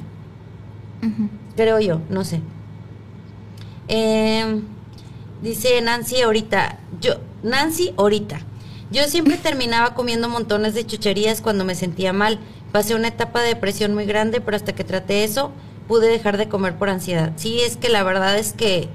creo 1.55 1.80
yo, 1.80 2.01
no 2.10 2.24
sé. 2.24 2.41
Eh, 3.88 4.62
dice 5.42 5.80
Nancy 5.82 6.22
ahorita, 6.22 6.80
yo, 7.02 7.16
Nancy 7.44 7.94
ahorita. 7.98 8.40
Yo 8.92 9.04
siempre 9.06 9.38
terminaba 9.44 9.94
comiendo 9.94 10.30
montones 10.30 10.74
de 10.74 10.86
chucherías 10.86 11.42
cuando 11.42 11.66
me 11.66 11.76
sentía 11.76 12.14
mal. 12.14 12.40
Pasé 12.72 12.96
una 12.96 13.08
etapa 13.10 13.42
de 13.42 13.50
depresión 13.50 13.94
muy 13.94 14.06
grande, 14.06 14.42
pero 14.42 14.58
hasta 14.58 14.74
que 14.74 14.84
traté 14.84 15.24
eso, 15.24 15.52
pude 15.88 16.08
dejar 16.10 16.38
de 16.38 16.50
comer 16.50 16.76
por 16.78 16.90
ansiedad. 16.90 17.32
Sí, 17.38 17.60
es 17.62 17.78
que 17.78 17.90
la 17.90 18.04
verdad 18.04 18.38
es 18.38 18.54
que. 18.54 18.90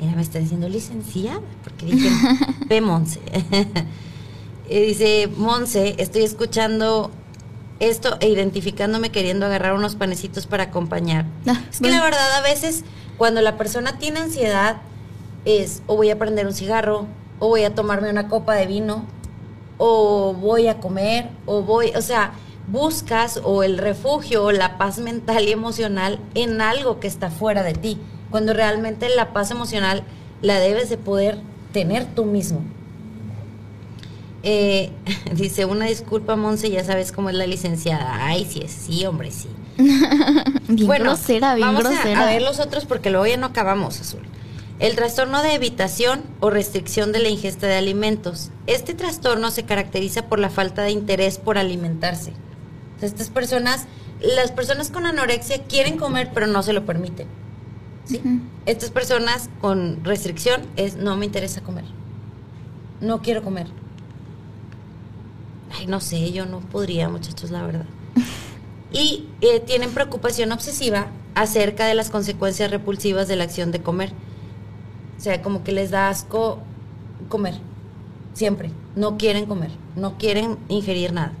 Mira, 0.00 0.14
me 0.16 0.22
está 0.22 0.38
diciendo 0.38 0.68
licenciada, 0.68 1.40
porque 1.62 1.86
dije 1.86 2.08
P. 2.68 2.80
Monse. 2.80 3.20
Dice 4.68 5.28
Monse, 5.36 5.94
estoy 5.98 6.22
escuchando 6.22 7.10
esto 7.80 8.16
e 8.20 8.28
identificándome 8.28 9.10
queriendo 9.10 9.44
agarrar 9.46 9.74
unos 9.74 9.94
panecitos 9.94 10.46
para 10.46 10.64
acompañar. 10.64 11.26
Ah, 11.46 11.60
Es 11.70 11.78
que 11.80 11.84
bueno. 11.88 11.98
la 11.98 12.04
verdad 12.04 12.32
a 12.38 12.40
veces 12.40 12.82
cuando 13.18 13.40
la 13.42 13.56
persona 13.58 13.98
tiene 13.98 14.20
ansiedad 14.20 14.78
es 15.44 15.82
o 15.86 15.96
voy 15.96 16.10
a 16.10 16.18
prender 16.18 16.46
un 16.46 16.54
cigarro 16.54 17.06
o 17.38 17.48
voy 17.48 17.64
a 17.64 17.74
tomarme 17.74 18.10
una 18.10 18.28
copa 18.28 18.54
de 18.54 18.66
vino 18.66 19.04
o 19.78 20.34
voy 20.34 20.68
a 20.68 20.78
comer 20.78 21.28
o 21.46 21.62
voy, 21.62 21.90
o 21.96 22.02
sea, 22.02 22.32
buscas 22.68 23.40
o 23.42 23.62
el 23.62 23.78
refugio 23.78 24.44
o 24.44 24.52
la 24.52 24.78
paz 24.78 24.98
mental 24.98 25.44
y 25.48 25.52
emocional 25.52 26.18
en 26.34 26.60
algo 26.60 27.00
que 27.00 27.08
está 27.08 27.30
fuera 27.30 27.62
de 27.62 27.74
ti, 27.74 27.98
cuando 28.30 28.52
realmente 28.52 29.08
la 29.14 29.32
paz 29.32 29.50
emocional 29.50 30.04
la 30.42 30.58
debes 30.58 30.88
de 30.88 30.96
poder 30.96 31.38
tener 31.72 32.06
tú 32.06 32.24
mismo. 32.24 32.60
Eh, 34.42 34.90
dice, 35.34 35.64
una 35.64 35.86
disculpa, 35.86 36.36
Monse, 36.36 36.70
ya 36.70 36.84
sabes 36.84 37.12
cómo 37.12 37.30
es 37.30 37.34
la 37.34 37.46
licenciada. 37.46 38.26
Ay, 38.26 38.46
sí, 38.48 38.60
es, 38.62 38.70
sí, 38.72 39.04
hombre, 39.06 39.30
sí. 39.30 39.48
Bien 40.68 40.88
grosera, 40.88 41.54
bien 41.54 41.66
vamos 41.66 41.84
a- 41.86 41.90
grosera. 41.90 42.22
A, 42.22 42.26
ver 42.26 42.42
los 42.42 42.60
otros 42.60 42.84
porque 42.84 43.10
luego 43.10 43.26
ya 43.26 43.36
no 43.36 43.46
acabamos, 43.46 44.00
Azul. 44.00 44.20
El 44.80 44.96
trastorno 44.96 45.42
de 45.42 45.54
evitación 45.54 46.22
o 46.40 46.50
restricción 46.50 47.12
de 47.12 47.20
la 47.20 47.28
ingesta 47.28 47.68
de 47.68 47.76
alimentos. 47.76 48.50
Este 48.66 48.92
trastorno 48.94 49.50
se 49.50 49.62
caracteriza 49.62 50.28
por 50.28 50.40
la 50.40 50.50
falta 50.50 50.82
de 50.82 50.90
interés 50.90 51.38
por 51.38 51.58
alimentarse. 51.58 52.32
Estas 53.00 53.30
personas, 53.30 53.86
las 54.20 54.50
personas 54.50 54.90
con 54.90 55.06
anorexia 55.06 55.62
quieren 55.64 55.96
comer 55.96 56.30
pero 56.34 56.48
no 56.48 56.62
se 56.62 56.72
lo 56.72 56.84
permiten. 56.84 57.28
¿sí? 58.04 58.20
Estas 58.66 58.90
personas 58.90 59.48
con 59.60 60.02
restricción 60.04 60.62
es 60.76 60.96
no 60.96 61.16
me 61.16 61.26
interesa 61.26 61.60
comer. 61.60 61.84
No 63.00 63.22
quiero 63.22 63.42
comer. 63.42 63.68
Ay, 65.78 65.86
no 65.86 66.00
sé, 66.00 66.32
yo 66.32 66.46
no 66.46 66.60
podría, 66.60 67.08
muchachos, 67.08 67.50
la 67.50 67.64
verdad. 67.64 67.86
Y 68.92 69.26
eh, 69.40 69.58
tienen 69.58 69.90
preocupación 69.90 70.52
obsesiva 70.52 71.08
acerca 71.34 71.84
de 71.86 71.96
las 71.96 72.10
consecuencias 72.10 72.70
repulsivas 72.70 73.26
de 73.26 73.34
la 73.34 73.42
acción 73.42 73.72
de 73.72 73.82
comer. 73.82 74.12
O 75.24 75.26
sea, 75.26 75.40
como 75.40 75.64
que 75.64 75.72
les 75.72 75.90
da 75.90 76.10
asco 76.10 76.58
comer. 77.30 77.54
Siempre. 78.34 78.70
No 78.94 79.16
quieren 79.16 79.46
comer. 79.46 79.70
No 79.96 80.18
quieren 80.18 80.58
ingerir 80.68 81.14
nada. 81.14 81.32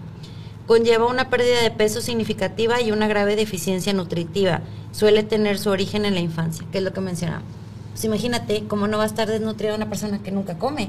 Conlleva 0.66 1.04
una 1.04 1.28
pérdida 1.28 1.60
de 1.60 1.70
peso 1.70 2.00
significativa 2.00 2.80
y 2.80 2.92
una 2.92 3.08
grave 3.08 3.36
deficiencia 3.36 3.92
nutritiva. 3.92 4.62
Suele 4.92 5.22
tener 5.22 5.58
su 5.58 5.68
origen 5.68 6.06
en 6.06 6.14
la 6.14 6.20
infancia, 6.20 6.64
que 6.72 6.78
es 6.78 6.84
lo 6.84 6.94
que 6.94 7.02
mencionaba. 7.02 7.42
Pues 7.92 8.02
imagínate 8.06 8.64
cómo 8.68 8.88
no 8.88 8.96
va 8.96 9.02
a 9.02 9.06
estar 9.06 9.28
desnutrida 9.28 9.74
una 9.74 9.90
persona 9.90 10.18
que 10.22 10.30
nunca 10.30 10.56
come. 10.56 10.88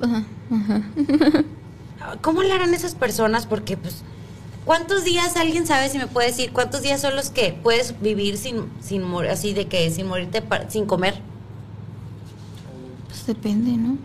Ajá, 0.00 0.24
ajá. 0.50 2.16
¿Cómo 2.22 2.42
le 2.42 2.52
harán 2.54 2.72
esas 2.72 2.94
personas? 2.94 3.44
Porque, 3.44 3.76
pues, 3.76 4.04
¿cuántos 4.64 5.04
días 5.04 5.36
alguien 5.36 5.66
sabe 5.66 5.90
si 5.90 5.98
me 5.98 6.06
puede 6.06 6.28
decir 6.28 6.50
cuántos 6.50 6.80
días 6.80 7.02
son 7.02 7.14
los 7.14 7.28
que 7.28 7.52
puedes 7.62 8.00
vivir 8.00 8.38
sin, 8.38 8.70
sin 8.80 9.02
morir, 9.02 9.32
así 9.32 9.52
de 9.52 9.68
que 9.68 9.90
sin 9.90 10.06
morirte, 10.06 10.42
sin 10.70 10.86
comer? 10.86 11.30
Pues 13.24 13.36
depende, 13.36 13.70
¿no? 13.76 13.98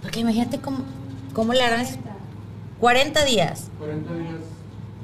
Porque 0.00 0.20
imagínate 0.20 0.60
cómo, 0.60 0.78
cómo 1.34 1.52
le 1.52 1.62
harán 1.62 1.80
eso. 1.80 1.98
40 2.78 3.24
días. 3.24 3.68
40 3.80 4.14
días. 4.14 4.30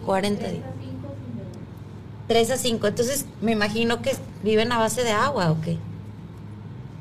40 0.07 0.49
días. 0.49 0.65
3 2.29 2.51
a 2.53 2.57
5. 2.57 2.87
Entonces, 2.87 3.27
me 3.41 3.51
imagino 3.53 4.03
que 4.03 4.15
viven 4.45 4.71
a 4.71 4.79
base 4.79 5.03
de 5.03 5.11
agua 5.11 5.51
o 5.51 5.61
qué. 5.63 5.79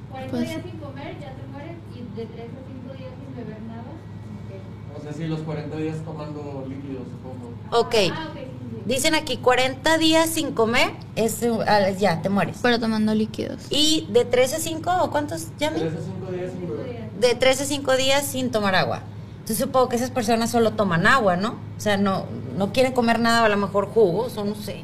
40 0.09 0.31
Pues- 0.31 0.49
días 0.49 0.61
sin 0.63 0.79
comer, 0.79 1.19
ya 1.21 1.33
te 1.35 1.47
mueres, 1.51 1.77
y 1.93 2.15
de 2.17 2.25
3 2.25 2.45
a 2.49 2.61
5 2.67 2.97
días 2.97 3.11
sin 3.23 3.35
beber 3.35 3.61
nada. 3.61 3.83
O 4.97 5.01
sea, 5.03 5.13
sí, 5.13 5.27
los 5.27 5.41
40 5.41 5.77
días 5.77 5.97
tomando 6.03 6.65
líquidos, 6.67 7.03
supongo. 7.11 7.53
Ok. 7.79 7.93
Ah, 8.11 8.29
ok, 8.31 8.37
sí, 8.37 8.40
sí. 8.40 8.40
Dicen 8.85 9.15
aquí 9.15 9.37
40 9.37 9.97
días 9.97 10.29
sin 10.29 10.53
comer, 10.53 10.91
es, 11.15 11.43
ah, 11.67 11.89
ya, 11.91 12.21
te 12.21 12.29
mueres. 12.29 12.57
Pero 12.61 12.79
tomando 12.79 13.13
líquidos. 13.13 13.61
Y 13.69 14.07
de 14.11 14.25
3 14.25 14.55
a 14.55 14.59
5, 14.59 14.91
¿o 15.01 15.11
cuántos 15.11 15.47
llaman? 15.59 15.81
3 15.81 15.93
a 15.93 16.01
5 16.01 16.31
días 16.31 16.51
sin 16.51 16.71
de 17.21 17.35
3 17.35 17.61
a 17.61 17.65
5 17.65 17.95
días 17.95 18.25
sin 18.25 18.51
tomar 18.51 18.75
agua. 18.75 19.03
Entonces 19.33 19.57
supongo 19.57 19.89
que 19.89 19.95
esas 19.95 20.09
personas 20.09 20.51
solo 20.51 20.71
toman 20.71 21.07
agua, 21.07 21.37
¿no? 21.37 21.59
O 21.77 21.79
sea, 21.79 21.97
no, 21.97 22.25
no 22.57 22.73
quieren 22.73 22.93
comer 22.93 23.19
nada, 23.19 23.43
o 23.43 23.45
a 23.45 23.49
lo 23.49 23.57
mejor 23.57 23.87
jugos, 23.87 24.37
o 24.37 24.43
no 24.43 24.55
sé. 24.55 24.83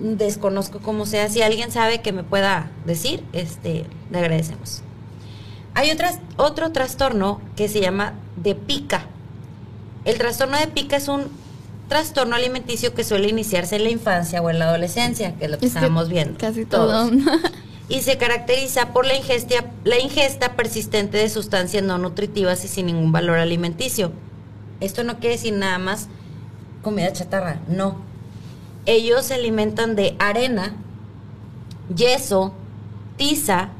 Desconozco 0.00 0.80
cómo 0.80 1.06
sea. 1.06 1.28
Si 1.28 1.42
alguien 1.42 1.70
sabe 1.70 2.00
que 2.00 2.12
me 2.12 2.24
pueda 2.24 2.70
decir, 2.84 3.22
este, 3.32 3.86
le 4.10 4.18
agradecemos. 4.18 4.82
Hay 5.74 5.90
otras, 5.90 6.18
otro 6.36 6.72
trastorno 6.72 7.40
que 7.54 7.68
se 7.68 7.80
llama 7.80 8.14
de 8.36 8.54
pica. 8.54 9.06
El 10.04 10.16
trastorno 10.18 10.58
de 10.58 10.68
pica 10.68 10.96
es 10.96 11.08
un 11.08 11.28
trastorno 11.88 12.36
alimenticio 12.36 12.94
que 12.94 13.04
suele 13.04 13.28
iniciarse 13.28 13.76
en 13.76 13.84
la 13.84 13.90
infancia 13.90 14.42
o 14.42 14.50
en 14.50 14.58
la 14.58 14.68
adolescencia, 14.68 15.36
que 15.36 15.44
es 15.44 15.50
lo 15.50 15.58
que 15.58 15.66
Es 15.66 15.72
que 15.72 15.78
estábamos 15.78 16.08
viendo. 16.08 16.38
Casi 16.38 16.64
todos 16.64 17.10
todo. 17.10 17.20
y 17.88 18.02
se 18.02 18.18
caracteriza 18.18 18.92
por 18.92 19.06
la 19.06 19.14
ingesta, 19.14 19.64
la 19.84 19.98
ingesta 19.98 20.56
persistente 20.56 21.18
de 21.18 21.28
sustancias 21.28 21.82
no 21.82 21.98
nutritivas 21.98 22.64
y 22.64 22.68
sin 22.68 22.86
ningún 22.86 23.12
valor 23.12 23.38
alimenticio. 23.38 24.12
Esto 24.80 25.04
no 25.04 25.18
quiere 25.18 25.36
decir 25.36 25.54
nada 25.54 25.78
más 25.78 26.08
comida 26.82 27.12
chatarra, 27.12 27.60
no. 27.68 27.96
Ellos 28.84 29.26
se 29.26 29.34
alimentan 29.34 29.96
de 29.96 30.16
arena, 30.18 30.76
yeso, 31.94 32.52
tiza, 33.16 33.70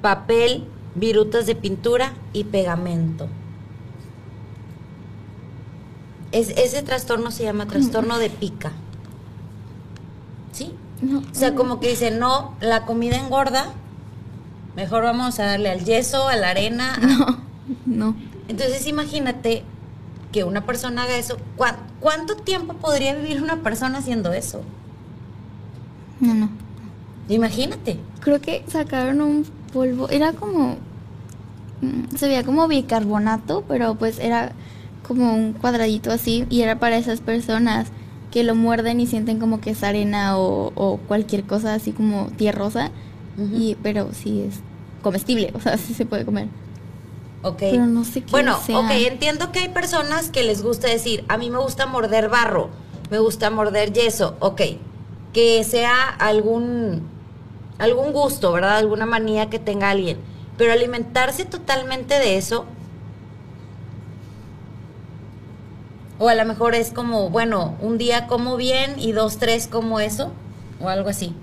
papel, 0.00 0.64
virutas 0.94 1.46
de 1.46 1.54
pintura 1.54 2.14
y 2.32 2.44
pegamento. 2.44 3.28
Es, 6.36 6.50
ese 6.50 6.82
trastorno 6.82 7.30
se 7.30 7.44
llama 7.44 7.66
trastorno 7.66 8.18
de 8.18 8.30
pica. 8.30 8.72
¿Sí? 10.52 10.72
No. 11.02 11.18
O 11.20 11.22
sea, 11.34 11.54
como 11.54 11.80
que 11.80 11.88
dicen, 11.90 12.18
no, 12.18 12.54
la 12.60 12.84
comida 12.86 13.16
engorda, 13.16 13.72
mejor 14.74 15.02
vamos 15.04 15.38
a 15.38 15.44
darle 15.46 15.70
al 15.70 15.84
yeso, 15.84 16.28
a 16.28 16.36
la 16.36 16.50
arena. 16.50 16.94
a-". 16.94 17.06
No, 17.06 17.38
no. 17.86 18.16
Entonces 18.48 18.86
imagínate 18.86 19.64
que 20.32 20.44
una 20.44 20.64
persona 20.66 21.04
haga 21.04 21.16
eso. 21.16 21.36
¿Cuán- 21.56 21.76
¿Cuánto 22.00 22.36
tiempo 22.36 22.74
podría 22.74 23.14
vivir 23.14 23.42
una 23.42 23.62
persona 23.62 23.98
haciendo 23.98 24.32
eso? 24.32 24.62
No, 26.20 26.34
no. 26.34 26.48
Imagínate. 27.28 27.98
Creo 28.20 28.40
que 28.40 28.64
sacaron 28.68 29.20
un 29.20 29.44
polvo. 29.72 30.08
Era 30.10 30.32
como. 30.32 30.76
mm, 31.82 32.14
Se 32.16 32.28
veía 32.28 32.44
como 32.44 32.68
bicarbonato, 32.68 33.64
pero 33.66 33.94
pues 33.96 34.18
era 34.18 34.52
como 35.06 35.34
un 35.34 35.52
cuadradito 35.54 36.10
así. 36.10 36.46
Y 36.50 36.62
era 36.62 36.78
para 36.78 36.96
esas 36.96 37.20
personas 37.20 37.88
que 38.30 38.42
lo 38.44 38.54
muerden 38.54 39.00
y 39.00 39.06
sienten 39.06 39.38
como 39.38 39.60
que 39.60 39.70
es 39.70 39.82
arena 39.82 40.36
o, 40.38 40.72
o 40.74 40.98
cualquier 40.98 41.44
cosa 41.44 41.74
así 41.74 41.92
como 41.92 42.28
tierrosa. 42.36 42.90
Ujú. 43.38 43.54
y, 43.54 43.76
pero 43.82 44.08
sí 44.14 44.40
es 44.48 44.60
comestible, 45.02 45.52
o 45.54 45.60
sea, 45.60 45.76
sí 45.76 45.92
se 45.94 46.06
puede 46.06 46.24
comer. 46.24 46.48
Ok. 47.42 47.58
Pero 47.60 47.86
no 47.86 48.02
sé 48.04 48.22
qué 48.22 48.30
Bueno, 48.30 48.58
sea. 48.58 48.78
ok, 48.78 48.90
entiendo 48.92 49.52
que 49.52 49.58
hay 49.60 49.68
personas 49.68 50.30
que 50.30 50.42
les 50.42 50.62
gusta 50.62 50.88
decir, 50.88 51.22
a 51.28 51.36
mí 51.36 51.50
me 51.50 51.58
gusta 51.58 51.86
morder 51.86 52.28
barro, 52.30 52.70
me 53.10 53.18
gusta 53.18 53.50
morder 53.50 53.92
yeso, 53.92 54.36
ok. 54.40 54.62
Que 55.34 55.62
sea 55.64 56.08
algún, 56.08 57.02
algún 57.78 58.12
gusto, 58.12 58.52
¿verdad? 58.52 58.78
Alguna 58.78 59.04
manía 59.04 59.50
que 59.50 59.58
tenga 59.58 59.90
alguien. 59.90 60.16
Pero 60.56 60.72
alimentarse 60.72 61.44
totalmente 61.44 62.18
de 62.18 62.38
eso. 62.38 62.64
O 66.18 66.28
a 66.28 66.34
lo 66.34 66.44
mejor 66.44 66.74
es 66.74 66.92
como, 66.92 67.28
bueno, 67.30 67.76
un 67.80 67.98
día 67.98 68.26
como 68.26 68.56
bien 68.56 68.94
y 68.98 69.12
dos, 69.12 69.36
tres 69.38 69.66
como 69.66 70.00
eso, 70.00 70.32
o 70.80 70.88
algo 70.88 71.08
así. 71.10 71.34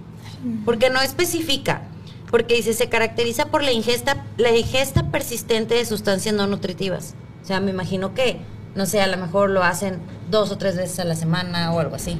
Porque 0.65 0.89
no 0.89 0.99
especifica. 1.01 1.83
Porque 2.31 2.55
dice, 2.55 2.73
se 2.73 2.89
caracteriza 2.89 3.45
por 3.45 3.61
la 3.63 3.71
ingesta, 3.71 4.25
la 4.37 4.51
ingesta 4.55 5.11
persistente 5.11 5.75
de 5.75 5.85
sustancias 5.85 6.33
no 6.33 6.47
nutritivas. 6.47 7.13
O 7.43 7.45
sea, 7.45 7.59
me 7.59 7.69
imagino 7.69 8.15
que, 8.15 8.39
no 8.75 8.87
sé, 8.87 9.01
a 9.01 9.07
lo 9.07 9.17
mejor 9.17 9.51
lo 9.51 9.61
hacen 9.63 9.99
dos 10.31 10.51
o 10.51 10.57
tres 10.57 10.75
veces 10.75 10.99
a 10.99 11.03
la 11.03 11.15
semana 11.15 11.71
o 11.71 11.79
algo 11.79 11.95
así. 11.95 12.19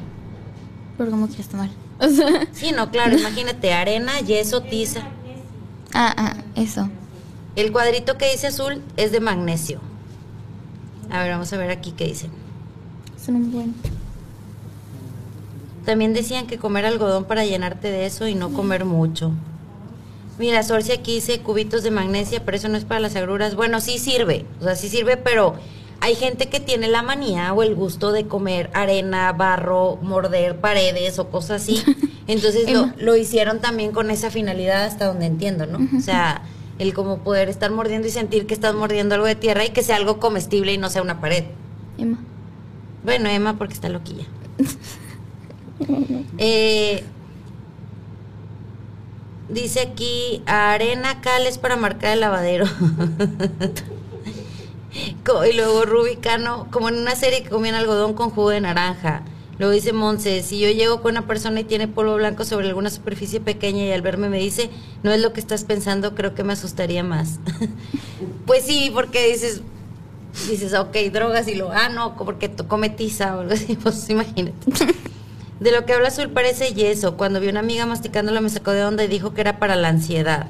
Pero 0.98 1.10
como 1.10 1.28
quieres 1.28 1.48
tomar. 1.50 1.70
O 2.00 2.08
sea, 2.10 2.48
Sí, 2.52 2.72
no, 2.72 2.92
claro, 2.92 3.18
imagínate, 3.18 3.74
arena, 3.74 4.20
yeso, 4.20 4.62
tiza. 4.62 5.02
ah, 5.94 6.14
ah, 6.18 6.34
eso. 6.56 6.90
El 7.56 7.72
cuadrito 7.72 8.18
que 8.18 8.32
dice 8.32 8.48
azul 8.48 8.82
es 8.98 9.12
de 9.12 9.20
magnesio. 9.20 9.80
A 11.10 11.22
ver, 11.24 11.32
vamos 11.32 11.52
a 11.54 11.58
ver 11.58 11.70
aquí 11.72 11.92
qué 11.92 12.06
dice. 12.06 12.30
Son 13.24 13.36
un 13.36 13.52
buen. 13.52 13.74
También 15.86 16.14
decían 16.14 16.48
que 16.48 16.58
comer 16.58 16.86
algodón 16.86 17.26
para 17.26 17.46
llenarte 17.46 17.92
de 17.92 18.06
eso 18.06 18.28
y 18.28 18.36
no 18.36 18.52
comer 18.54 18.86
mucho. 18.86 19.32
Mira, 20.40 20.64
Sorcia 20.64 20.96
aquí 20.96 21.16
dice 21.16 21.40
cubitos 21.40 21.84
de 21.84 21.92
magnesia, 21.92 22.44
pero 22.44 22.58
eso 22.58 22.70
no 22.70 22.78
es 22.78 22.86
para 22.86 23.00
las 23.00 23.16
agruras. 23.16 23.56
Bueno, 23.56 23.82
sí 23.82 23.98
sirve, 23.98 24.46
o 24.60 24.64
sea, 24.64 24.76
sí 24.76 24.90
sirve, 24.90 25.18
pero 25.18 25.56
hay 26.00 26.16
gente 26.16 26.50
que 26.50 26.60
tiene 26.60 26.88
la 26.88 27.02
manía 27.02 27.54
o 27.54 27.64
el 27.64 27.76
gusto 27.76 28.12
de 28.12 28.26
comer 28.26 28.70
arena, 28.74 29.32
barro, 29.34 29.98
morder 30.02 30.58
paredes 30.58 31.20
o 31.20 31.30
cosas 31.30 31.62
así. 31.62 31.84
Entonces 32.28 32.70
lo, 32.72 32.84
Emma. 32.84 32.96
lo 32.98 33.16
hicieron 33.16 33.60
también 33.60 33.92
con 33.92 34.10
esa 34.10 34.32
finalidad 34.32 34.84
hasta 34.84 35.06
donde 35.06 35.28
entiendo, 35.28 35.66
¿no? 35.66 35.80
O 35.98 36.02
sea, 36.02 36.42
el 36.80 36.94
como 36.94 37.20
poder 37.20 37.50
estar 37.50 37.72
mordiendo 37.72 38.08
y 38.08 38.12
sentir 38.12 38.48
que 38.48 38.54
estás 38.54 38.74
mordiendo 38.74 39.16
algo 39.16 39.28
de 39.28 39.36
tierra 39.36 39.66
y 39.66 39.70
que 39.70 39.84
sea 39.84 39.98
algo 39.98 40.20
comestible 40.20 40.74
y 40.74 40.78
no 40.78 40.90
sea 40.90 41.02
una 41.02 41.22
pared. 41.22 41.46
Emma. 41.98 42.18
Bueno, 43.04 43.30
Emma, 43.30 43.58
porque 43.58 43.74
está 43.74 43.90
loquilla. 43.90 44.26
Eh, 46.38 47.04
dice 49.50 49.82
aquí, 49.82 50.42
arena 50.46 51.20
cal 51.22 51.46
es 51.46 51.58
para 51.58 51.76
marcar 51.76 52.14
el 52.14 52.22
lavadero. 52.22 52.66
Y 55.50 55.54
luego 55.54 55.86
Rubicano, 55.86 56.68
como 56.70 56.90
en 56.90 56.98
una 56.98 57.16
serie 57.16 57.44
que 57.44 57.50
comían 57.50 57.76
algodón 57.76 58.14
con 58.14 58.30
jugo 58.30 58.50
de 58.50 58.62
naranja. 58.62 59.24
Luego 59.58 59.74
dice 59.74 59.94
Monse, 59.94 60.44
si 60.44 60.60
yo 60.60 60.70
llego 60.70 61.02
con 61.02 61.12
una 61.12 61.28
persona 61.28 61.62
y 61.62 61.64
tiene 61.64 61.88
polvo 61.88 62.16
blanco 62.16 62.44
sobre 62.44 62.68
alguna 62.68 62.90
superficie 62.90 63.40
pequeña 63.40 63.84
y 63.86 63.92
al 63.92 64.02
verme 64.02 64.28
me 64.30 64.40
dice, 64.40 64.70
no 65.04 65.12
es 65.12 65.22
lo 65.22 65.32
que 65.32 65.40
estás 65.40 65.64
pensando, 65.64 66.14
creo 66.16 66.36
que 66.36 66.44
me 66.44 66.54
asustaría 66.54 67.04
más. 67.04 67.40
pues 68.46 68.66
sí, 68.66 68.92
porque 68.94 69.28
dices, 69.32 69.62
dices, 70.50 70.74
ok, 70.74 70.96
drogas 71.12 71.48
y 71.48 71.56
lo, 71.56 71.72
ah, 71.72 71.90
no, 71.90 72.16
porque 72.18 72.50
to- 72.50 72.68
come 72.68 72.90
tiza 72.90 73.38
o 73.38 73.42
algo 73.42 73.54
así, 73.54 73.76
pues 73.84 74.10
imagínate. 74.10 74.72
De 75.60 75.72
lo 75.72 75.86
que 75.86 75.94
habla 75.94 76.10
Azul 76.10 76.30
parece 76.32 76.74
yeso. 76.74 77.16
Cuando 77.18 77.40
vi 77.40 77.48
una 77.48 77.62
amiga 77.62 77.86
masticándola 77.86 78.42
me 78.42 78.50
sacó 78.50 78.72
de 78.72 78.84
onda 78.84 79.04
y 79.04 79.08
dijo 79.08 79.34
que 79.34 79.42
era 79.42 79.60
para 79.60 79.76
la 79.76 79.90
ansiedad. 79.90 80.48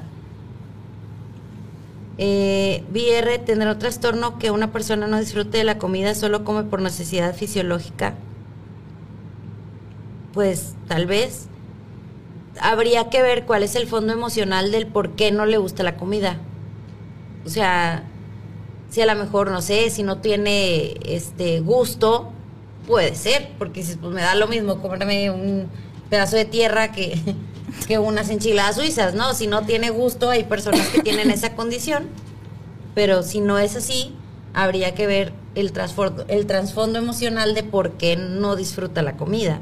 Eh, 2.16 2.84
VR, 2.92 3.38
tener 3.40 3.68
un 3.68 3.78
trastorno 3.78 4.38
que 4.38 4.50
una 4.52 4.72
persona 4.72 5.06
no 5.08 5.18
disfrute 5.18 5.58
de 5.58 5.64
la 5.64 5.78
comida, 5.78 6.14
solo 6.14 6.44
come 6.44 6.62
por 6.64 6.80
necesidad 6.80 7.34
fisiológica. 7.34 8.14
Pues 10.32 10.74
tal 10.88 11.06
vez 11.06 11.46
habría 12.60 13.10
que 13.10 13.22
ver 13.22 13.44
cuál 13.46 13.62
es 13.62 13.74
el 13.76 13.86
fondo 13.86 14.12
emocional 14.12 14.70
del 14.72 14.86
por 14.86 15.10
qué 15.10 15.32
no 15.32 15.46
le 15.46 15.58
gusta 15.58 15.82
la 15.82 15.96
comida. 15.96 16.36
O 17.44 17.48
sea, 17.48 18.04
si 18.94 19.00
a 19.00 19.06
lo 19.06 19.16
mejor, 19.16 19.50
no 19.50 19.60
sé, 19.60 19.90
si 19.90 20.04
no 20.04 20.18
tiene 20.18 20.94
este 21.04 21.58
gusto, 21.58 22.30
puede 22.86 23.16
ser, 23.16 23.50
porque 23.58 23.84
pues 24.00 24.14
me 24.14 24.20
da 24.20 24.36
lo 24.36 24.46
mismo 24.46 24.80
comerme 24.80 25.32
un 25.32 25.66
pedazo 26.08 26.36
de 26.36 26.44
tierra 26.44 26.92
que, 26.92 27.18
que 27.88 27.98
unas 27.98 28.30
enchiladas 28.30 28.76
suizas, 28.76 29.16
¿no? 29.16 29.34
Si 29.34 29.48
no 29.48 29.62
tiene 29.62 29.90
gusto, 29.90 30.30
hay 30.30 30.44
personas 30.44 30.86
que 30.90 31.02
tienen 31.02 31.32
esa 31.32 31.56
condición, 31.56 32.04
pero 32.94 33.24
si 33.24 33.40
no 33.40 33.58
es 33.58 33.74
así, 33.74 34.14
habría 34.52 34.94
que 34.94 35.08
ver 35.08 35.32
el 35.56 35.72
trasfondo, 35.72 36.24
el 36.28 36.46
trasfondo 36.46 37.00
emocional 37.00 37.56
de 37.56 37.64
por 37.64 37.94
qué 37.94 38.14
no 38.14 38.54
disfruta 38.54 39.02
la 39.02 39.16
comida. 39.16 39.58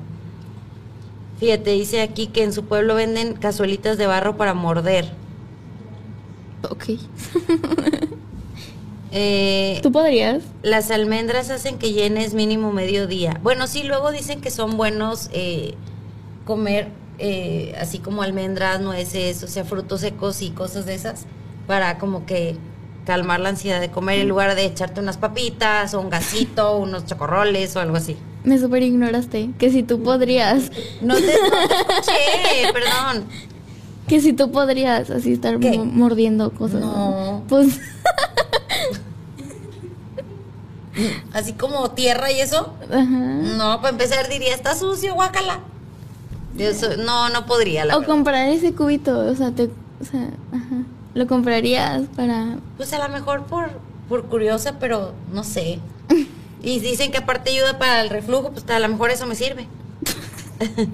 Fíjate, 1.41 1.71
dice 1.71 2.03
aquí 2.03 2.27
que 2.27 2.43
en 2.43 2.53
su 2.53 2.67
pueblo 2.67 2.97
venden 2.97 3.33
cazuelitas 3.33 3.97
de 3.97 4.07
barro 4.07 4.37
para 4.37 4.53
morder. 4.53 5.11
Ok. 6.69 6.85
Eh, 9.13 9.79
¿Tú 9.83 9.93
podrías? 9.93 10.43
Las 10.63 10.91
almendras 10.91 11.51
hacen 11.51 11.79
que 11.79 11.93
llenes 11.93 12.33
mínimo 12.33 12.73
medio 12.73 13.07
día. 13.07 13.39
Bueno, 13.43 13.67
sí, 13.67 13.83
luego 13.83 14.11
dicen 14.11 14.41
que 14.41 14.51
son 14.51 14.79
buenos 14.79 15.29
eh, 15.33 15.75
comer 16.47 16.89
eh, 17.19 17.75
así 17.79 17.99
como 17.99 18.23
almendras, 18.23 18.81
nueces, 18.81 19.43
o 19.43 19.47
sea, 19.49 19.65
frutos 19.65 20.01
secos 20.01 20.41
y 20.43 20.51
cosas 20.51 20.87
de 20.87 20.95
esas, 20.95 21.27
para 21.67 21.99
como 21.99 22.25
que 22.25 22.57
calmar 23.05 23.41
la 23.41 23.51
ansiedad 23.51 23.81
de 23.81 23.91
comer 23.91 24.21
en 24.21 24.29
lugar 24.29 24.55
de 24.55 24.65
echarte 24.65 25.01
unas 25.01 25.19
papitas 25.19 25.93
o 25.95 26.01
un 26.01 26.09
gasito, 26.09 26.77
unos 26.79 27.05
chocorroles 27.05 27.77
o 27.77 27.81
algo 27.81 27.97
así. 27.97 28.17
Me 28.45 28.59
super 28.59 28.83
ignoraste. 28.83 29.51
Que 29.59 29.71
si 29.71 29.83
tú 29.83 30.03
podrías. 30.03 30.73
No 31.01 31.15
te 31.15 31.27
escuché, 31.33 32.73
perdón. 32.73 33.25
Que 34.09 34.21
si 34.21 34.33
tú 34.33 34.51
podrías 34.51 35.11
así 35.11 35.35
estar 35.35 35.59
mordiendo 35.59 36.51
cosas. 36.51 36.81
No. 36.81 37.45
Pues. 37.49 37.79
Así 41.33 41.53
como 41.55 41.91
tierra 41.93 42.31
y 42.31 42.41
eso. 42.41 42.75
Ajá. 42.91 43.03
No, 43.03 43.77
para 43.81 43.91
empezar 43.91 44.29
diría, 44.29 44.55
está 44.55 44.75
sucio, 44.75 45.15
guácala. 45.15 45.61
Eso, 46.59 46.97
no, 46.99 47.31
no 47.31 47.47
podría, 47.47 47.85
la 47.85 47.97
O 47.97 48.01
verdad. 48.01 48.15
comprar 48.15 48.49
ese 48.49 48.75
cubito. 48.75 49.19
O 49.19 49.35
sea, 49.35 49.51
te. 49.53 49.65
O 50.01 50.05
sea, 50.05 50.29
ajá. 50.53 50.83
Lo 51.15 51.27
comprarías 51.27 52.03
para. 52.17 52.59
Pues 52.77 52.93
a 52.93 52.99
lo 53.07 53.13
mejor 53.13 53.45
por, 53.45 53.71
por 54.09 54.25
curiosa, 54.27 54.79
pero 54.79 55.13
no 55.33 55.45
sé. 55.45 55.79
Y 56.65 56.79
dicen 56.79 57.11
que 57.11 57.19
aparte 57.19 57.51
ayuda 57.51 57.77
para 57.81 58.01
el 58.03 58.09
reflujo, 58.09 58.53
pues 58.53 58.65
a 58.71 58.79
lo 58.79 58.89
mejor 58.89 59.11
eso 59.11 59.27
me 59.27 59.35
sirve. 59.35 59.67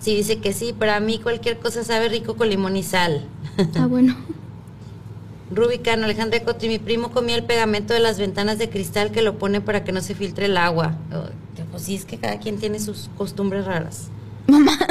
sí, 0.00 0.16
dice 0.16 0.40
que 0.40 0.52
sí, 0.52 0.74
pero 0.76 0.90
a 0.92 0.98
mí 0.98 1.20
cualquier 1.20 1.60
cosa 1.60 1.84
sabe 1.84 2.08
rico 2.08 2.34
con 2.34 2.48
limón 2.48 2.76
y 2.76 2.82
sal. 2.82 3.28
Ah, 3.76 3.86
bueno. 3.86 4.16
Rubicano, 5.54 6.04
Alejandra 6.04 6.42
Coti, 6.42 6.68
mi 6.68 6.78
primo 6.78 7.10
comía 7.10 7.36
el 7.36 7.44
pegamento 7.44 7.94
de 7.94 8.00
las 8.00 8.18
ventanas 8.18 8.58
de 8.58 8.70
cristal 8.70 9.10
que 9.10 9.22
lo 9.22 9.38
pone 9.38 9.60
para 9.60 9.84
que 9.84 9.92
no 9.92 10.00
se 10.00 10.14
filtre 10.14 10.46
el 10.46 10.56
agua. 10.56 10.96
Pues 11.70 11.84
sí, 11.84 11.94
es 11.94 12.04
que 12.04 12.18
cada 12.18 12.38
quien 12.38 12.58
tiene 12.58 12.78
sus 12.78 13.08
costumbres 13.16 13.64
raras. 13.64 14.08
Mamá. 14.46 14.72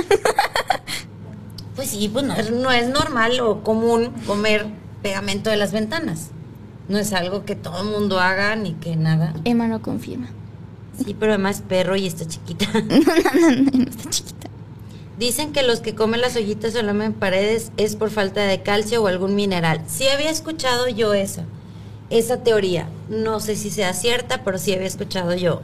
Pues 1.76 1.89
sí, 1.89 2.09
pues 2.09 2.26
no 2.26 2.36
es, 2.36 2.51
no 2.51 2.70
es 2.70 2.89
normal 2.89 3.39
o 3.39 3.64
común 3.64 4.12
comer 4.28 4.68
pegamento 5.01 5.49
de 5.49 5.57
las 5.57 5.72
ventanas. 5.72 6.30
No 6.89 6.99
es 6.99 7.14
algo 7.14 7.45
que 7.45 7.55
todo 7.55 7.82
el 7.82 7.89
mundo 7.89 8.20
haga 8.20 8.55
ni 8.55 8.74
que 8.74 8.95
nada. 8.95 9.34
Emma 9.45 9.68
no 9.68 9.82
confirma. 9.82 10.28
Sí, 11.03 11.16
pero 11.18 11.32
además 11.32 11.57
es 11.57 11.62
perro 11.64 11.95
y 11.95 12.05
está 12.05 12.28
chiquita. 12.28 12.68
no 12.84 13.89
está 13.89 14.09
chiquita. 14.09 14.40
Dicen 15.22 15.53
que 15.53 15.61
los 15.61 15.82
que 15.82 15.93
comen 15.93 16.19
las 16.19 16.36
ollitas 16.36 16.76
o 16.76 16.82
lamen 16.82 17.13
paredes 17.13 17.72
es 17.78 17.95
por 17.95 18.09
falta 18.09 18.41
de 18.41 18.63
calcio 18.63 19.03
o 19.03 19.07
algún 19.07 19.36
mineral. 19.36 19.84
Sí 19.86 20.07
había 20.07 20.32
escuchado 20.32 20.88
yo 20.88 21.13
esa, 21.13 21.43
esa 22.09 22.38
teoría. 22.38 22.89
No 23.07 23.39
sé 23.39 23.55
si 23.55 23.69
sea 23.69 23.93
cierta, 23.93 24.43
pero 24.43 24.57
sí 24.57 24.74
había 24.74 24.88
escuchado 24.88 25.36
yo. 25.36 25.61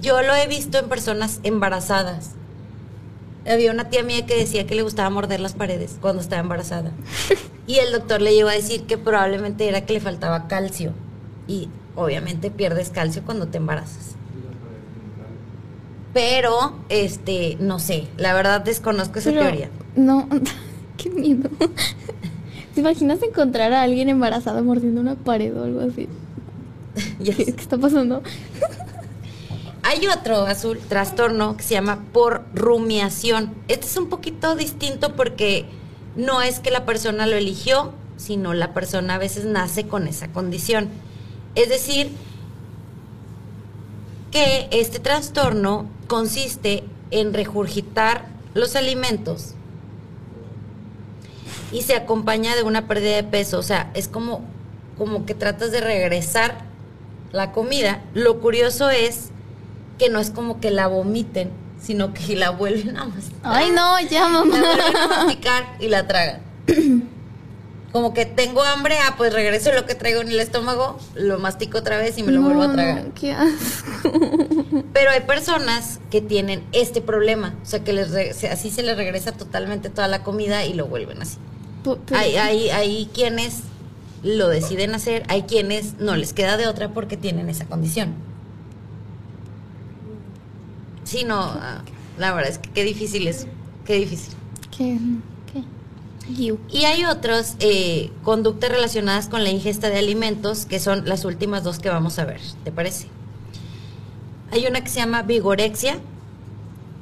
Yo 0.00 0.22
lo 0.22 0.34
he 0.34 0.46
visto 0.46 0.78
en 0.78 0.88
personas 0.88 1.40
embarazadas. 1.42 2.30
Había 3.46 3.70
una 3.70 3.90
tía 3.90 4.02
mía 4.02 4.24
que 4.24 4.38
decía 4.38 4.66
que 4.66 4.74
le 4.74 4.84
gustaba 4.84 5.10
morder 5.10 5.40
las 5.40 5.52
paredes 5.52 5.98
cuando 6.00 6.22
estaba 6.22 6.40
embarazada. 6.40 6.92
Y 7.66 7.76
el 7.76 7.92
doctor 7.92 8.22
le 8.22 8.34
llegó 8.34 8.48
a 8.48 8.54
decir 8.54 8.84
que 8.84 8.96
probablemente 8.96 9.68
era 9.68 9.84
que 9.84 9.92
le 9.92 10.00
faltaba 10.00 10.48
calcio. 10.48 10.94
Y 11.46 11.68
obviamente 11.94 12.50
pierdes 12.50 12.88
calcio 12.88 13.22
cuando 13.22 13.48
te 13.48 13.58
embarazas. 13.58 14.11
Pero, 16.12 16.74
este, 16.88 17.56
no 17.58 17.78
sé, 17.78 18.06
la 18.16 18.34
verdad 18.34 18.60
desconozco 18.60 19.18
esa 19.18 19.30
Pero, 19.30 19.42
teoría. 19.42 19.70
No. 19.96 20.28
Qué 20.96 21.10
miedo. 21.10 21.48
¿Te 22.74 22.80
imaginas 22.80 23.22
encontrar 23.22 23.72
a 23.72 23.82
alguien 23.82 24.08
embarazada 24.08 24.62
mordiendo 24.62 25.00
una 25.00 25.14
pared 25.14 25.56
o 25.56 25.64
algo 25.64 25.80
así? 25.80 26.08
¿Qué, 27.24 27.34
qué 27.34 27.50
está 27.50 27.78
pasando? 27.78 28.22
Hay 29.82 30.06
otro 30.06 30.46
azul 30.46 30.78
trastorno 30.88 31.56
que 31.56 31.64
se 31.64 31.74
llama 31.74 32.04
por 32.12 32.44
rumiación. 32.54 33.52
Este 33.68 33.86
es 33.86 33.96
un 33.96 34.08
poquito 34.08 34.54
distinto 34.54 35.16
porque 35.16 35.66
no 36.14 36.40
es 36.40 36.60
que 36.60 36.70
la 36.70 36.84
persona 36.84 37.26
lo 37.26 37.36
eligió, 37.36 37.92
sino 38.16 38.54
la 38.54 38.74
persona 38.74 39.16
a 39.16 39.18
veces 39.18 39.44
nace 39.44 39.86
con 39.88 40.06
esa 40.06 40.28
condición. 40.28 40.88
Es 41.54 41.68
decir, 41.68 42.10
que 44.32 44.68
este 44.72 44.98
trastorno 44.98 45.88
consiste 46.08 46.82
en 47.12 47.32
regurgitar 47.34 48.26
los 48.54 48.74
alimentos 48.74 49.54
y 51.70 51.82
se 51.82 51.94
acompaña 51.94 52.56
de 52.56 52.62
una 52.64 52.88
pérdida 52.88 53.16
de 53.16 53.24
peso. 53.24 53.58
O 53.58 53.62
sea, 53.62 53.90
es 53.94 54.08
como, 54.08 54.44
como 54.98 55.24
que 55.26 55.34
tratas 55.34 55.70
de 55.70 55.80
regresar 55.80 56.64
la 57.30 57.52
comida. 57.52 58.02
Lo 58.14 58.40
curioso 58.40 58.90
es 58.90 59.30
que 59.98 60.08
no 60.08 60.18
es 60.18 60.30
como 60.30 60.60
que 60.60 60.70
la 60.70 60.86
vomiten, 60.86 61.50
sino 61.80 62.12
que 62.12 62.34
la 62.36 62.50
vuelven 62.50 62.96
a 62.96 63.04
masticar. 63.06 63.40
Ay, 63.42 63.70
no, 63.70 64.00
ya, 64.00 64.28
La 64.28 64.42
vuelven 64.42 64.64
a 64.64 65.08
mamá. 65.08 65.24
masticar 65.24 65.76
y 65.80 65.88
la 65.88 66.06
tragan. 66.06 66.40
Como 67.92 68.14
que 68.14 68.24
tengo 68.24 68.62
hambre, 68.62 68.96
ah, 69.06 69.14
pues 69.18 69.34
regreso 69.34 69.70
lo 69.74 69.84
que 69.84 69.94
traigo 69.94 70.22
en 70.22 70.28
el 70.28 70.40
estómago, 70.40 70.98
lo 71.14 71.38
mastico 71.38 71.76
otra 71.78 71.98
vez 71.98 72.16
y 72.16 72.22
me 72.22 72.32
lo 72.32 72.40
No, 72.40 72.46
vuelvo 72.48 72.62
a 72.62 72.72
tragar. 72.72 73.10
qué 73.12 73.32
asco. 73.32 74.10
Pero 74.94 75.10
hay 75.10 75.20
personas 75.20 76.00
que 76.10 76.22
tienen 76.22 76.64
este 76.72 77.02
problema, 77.02 77.54
o 77.62 77.66
sea, 77.66 77.84
que 77.84 77.92
les 77.92 78.10
así 78.44 78.70
se 78.70 78.82
les 78.82 78.96
regresa 78.96 79.32
totalmente 79.32 79.90
toda 79.90 80.08
la 80.08 80.22
comida 80.22 80.64
y 80.64 80.72
lo 80.72 80.86
vuelven 80.86 81.20
así. 81.20 81.36
Pero- 81.84 81.98
Hay, 82.18 82.36
hay, 82.36 82.70
hay 82.70 83.10
quienes 83.12 83.58
lo 84.22 84.48
deciden 84.48 84.94
hacer, 84.94 85.24
hay 85.28 85.42
quienes 85.42 85.98
no 85.98 86.16
les 86.16 86.32
queda 86.32 86.56
de 86.56 86.68
otra 86.68 86.88
porque 86.94 87.18
tienen 87.18 87.50
esa 87.50 87.66
condición. 87.66 88.14
Sí, 91.04 91.24
no, 91.24 91.40
ah, 91.40 91.82
la 92.18 92.32
verdad 92.32 92.52
es 92.52 92.58
que 92.58 92.70
qué 92.70 92.84
difícil 92.84 93.26
es, 93.28 93.46
qué 93.84 93.94
difícil. 93.96 94.32
¿Qué? 94.76 94.96
Y 96.28 96.84
hay 96.84 97.04
otros 97.04 97.54
eh, 97.58 98.10
conductas 98.22 98.70
relacionadas 98.70 99.28
con 99.28 99.42
la 99.42 99.50
ingesta 99.50 99.90
de 99.90 99.98
alimentos, 99.98 100.66
que 100.66 100.78
son 100.78 101.08
las 101.08 101.24
últimas 101.24 101.64
dos 101.64 101.78
que 101.78 101.88
vamos 101.88 102.18
a 102.18 102.24
ver, 102.24 102.40
¿te 102.64 102.70
parece? 102.70 103.08
Hay 104.52 104.66
una 104.66 104.82
que 104.82 104.88
se 104.88 105.00
llama 105.00 105.22
vigorexia, 105.22 105.98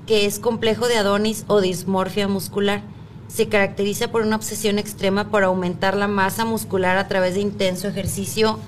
que 0.06 0.24
es 0.26 0.38
complejo 0.38 0.88
de 0.88 0.96
Adonis 0.96 1.44
o 1.48 1.60
dismorfia 1.60 2.28
muscular. 2.28 2.82
Se 3.28 3.48
caracteriza 3.48 4.10
por 4.10 4.22
una 4.22 4.36
obsesión 4.36 4.78
extrema 4.78 5.30
por 5.30 5.44
aumentar 5.44 5.96
la 5.96 6.08
masa 6.08 6.44
muscular 6.44 6.96
a 6.96 7.06
través 7.06 7.34
de 7.34 7.40
intenso 7.40 7.88
ejercicio, 7.88 8.58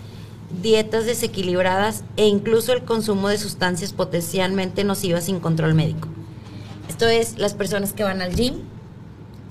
dietas 0.63 1.07
desequilibradas 1.07 2.05
e 2.17 2.27
incluso 2.27 2.73
el 2.73 2.85
consumo 2.85 3.29
de 3.29 3.39
sustancias 3.39 3.93
potencialmente 3.93 4.85
nocivas 4.85 5.25
sin 5.25 5.41
control 5.41 5.75
médico. 5.75 6.09
Esto 6.89 7.09
es 7.09 7.39
las 7.39 7.55
personas 7.55 7.93
que 7.93 8.05
van 8.05 8.21
al 8.21 8.35
gym 8.35 8.57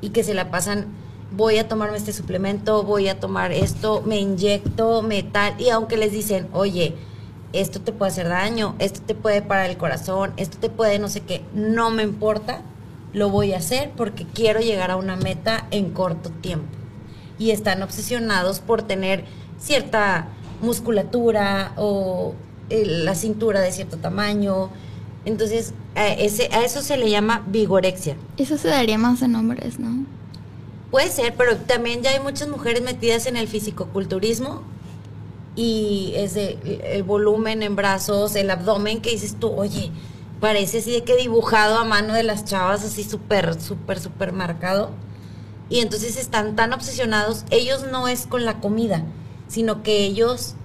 y 0.01 0.09
que 0.09 0.23
se 0.23 0.33
la 0.33 0.51
pasan, 0.51 0.87
voy 1.31 1.57
a 1.57 1.67
tomarme 1.67 1.97
este 1.97 2.13
suplemento, 2.13 2.83
voy 2.83 3.07
a 3.07 3.19
tomar 3.19 3.51
esto, 3.51 4.01
me 4.05 4.19
inyecto, 4.19 5.01
me 5.01 5.23
tal, 5.23 5.59
y 5.59 5.69
aunque 5.69 5.97
les 5.97 6.11
dicen, 6.11 6.47
oye, 6.53 6.95
esto 7.53 7.81
te 7.81 7.91
puede 7.91 8.11
hacer 8.11 8.27
daño, 8.27 8.75
esto 8.79 9.01
te 9.05 9.15
puede 9.15 9.41
parar 9.41 9.69
el 9.69 9.77
corazón, 9.77 10.33
esto 10.37 10.57
te 10.57 10.69
puede 10.69 10.99
no 10.99 11.09
sé 11.09 11.21
qué, 11.21 11.43
no 11.53 11.89
me 11.89 12.03
importa, 12.03 12.61
lo 13.13 13.29
voy 13.29 13.53
a 13.53 13.57
hacer 13.57 13.91
porque 13.95 14.25
quiero 14.25 14.61
llegar 14.61 14.91
a 14.91 14.95
una 14.95 15.15
meta 15.15 15.67
en 15.71 15.91
corto 15.91 16.29
tiempo. 16.29 16.67
Y 17.37 17.51
están 17.51 17.81
obsesionados 17.81 18.59
por 18.59 18.83
tener 18.83 19.25
cierta 19.57 20.27
musculatura 20.61 21.73
o 21.75 22.33
eh, 22.69 22.85
la 22.85 23.15
cintura 23.15 23.61
de 23.61 23.71
cierto 23.71 23.97
tamaño. 23.97 24.69
Entonces, 25.25 25.73
a, 25.95 26.07
ese, 26.07 26.49
a 26.51 26.63
eso 26.63 26.81
se 26.81 26.97
le 26.97 27.09
llama 27.09 27.43
vigorexia. 27.47 28.17
Eso 28.37 28.57
se 28.57 28.69
daría 28.69 28.97
más 28.97 29.21
en 29.21 29.35
hombres, 29.35 29.79
¿no? 29.79 30.05
Puede 30.89 31.09
ser, 31.09 31.35
pero 31.37 31.57
también 31.57 32.01
ya 32.01 32.11
hay 32.11 32.19
muchas 32.19 32.49
mujeres 32.49 32.81
metidas 32.81 33.25
en 33.27 33.37
el 33.37 33.47
fisicoculturismo 33.47 34.61
y 35.55 36.13
es 36.15 36.33
de, 36.33 36.57
el 36.83 37.03
volumen 37.03 37.63
en 37.63 37.75
brazos, 37.75 38.35
el 38.35 38.49
abdomen 38.49 39.01
que 39.01 39.11
dices 39.11 39.35
tú, 39.39 39.51
oye, 39.51 39.91
parece 40.39 40.79
así 40.79 40.91
de 40.91 41.03
que 41.03 41.15
dibujado 41.15 41.77
a 41.77 41.85
mano 41.85 42.13
de 42.13 42.23
las 42.23 42.45
chavas, 42.45 42.83
así 42.83 43.03
súper, 43.03 43.61
súper, 43.61 43.99
súper 43.99 44.33
marcado. 44.33 44.91
Y 45.69 45.79
entonces 45.79 46.17
están 46.17 46.55
tan 46.57 46.73
obsesionados, 46.73 47.45
ellos 47.51 47.85
no 47.89 48.09
es 48.09 48.27
con 48.27 48.43
la 48.43 48.59
comida, 48.59 49.03
sino 49.47 49.83
que 49.83 50.03
ellos 50.03 50.55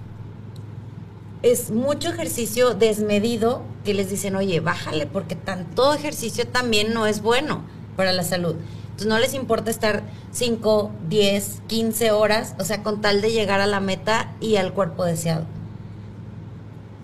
es 1.43 1.71
mucho 1.71 2.09
ejercicio 2.09 2.73
desmedido 2.73 3.61
que 3.87 3.93
les 3.93 4.09
dicen, 4.09 4.35
oye, 4.35 4.59
bájale, 4.59 5.07
porque 5.07 5.37
tanto 5.37 5.93
ejercicio 5.93 6.45
también 6.45 6.93
no 6.93 7.07
es 7.07 7.21
bueno 7.21 7.61
para 7.95 8.11
la 8.11 8.25
salud. 8.25 8.57
Entonces 8.83 9.07
no 9.07 9.17
les 9.17 9.33
importa 9.33 9.71
estar 9.71 10.03
5, 10.31 10.91
10, 11.07 11.61
15 11.67 12.11
horas, 12.11 12.53
o 12.59 12.65
sea, 12.65 12.83
con 12.83 12.99
tal 12.99 13.21
de 13.21 13.31
llegar 13.31 13.61
a 13.61 13.65
la 13.65 13.79
meta 13.79 14.35
y 14.41 14.57
al 14.57 14.73
cuerpo 14.73 15.05
deseado. 15.05 15.45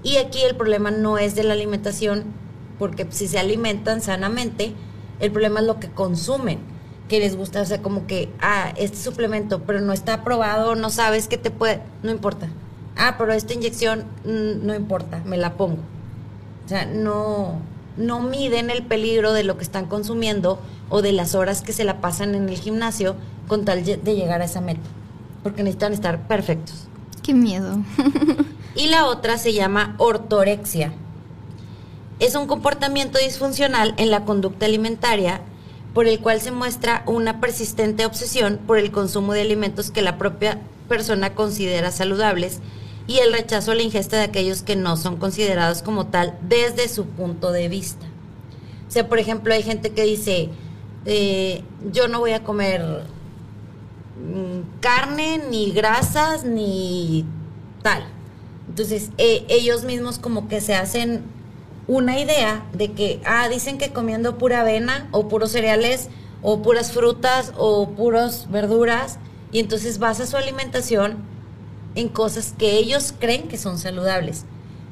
Y 0.03 0.17
aquí 0.17 0.41
el 0.43 0.57
problema 0.57 0.91
no 0.91 1.17
es 1.17 1.35
de 1.35 1.45
la 1.45 1.53
alimentación, 1.53 2.25
porque 2.79 3.07
si 3.11 3.29
se 3.29 3.39
alimentan 3.39 4.01
sanamente, 4.01 4.73
el 5.21 5.31
problema 5.31 5.61
es 5.61 5.65
lo 5.65 5.79
que 5.79 5.89
consumen, 5.89 6.59
que 7.07 7.19
les 7.19 7.37
gusta, 7.37 7.61
o 7.61 7.65
sea, 7.65 7.81
como 7.81 8.07
que, 8.07 8.27
ah, 8.41 8.73
este 8.75 8.97
suplemento, 8.97 9.61
pero 9.61 9.79
no 9.79 9.93
está 9.93 10.15
aprobado, 10.15 10.75
no 10.75 10.89
sabes 10.89 11.29
qué 11.29 11.37
te 11.37 11.49
puede, 11.49 11.81
no 12.01 12.11
importa. 12.11 12.49
Ah, 12.97 13.15
pero 13.17 13.31
esta 13.31 13.53
inyección 13.53 14.03
mm, 14.25 14.65
no 14.65 14.75
importa, 14.75 15.21
me 15.23 15.37
la 15.37 15.53
pongo. 15.53 15.92
O 16.65 16.69
sea, 16.69 16.85
no, 16.85 17.59
no 17.97 18.21
miden 18.21 18.69
el 18.69 18.83
peligro 18.83 19.33
de 19.33 19.43
lo 19.43 19.57
que 19.57 19.63
están 19.63 19.85
consumiendo 19.85 20.59
o 20.89 21.01
de 21.01 21.11
las 21.11 21.35
horas 21.35 21.61
que 21.61 21.73
se 21.73 21.83
la 21.83 22.01
pasan 22.01 22.35
en 22.35 22.49
el 22.49 22.57
gimnasio 22.57 23.15
con 23.47 23.65
tal 23.65 23.83
de 23.83 24.15
llegar 24.15 24.41
a 24.41 24.45
esa 24.45 24.61
meta, 24.61 24.89
porque 25.43 25.63
necesitan 25.63 25.93
estar 25.93 26.27
perfectos. 26.27 26.87
Qué 27.21 27.33
miedo. 27.33 27.77
Y 28.75 28.87
la 28.87 29.05
otra 29.05 29.37
se 29.37 29.53
llama 29.53 29.93
ortorexia. 29.99 30.93
Es 32.19 32.33
un 32.35 32.47
comportamiento 32.47 33.19
disfuncional 33.19 33.93
en 33.97 34.09
la 34.09 34.25
conducta 34.25 34.65
alimentaria 34.65 35.41
por 35.93 36.07
el 36.07 36.19
cual 36.19 36.41
se 36.41 36.51
muestra 36.51 37.03
una 37.05 37.39
persistente 37.39 38.05
obsesión 38.05 38.59
por 38.65 38.79
el 38.79 38.91
consumo 38.91 39.33
de 39.33 39.41
alimentos 39.41 39.91
que 39.91 40.01
la 40.01 40.17
propia 40.17 40.59
persona 40.89 41.35
considera 41.35 41.91
saludables 41.91 42.61
y 43.07 43.19
el 43.19 43.33
rechazo 43.33 43.71
a 43.71 43.75
la 43.75 43.83
ingesta 43.83 44.17
de 44.17 44.23
aquellos 44.23 44.61
que 44.61 44.75
no 44.75 44.95
son 44.97 45.17
considerados 45.17 45.81
como 45.81 46.07
tal 46.07 46.37
desde 46.41 46.87
su 46.87 47.05
punto 47.05 47.51
de 47.51 47.67
vista. 47.67 48.05
O 48.87 48.91
sea, 48.91 49.09
por 49.09 49.19
ejemplo, 49.19 49.53
hay 49.53 49.63
gente 49.63 49.91
que 49.91 50.03
dice, 50.03 50.49
eh, 51.05 51.63
yo 51.91 52.07
no 52.07 52.19
voy 52.19 52.31
a 52.31 52.43
comer 52.43 53.03
mm, 54.17 54.79
carne, 54.79 55.41
ni 55.49 55.71
grasas, 55.71 56.45
ni 56.45 57.25
tal. 57.81 58.03
Entonces, 58.69 59.09
eh, 59.17 59.45
ellos 59.49 59.83
mismos 59.83 60.19
como 60.19 60.47
que 60.47 60.61
se 60.61 60.75
hacen 60.75 61.23
una 61.87 62.19
idea 62.19 62.65
de 62.71 62.93
que, 62.93 63.19
ah, 63.25 63.49
dicen 63.49 63.77
que 63.77 63.91
comiendo 63.91 64.37
pura 64.37 64.61
avena 64.61 65.09
o 65.11 65.27
puros 65.27 65.51
cereales 65.51 66.07
o 66.41 66.61
puras 66.61 66.91
frutas 66.93 67.51
o 67.57 67.89
puras 67.89 68.49
verduras, 68.49 69.19
y 69.51 69.59
entonces 69.59 69.99
basa 69.99 70.25
su 70.25 70.37
alimentación 70.37 71.32
en 71.95 72.09
cosas 72.09 72.53
que 72.57 72.77
ellos 72.77 73.13
creen 73.19 73.47
que 73.47 73.57
son 73.57 73.77
saludables, 73.77 74.45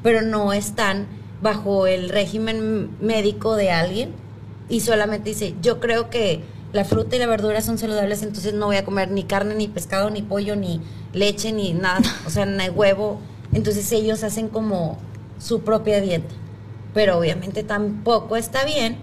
pero 0.04 0.22
no 0.22 0.54
están 0.54 1.08
bajo 1.41 1.88
el 1.88 2.10
régimen 2.10 2.91
médico 3.02 3.56
de 3.56 3.72
alguien 3.72 4.12
y 4.70 4.82
solamente 4.82 5.30
dice, 5.30 5.56
yo 5.62 5.80
creo 5.80 6.10
que 6.10 6.41
la 6.74 6.86
fruta 6.86 7.16
y 7.16 7.20
la 7.20 7.28
verdura 7.28 7.62
son 7.62 7.78
saludables, 7.78 8.24
entonces 8.24 8.54
no 8.54 8.68
voy 8.68 8.78
a 8.78 8.86
comer 8.86 9.12
ni 9.12 9.24
carne, 9.24 9.56
ni 9.56 9.68
pescado, 9.68 10.10
ni 10.10 10.22
pollo, 10.22 10.56
ni 10.56 10.80
leche, 11.14 11.52
ni 11.52 11.74
nada, 11.74 12.02
o 12.26 12.30
sea, 12.30 12.45
ni 12.45 12.70
huevo. 12.70 13.20
Entonces 13.54 13.91
ellos 13.91 14.24
hacen 14.24 14.47
como 14.47 14.97
su 15.38 15.62
propia 15.62 15.99
dieta, 15.99 16.34
pero 16.93 17.18
obviamente 17.18 17.64
tampoco 17.64 18.38
está 18.38 18.64
bien 18.64 18.97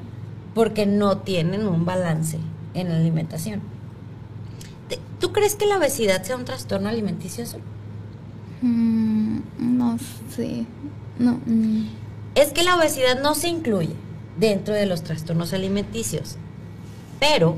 porque 0.54 0.86
no 0.86 1.18
tienen 1.18 1.66
un 1.66 1.84
balance 1.84 2.38
en 2.74 2.88
la 2.88 2.96
alimentación. 2.96 3.60
¿Tú 5.20 5.32
crees 5.32 5.56
que 5.56 5.66
la 5.66 5.78
obesidad 5.78 6.22
sea 6.22 6.36
un 6.36 6.44
trastorno 6.44 6.88
alimenticio? 6.88 7.44
Mm, 8.62 9.38
no 9.58 9.98
sé. 10.34 10.64
No. 11.18 11.40
mm. 11.44 11.88
Es 12.34 12.52
que 12.52 12.62
la 12.62 12.76
obesidad 12.76 13.20
no 13.20 13.34
se 13.34 13.48
incluye 13.48 13.94
dentro 14.38 14.74
de 14.74 14.86
los 14.86 15.02
trastornos 15.02 15.52
alimenticios, 15.52 16.36
pero 17.18 17.56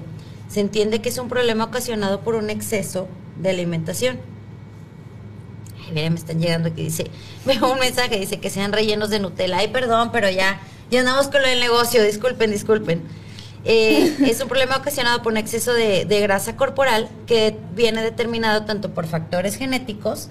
se 0.48 0.60
entiende 0.60 1.00
que 1.00 1.10
es 1.10 1.18
un 1.18 1.28
problema 1.28 1.64
ocasionado 1.64 2.20
por 2.20 2.34
un 2.34 2.50
exceso 2.50 3.06
de 3.40 3.50
alimentación. 3.50 4.18
Ay, 5.84 5.92
mira, 5.92 6.10
me 6.10 6.16
están 6.16 6.40
llegando 6.40 6.68
aquí, 6.68 6.84
dice, 6.84 7.10
veo 7.44 7.72
un 7.72 7.78
mensaje, 7.78 8.18
dice 8.18 8.40
que 8.40 8.50
sean 8.50 8.72
rellenos 8.72 9.10
de 9.10 9.20
Nutella. 9.20 9.58
Ay, 9.58 9.68
perdón, 9.68 10.10
pero 10.12 10.30
ya, 10.30 10.60
ya 10.90 11.00
andamos 11.00 11.28
con 11.28 11.42
lo 11.42 11.48
del 11.48 11.60
negocio, 11.60 12.02
disculpen, 12.02 12.50
disculpen. 12.50 13.02
Eh, 13.64 14.16
es 14.26 14.40
un 14.40 14.48
problema 14.48 14.76
ocasionado 14.78 15.22
por 15.22 15.32
un 15.32 15.38
exceso 15.38 15.74
de, 15.74 16.06
de 16.06 16.20
grasa 16.20 16.56
corporal 16.56 17.08
que 17.26 17.56
viene 17.74 18.02
determinado 18.02 18.64
tanto 18.64 18.94
por 18.94 19.06
factores 19.06 19.56
genéticos 19.56 20.30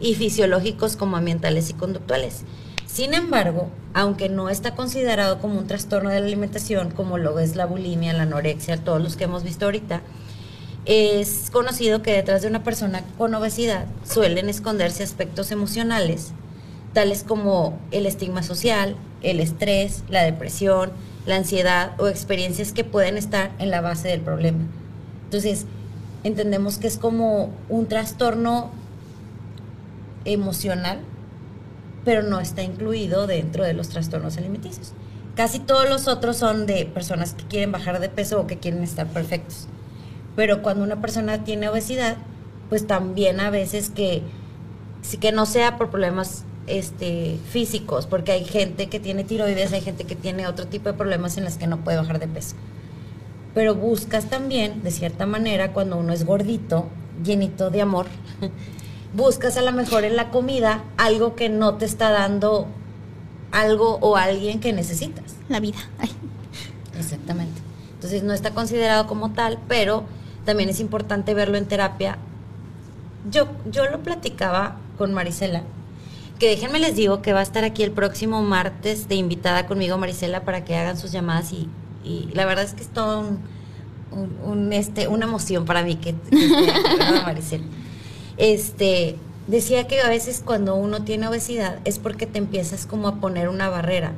y 0.00 0.14
fisiológicos 0.14 0.96
como 0.96 1.16
ambientales 1.16 1.70
y 1.70 1.74
conductuales. 1.74 2.44
Sin 2.86 3.14
embargo, 3.14 3.70
aunque 3.92 4.28
no 4.28 4.48
está 4.48 4.74
considerado 4.74 5.40
como 5.40 5.58
un 5.58 5.66
trastorno 5.66 6.10
de 6.10 6.20
la 6.20 6.26
alimentación, 6.26 6.90
como 6.90 7.18
lo 7.18 7.38
es 7.38 7.56
la 7.56 7.66
bulimia, 7.66 8.12
la 8.12 8.22
anorexia, 8.22 8.76
todos 8.76 9.02
los 9.02 9.16
que 9.16 9.24
hemos 9.24 9.42
visto 9.42 9.64
ahorita, 9.64 10.02
es 10.84 11.50
conocido 11.50 12.02
que 12.02 12.12
detrás 12.12 12.42
de 12.42 12.48
una 12.48 12.62
persona 12.62 13.02
con 13.16 13.34
obesidad 13.34 13.86
suelen 14.04 14.48
esconderse 14.48 15.02
aspectos 15.02 15.50
emocionales, 15.50 16.32
tales 16.92 17.24
como 17.24 17.78
el 17.90 18.06
estigma 18.06 18.42
social, 18.42 18.96
el 19.22 19.40
estrés, 19.40 20.04
la 20.08 20.22
depresión, 20.22 20.92
la 21.26 21.36
ansiedad 21.36 21.92
o 21.98 22.08
experiencias 22.08 22.72
que 22.72 22.84
pueden 22.84 23.16
estar 23.16 23.50
en 23.58 23.70
la 23.70 23.80
base 23.80 24.08
del 24.08 24.20
problema. 24.20 24.60
Entonces, 25.24 25.66
entendemos 26.22 26.78
que 26.78 26.86
es 26.86 26.98
como 26.98 27.50
un 27.68 27.86
trastorno 27.86 28.70
emocional, 30.24 31.00
pero 32.04 32.22
no 32.22 32.40
está 32.40 32.62
incluido 32.62 33.26
dentro 33.26 33.64
de 33.64 33.72
los 33.72 33.88
trastornos 33.88 34.36
alimenticios. 34.36 34.92
Casi 35.34 35.58
todos 35.58 35.88
los 35.88 36.06
otros 36.06 36.36
son 36.36 36.66
de 36.66 36.86
personas 36.86 37.34
que 37.34 37.44
quieren 37.44 37.72
bajar 37.72 37.98
de 38.00 38.08
peso 38.08 38.40
o 38.40 38.46
que 38.46 38.58
quieren 38.58 38.82
estar 38.82 39.06
perfectos. 39.08 39.66
Pero 40.36 40.62
cuando 40.62 40.84
una 40.84 41.00
persona 41.00 41.44
tiene 41.44 41.68
obesidad, 41.68 42.16
pues 42.68 42.86
también 42.86 43.40
a 43.40 43.50
veces 43.50 43.90
que, 43.90 44.22
sí 45.02 45.16
que 45.16 45.32
no 45.32 45.46
sea 45.46 45.76
por 45.76 45.90
problemas 45.90 46.44
este, 46.66 47.38
físicos, 47.50 48.06
porque 48.06 48.32
hay 48.32 48.44
gente 48.44 48.88
que 48.88 49.00
tiene 49.00 49.24
tiroides, 49.24 49.72
hay 49.72 49.80
gente 49.80 50.04
que 50.04 50.16
tiene 50.16 50.46
otro 50.46 50.66
tipo 50.66 50.88
de 50.88 50.94
problemas 50.94 51.36
en 51.36 51.44
las 51.44 51.58
que 51.58 51.66
no 51.66 51.78
puede 51.78 51.98
bajar 51.98 52.18
de 52.18 52.28
peso. 52.28 52.56
Pero 53.54 53.74
buscas 53.74 54.28
también, 54.28 54.82
de 54.82 54.90
cierta 54.90 55.26
manera, 55.26 55.72
cuando 55.72 55.96
uno 55.96 56.12
es 56.12 56.24
gordito, 56.24 56.88
llenito 57.24 57.70
de 57.70 57.82
amor, 57.82 58.06
buscas 59.14 59.56
a 59.56 59.62
lo 59.62 59.72
mejor 59.72 60.04
en 60.04 60.16
la 60.16 60.30
comida 60.30 60.82
algo 60.96 61.34
que 61.36 61.48
no 61.48 61.74
te 61.74 61.84
está 61.84 62.10
dando 62.10 62.66
algo 63.52 63.98
o 64.00 64.16
alguien 64.16 64.60
que 64.60 64.72
necesitas. 64.72 65.36
La 65.48 65.60
vida. 65.60 65.78
Ay. 65.98 66.10
Exactamente. 66.98 67.60
Entonces 67.94 68.22
no 68.22 68.32
está 68.32 68.50
considerado 68.50 69.06
como 69.06 69.32
tal, 69.32 69.58
pero 69.68 70.04
también 70.44 70.68
es 70.68 70.80
importante 70.80 71.34
verlo 71.34 71.56
en 71.56 71.66
terapia. 71.66 72.18
Yo, 73.30 73.48
yo 73.70 73.86
lo 73.90 74.00
platicaba 74.02 74.76
con 74.98 75.14
Marisela, 75.14 75.62
que 76.38 76.48
déjenme 76.50 76.78
les 76.78 76.94
digo 76.96 77.22
que 77.22 77.32
va 77.32 77.40
a 77.40 77.42
estar 77.42 77.64
aquí 77.64 77.82
el 77.82 77.90
próximo 77.92 78.42
martes 78.42 79.08
de 79.08 79.14
invitada 79.14 79.66
conmigo 79.66 79.96
Marisela 79.96 80.44
para 80.44 80.64
que 80.64 80.76
hagan 80.76 80.98
sus 80.98 81.12
llamadas 81.12 81.52
y, 81.52 81.68
y 82.04 82.28
la 82.34 82.44
verdad 82.44 82.64
es 82.64 82.74
que 82.74 82.82
es 82.82 82.88
todo 82.88 83.20
un, 83.20 83.38
un- 84.12 84.36
un, 84.44 84.72
este, 84.72 85.08
una 85.08 85.24
emoción 85.24 85.64
para 85.64 85.82
mí 85.82 85.96
que, 85.96 86.14
que 86.14 86.44
esté 86.44 86.70
aquí, 86.70 86.96
¿verdad, 86.98 87.22
Marisela. 87.24 87.64
Este, 88.36 89.16
decía 89.46 89.86
que 89.86 90.00
a 90.00 90.08
veces 90.08 90.42
cuando 90.44 90.74
uno 90.74 91.04
tiene 91.04 91.28
obesidad 91.28 91.78
es 91.84 91.98
porque 91.98 92.26
te 92.26 92.38
empiezas 92.38 92.86
como 92.86 93.08
a 93.08 93.16
poner 93.16 93.48
una 93.48 93.68
barrera. 93.68 94.12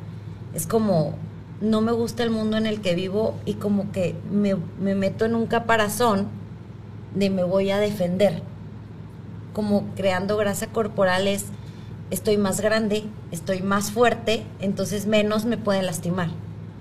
Es 0.53 0.67
como, 0.67 1.15
no 1.61 1.81
me 1.81 1.91
gusta 1.91 2.23
el 2.23 2.29
mundo 2.29 2.57
en 2.57 2.65
el 2.65 2.81
que 2.81 2.95
vivo 2.95 3.35
y 3.45 3.55
como 3.55 3.91
que 3.91 4.15
me, 4.31 4.55
me 4.79 4.95
meto 4.95 5.25
en 5.25 5.35
un 5.35 5.47
caparazón 5.47 6.27
de 7.15 7.29
me 7.29 7.43
voy 7.43 7.71
a 7.71 7.79
defender. 7.79 8.41
Como 9.53 9.85
creando 9.95 10.37
grasa 10.37 10.67
corporal 10.67 11.27
es, 11.27 11.45
estoy 12.11 12.37
más 12.37 12.61
grande, 12.61 13.03
estoy 13.31 13.61
más 13.61 13.91
fuerte, 13.91 14.45
entonces 14.59 15.07
menos 15.07 15.45
me 15.45 15.57
pueden 15.57 15.85
lastimar. 15.85 16.29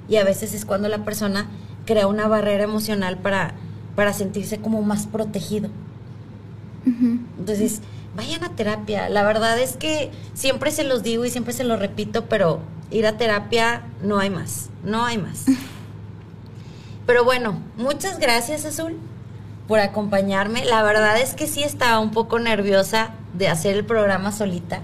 Y 0.08 0.16
a 0.16 0.24
veces 0.24 0.54
es 0.54 0.64
cuando 0.64 0.88
la 0.88 1.04
persona 1.04 1.48
crea 1.84 2.06
una 2.06 2.28
barrera 2.28 2.64
emocional 2.64 3.18
para, 3.18 3.54
para 3.94 4.12
sentirse 4.12 4.58
como 4.58 4.82
más 4.82 5.06
protegido. 5.06 5.70
Entonces, 6.86 7.82
vayan 8.16 8.44
a 8.44 8.50
terapia. 8.50 9.08
La 9.08 9.24
verdad 9.24 9.58
es 9.58 9.76
que 9.76 10.10
siempre 10.34 10.70
se 10.70 10.84
los 10.84 11.02
digo 11.02 11.24
y 11.24 11.30
siempre 11.30 11.52
se 11.52 11.64
lo 11.64 11.76
repito, 11.76 12.26
pero 12.26 12.60
ir 12.90 13.06
a 13.06 13.16
terapia 13.16 13.82
no 14.02 14.18
hay 14.18 14.30
más, 14.30 14.70
no 14.84 15.04
hay 15.04 15.18
más. 15.18 15.46
Pero 17.06 17.22
bueno, 17.22 17.62
muchas 17.76 18.18
gracias 18.18 18.64
Azul 18.64 18.96
por 19.68 19.78
acompañarme. 19.78 20.64
La 20.64 20.82
verdad 20.82 21.20
es 21.20 21.34
que 21.34 21.46
sí 21.46 21.62
estaba 21.62 22.00
un 22.00 22.10
poco 22.10 22.40
nerviosa 22.40 23.10
de 23.32 23.46
hacer 23.46 23.76
el 23.76 23.84
programa 23.84 24.32
solita, 24.32 24.80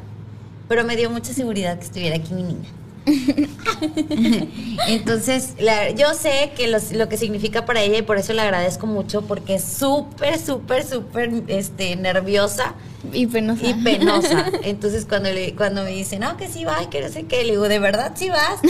pero 0.68 0.84
me 0.84 0.94
dio 0.94 1.10
mucha 1.10 1.32
seguridad 1.32 1.78
que 1.78 1.84
estuviera 1.84 2.14
aquí 2.14 2.32
mi 2.32 2.44
niña. 2.44 2.68
Entonces, 4.88 5.54
la- 5.58 5.90
yo 5.90 6.14
sé 6.14 6.52
que 6.56 6.68
los- 6.68 6.92
lo 6.92 7.08
que 7.08 7.16
significa 7.16 7.64
para 7.64 7.80
ella 7.82 7.98
y 7.98 8.02
por 8.02 8.18
eso 8.18 8.32
le 8.32 8.42
agradezco 8.42 8.86
mucho 8.86 9.22
porque 9.22 9.54
es 9.56 9.64
súper, 9.64 10.38
súper, 10.38 10.86
súper 10.86 11.30
este, 11.48 11.96
nerviosa 11.96 12.74
Y 13.12 13.26
penosa. 13.26 13.66
y 13.66 13.74
penosa. 13.74 14.50
Entonces, 14.62 15.06
cuando, 15.08 15.30
le, 15.32 15.54
cuando 15.54 15.82
me 15.84 15.90
dice, 15.90 16.18
no, 16.18 16.36
que 16.36 16.48
sí 16.48 16.64
va, 16.64 16.88
que 16.90 17.00
no 17.00 17.08
sé 17.08 17.24
qué, 17.24 17.44
le 17.44 17.52
digo, 17.52 17.68
¿de 17.68 17.78
verdad 17.78 18.12
sí 18.14 18.28
vas? 18.28 18.60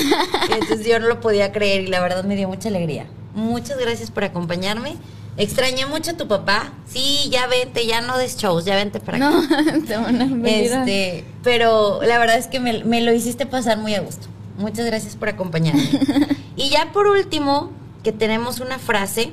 Entonces 0.50 0.86
yo 0.86 0.98
no 1.00 1.08
lo 1.08 1.20
podía 1.20 1.52
creer 1.52 1.82
y 1.82 1.86
la 1.88 2.00
verdad 2.00 2.24
me 2.24 2.36
dio 2.36 2.48
mucha 2.48 2.68
alegría. 2.68 3.06
Muchas 3.34 3.78
gracias 3.78 4.10
por 4.10 4.24
acompañarme. 4.24 4.96
Extrañé 5.36 5.86
mucho 5.86 6.10
a 6.10 6.14
tu 6.14 6.28
papá. 6.28 6.72
Sí, 6.86 7.28
ya 7.30 7.46
vente, 7.46 7.86
ya 7.86 8.00
no 8.02 8.18
des 8.18 8.36
shows, 8.36 8.64
ya 8.64 8.76
vente 8.76 9.00
para 9.00 9.16
acá. 9.16 9.30
No, 9.30 9.82
te 9.86 9.96
van 9.96 10.20
a 10.20 10.48
Este, 10.48 11.24
pero 11.42 12.00
la 12.02 12.18
verdad 12.18 12.36
es 12.36 12.48
que 12.48 12.60
me, 12.60 12.84
me 12.84 13.00
lo 13.00 13.12
hiciste 13.12 13.46
pasar 13.46 13.78
muy 13.78 13.94
a 13.94 14.00
gusto. 14.00 14.28
Muchas 14.58 14.84
gracias 14.84 15.16
por 15.16 15.28
acompañarme. 15.28 15.88
y 16.56 16.68
ya 16.68 16.92
por 16.92 17.06
último, 17.06 17.70
que 18.02 18.12
tenemos 18.12 18.60
una 18.60 18.78
frase. 18.78 19.32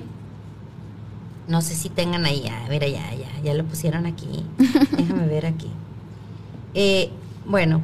No 1.48 1.62
sé 1.62 1.76
si 1.76 1.90
tengan 1.90 2.26
ahí, 2.26 2.44
ya, 2.44 2.66
mira, 2.70 2.88
ya, 2.88 3.12
ya, 3.16 3.42
ya 3.44 3.54
lo 3.54 3.66
pusieron 3.66 4.06
aquí. 4.06 4.46
Déjame 4.98 5.28
ver 5.28 5.48
aquí. 5.48 5.70
Eh, 6.76 7.10
bueno, 7.46 7.82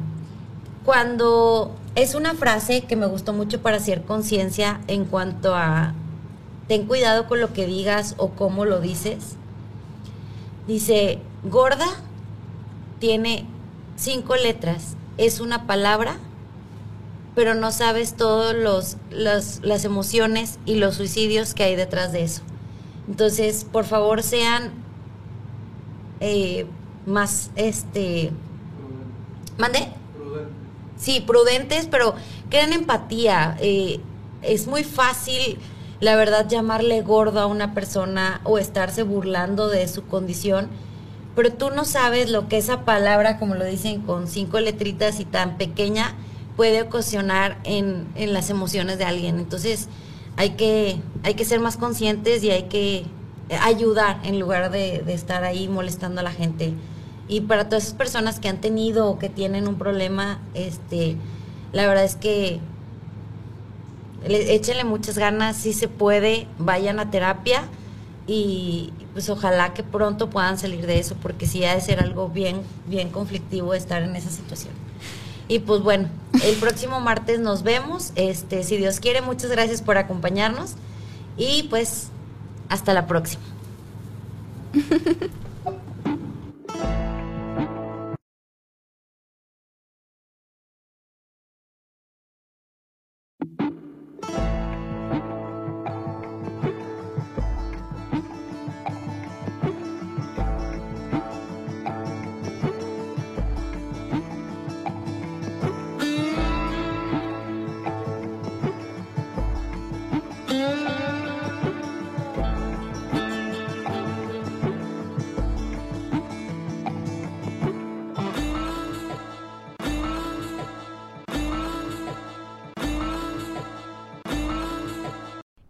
cuando 0.84 1.76
es 1.96 2.14
una 2.14 2.34
frase 2.34 2.82
que 2.82 2.96
me 2.96 3.06
gustó 3.06 3.32
mucho 3.32 3.60
para 3.60 3.78
hacer 3.78 4.02
conciencia 4.02 4.80
en 4.86 5.04
cuanto 5.04 5.54
a 5.54 5.94
ten 6.68 6.86
cuidado 6.86 7.26
con 7.26 7.40
lo 7.40 7.52
que 7.52 7.66
digas 7.66 8.14
o 8.18 8.30
cómo 8.30 8.64
lo 8.64 8.80
dices. 8.80 9.36
Dice, 10.66 11.20
gorda 11.44 11.86
tiene 12.98 13.46
cinco 13.96 14.36
letras, 14.36 14.96
es 15.16 15.40
una 15.40 15.66
palabra, 15.66 16.16
pero 17.34 17.54
no 17.54 17.70
sabes 17.70 18.14
todos 18.16 18.54
los, 18.54 18.96
los- 19.10 19.60
las 19.62 19.84
emociones 19.84 20.58
y 20.66 20.76
los 20.76 20.96
suicidios 20.96 21.54
que 21.54 21.64
hay 21.64 21.76
detrás 21.76 22.12
de 22.12 22.24
eso. 22.24 22.42
Entonces, 23.08 23.64
por 23.70 23.84
favor, 23.84 24.22
sean 24.22 24.72
eh, 26.20 26.66
más, 27.04 27.50
este, 27.56 28.32
¿mande? 29.58 29.88
Sí, 30.96 31.20
prudentes, 31.20 31.86
pero 31.90 32.14
crean 32.48 32.72
empatía. 32.72 33.56
eh, 33.60 34.00
es 34.42 34.66
muy 34.66 34.82
fácil, 34.84 35.58
la 36.00 36.16
verdad, 36.16 36.48
llamarle 36.48 37.02
gordo 37.02 37.40
a 37.40 37.46
una 37.46 37.74
persona 37.74 38.40
o 38.44 38.58
estarse 38.58 39.02
burlando 39.02 39.68
de 39.68 39.86
su 39.88 40.06
condición, 40.06 40.68
pero 41.34 41.52
tú 41.52 41.70
no 41.70 41.84
sabes 41.84 42.30
lo 42.30 42.48
que 42.48 42.58
esa 42.58 42.84
palabra, 42.84 43.38
como 43.38 43.54
lo 43.54 43.64
dicen, 43.64 44.00
con 44.02 44.26
cinco 44.26 44.60
letritas 44.60 45.20
y 45.20 45.24
tan 45.24 45.58
pequeña, 45.58 46.14
puede 46.56 46.82
ocasionar 46.82 47.58
en, 47.64 48.08
en 48.14 48.32
las 48.32 48.50
emociones 48.50 48.98
de 48.98 49.04
alguien. 49.04 49.38
Entonces, 49.38 49.88
hay 50.36 50.50
que, 50.50 50.96
hay 51.22 51.34
que 51.34 51.44
ser 51.44 51.60
más 51.60 51.76
conscientes 51.76 52.42
y 52.42 52.50
hay 52.50 52.64
que 52.64 53.04
ayudar 53.62 54.18
en 54.24 54.40
lugar 54.40 54.70
de, 54.70 55.02
de 55.04 55.14
estar 55.14 55.44
ahí 55.44 55.68
molestando 55.68 56.20
a 56.20 56.24
la 56.24 56.32
gente. 56.32 56.72
Y 57.28 57.42
para 57.42 57.68
todas 57.68 57.84
esas 57.84 57.96
personas 57.96 58.40
que 58.40 58.48
han 58.48 58.60
tenido 58.60 59.08
o 59.08 59.18
que 59.18 59.28
tienen 59.28 59.68
un 59.68 59.76
problema, 59.76 60.40
este, 60.54 61.16
la 61.72 61.86
verdad 61.86 62.04
es 62.04 62.16
que 62.16 62.60
échenle 64.34 64.84
muchas 64.84 65.18
ganas, 65.18 65.56
si 65.56 65.72
se 65.72 65.88
puede, 65.88 66.46
vayan 66.58 67.00
a 67.00 67.10
terapia 67.10 67.64
y 68.26 68.92
pues 69.12 69.30
ojalá 69.30 69.72
que 69.72 69.82
pronto 69.82 70.30
puedan 70.30 70.58
salir 70.58 70.86
de 70.86 70.98
eso, 70.98 71.16
porque 71.22 71.46
sí 71.46 71.64
ha 71.64 71.74
de 71.74 71.80
ser 71.80 72.00
algo 72.00 72.28
bien, 72.28 72.60
bien 72.86 73.10
conflictivo 73.10 73.72
estar 73.74 74.02
en 74.02 74.16
esa 74.16 74.30
situación. 74.30 74.74
Y 75.48 75.60
pues 75.60 75.82
bueno, 75.82 76.08
el 76.44 76.56
próximo 76.60 77.00
martes 77.00 77.38
nos 77.38 77.62
vemos, 77.62 78.12
este, 78.16 78.62
si 78.62 78.76
Dios 78.76 79.00
quiere, 79.00 79.22
muchas 79.22 79.50
gracias 79.50 79.80
por 79.80 79.96
acompañarnos 79.98 80.72
y 81.36 81.64
pues 81.64 82.08
hasta 82.68 82.92
la 82.92 83.06
próxima. 83.06 83.44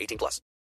18 0.00 0.18
plus. 0.18 0.40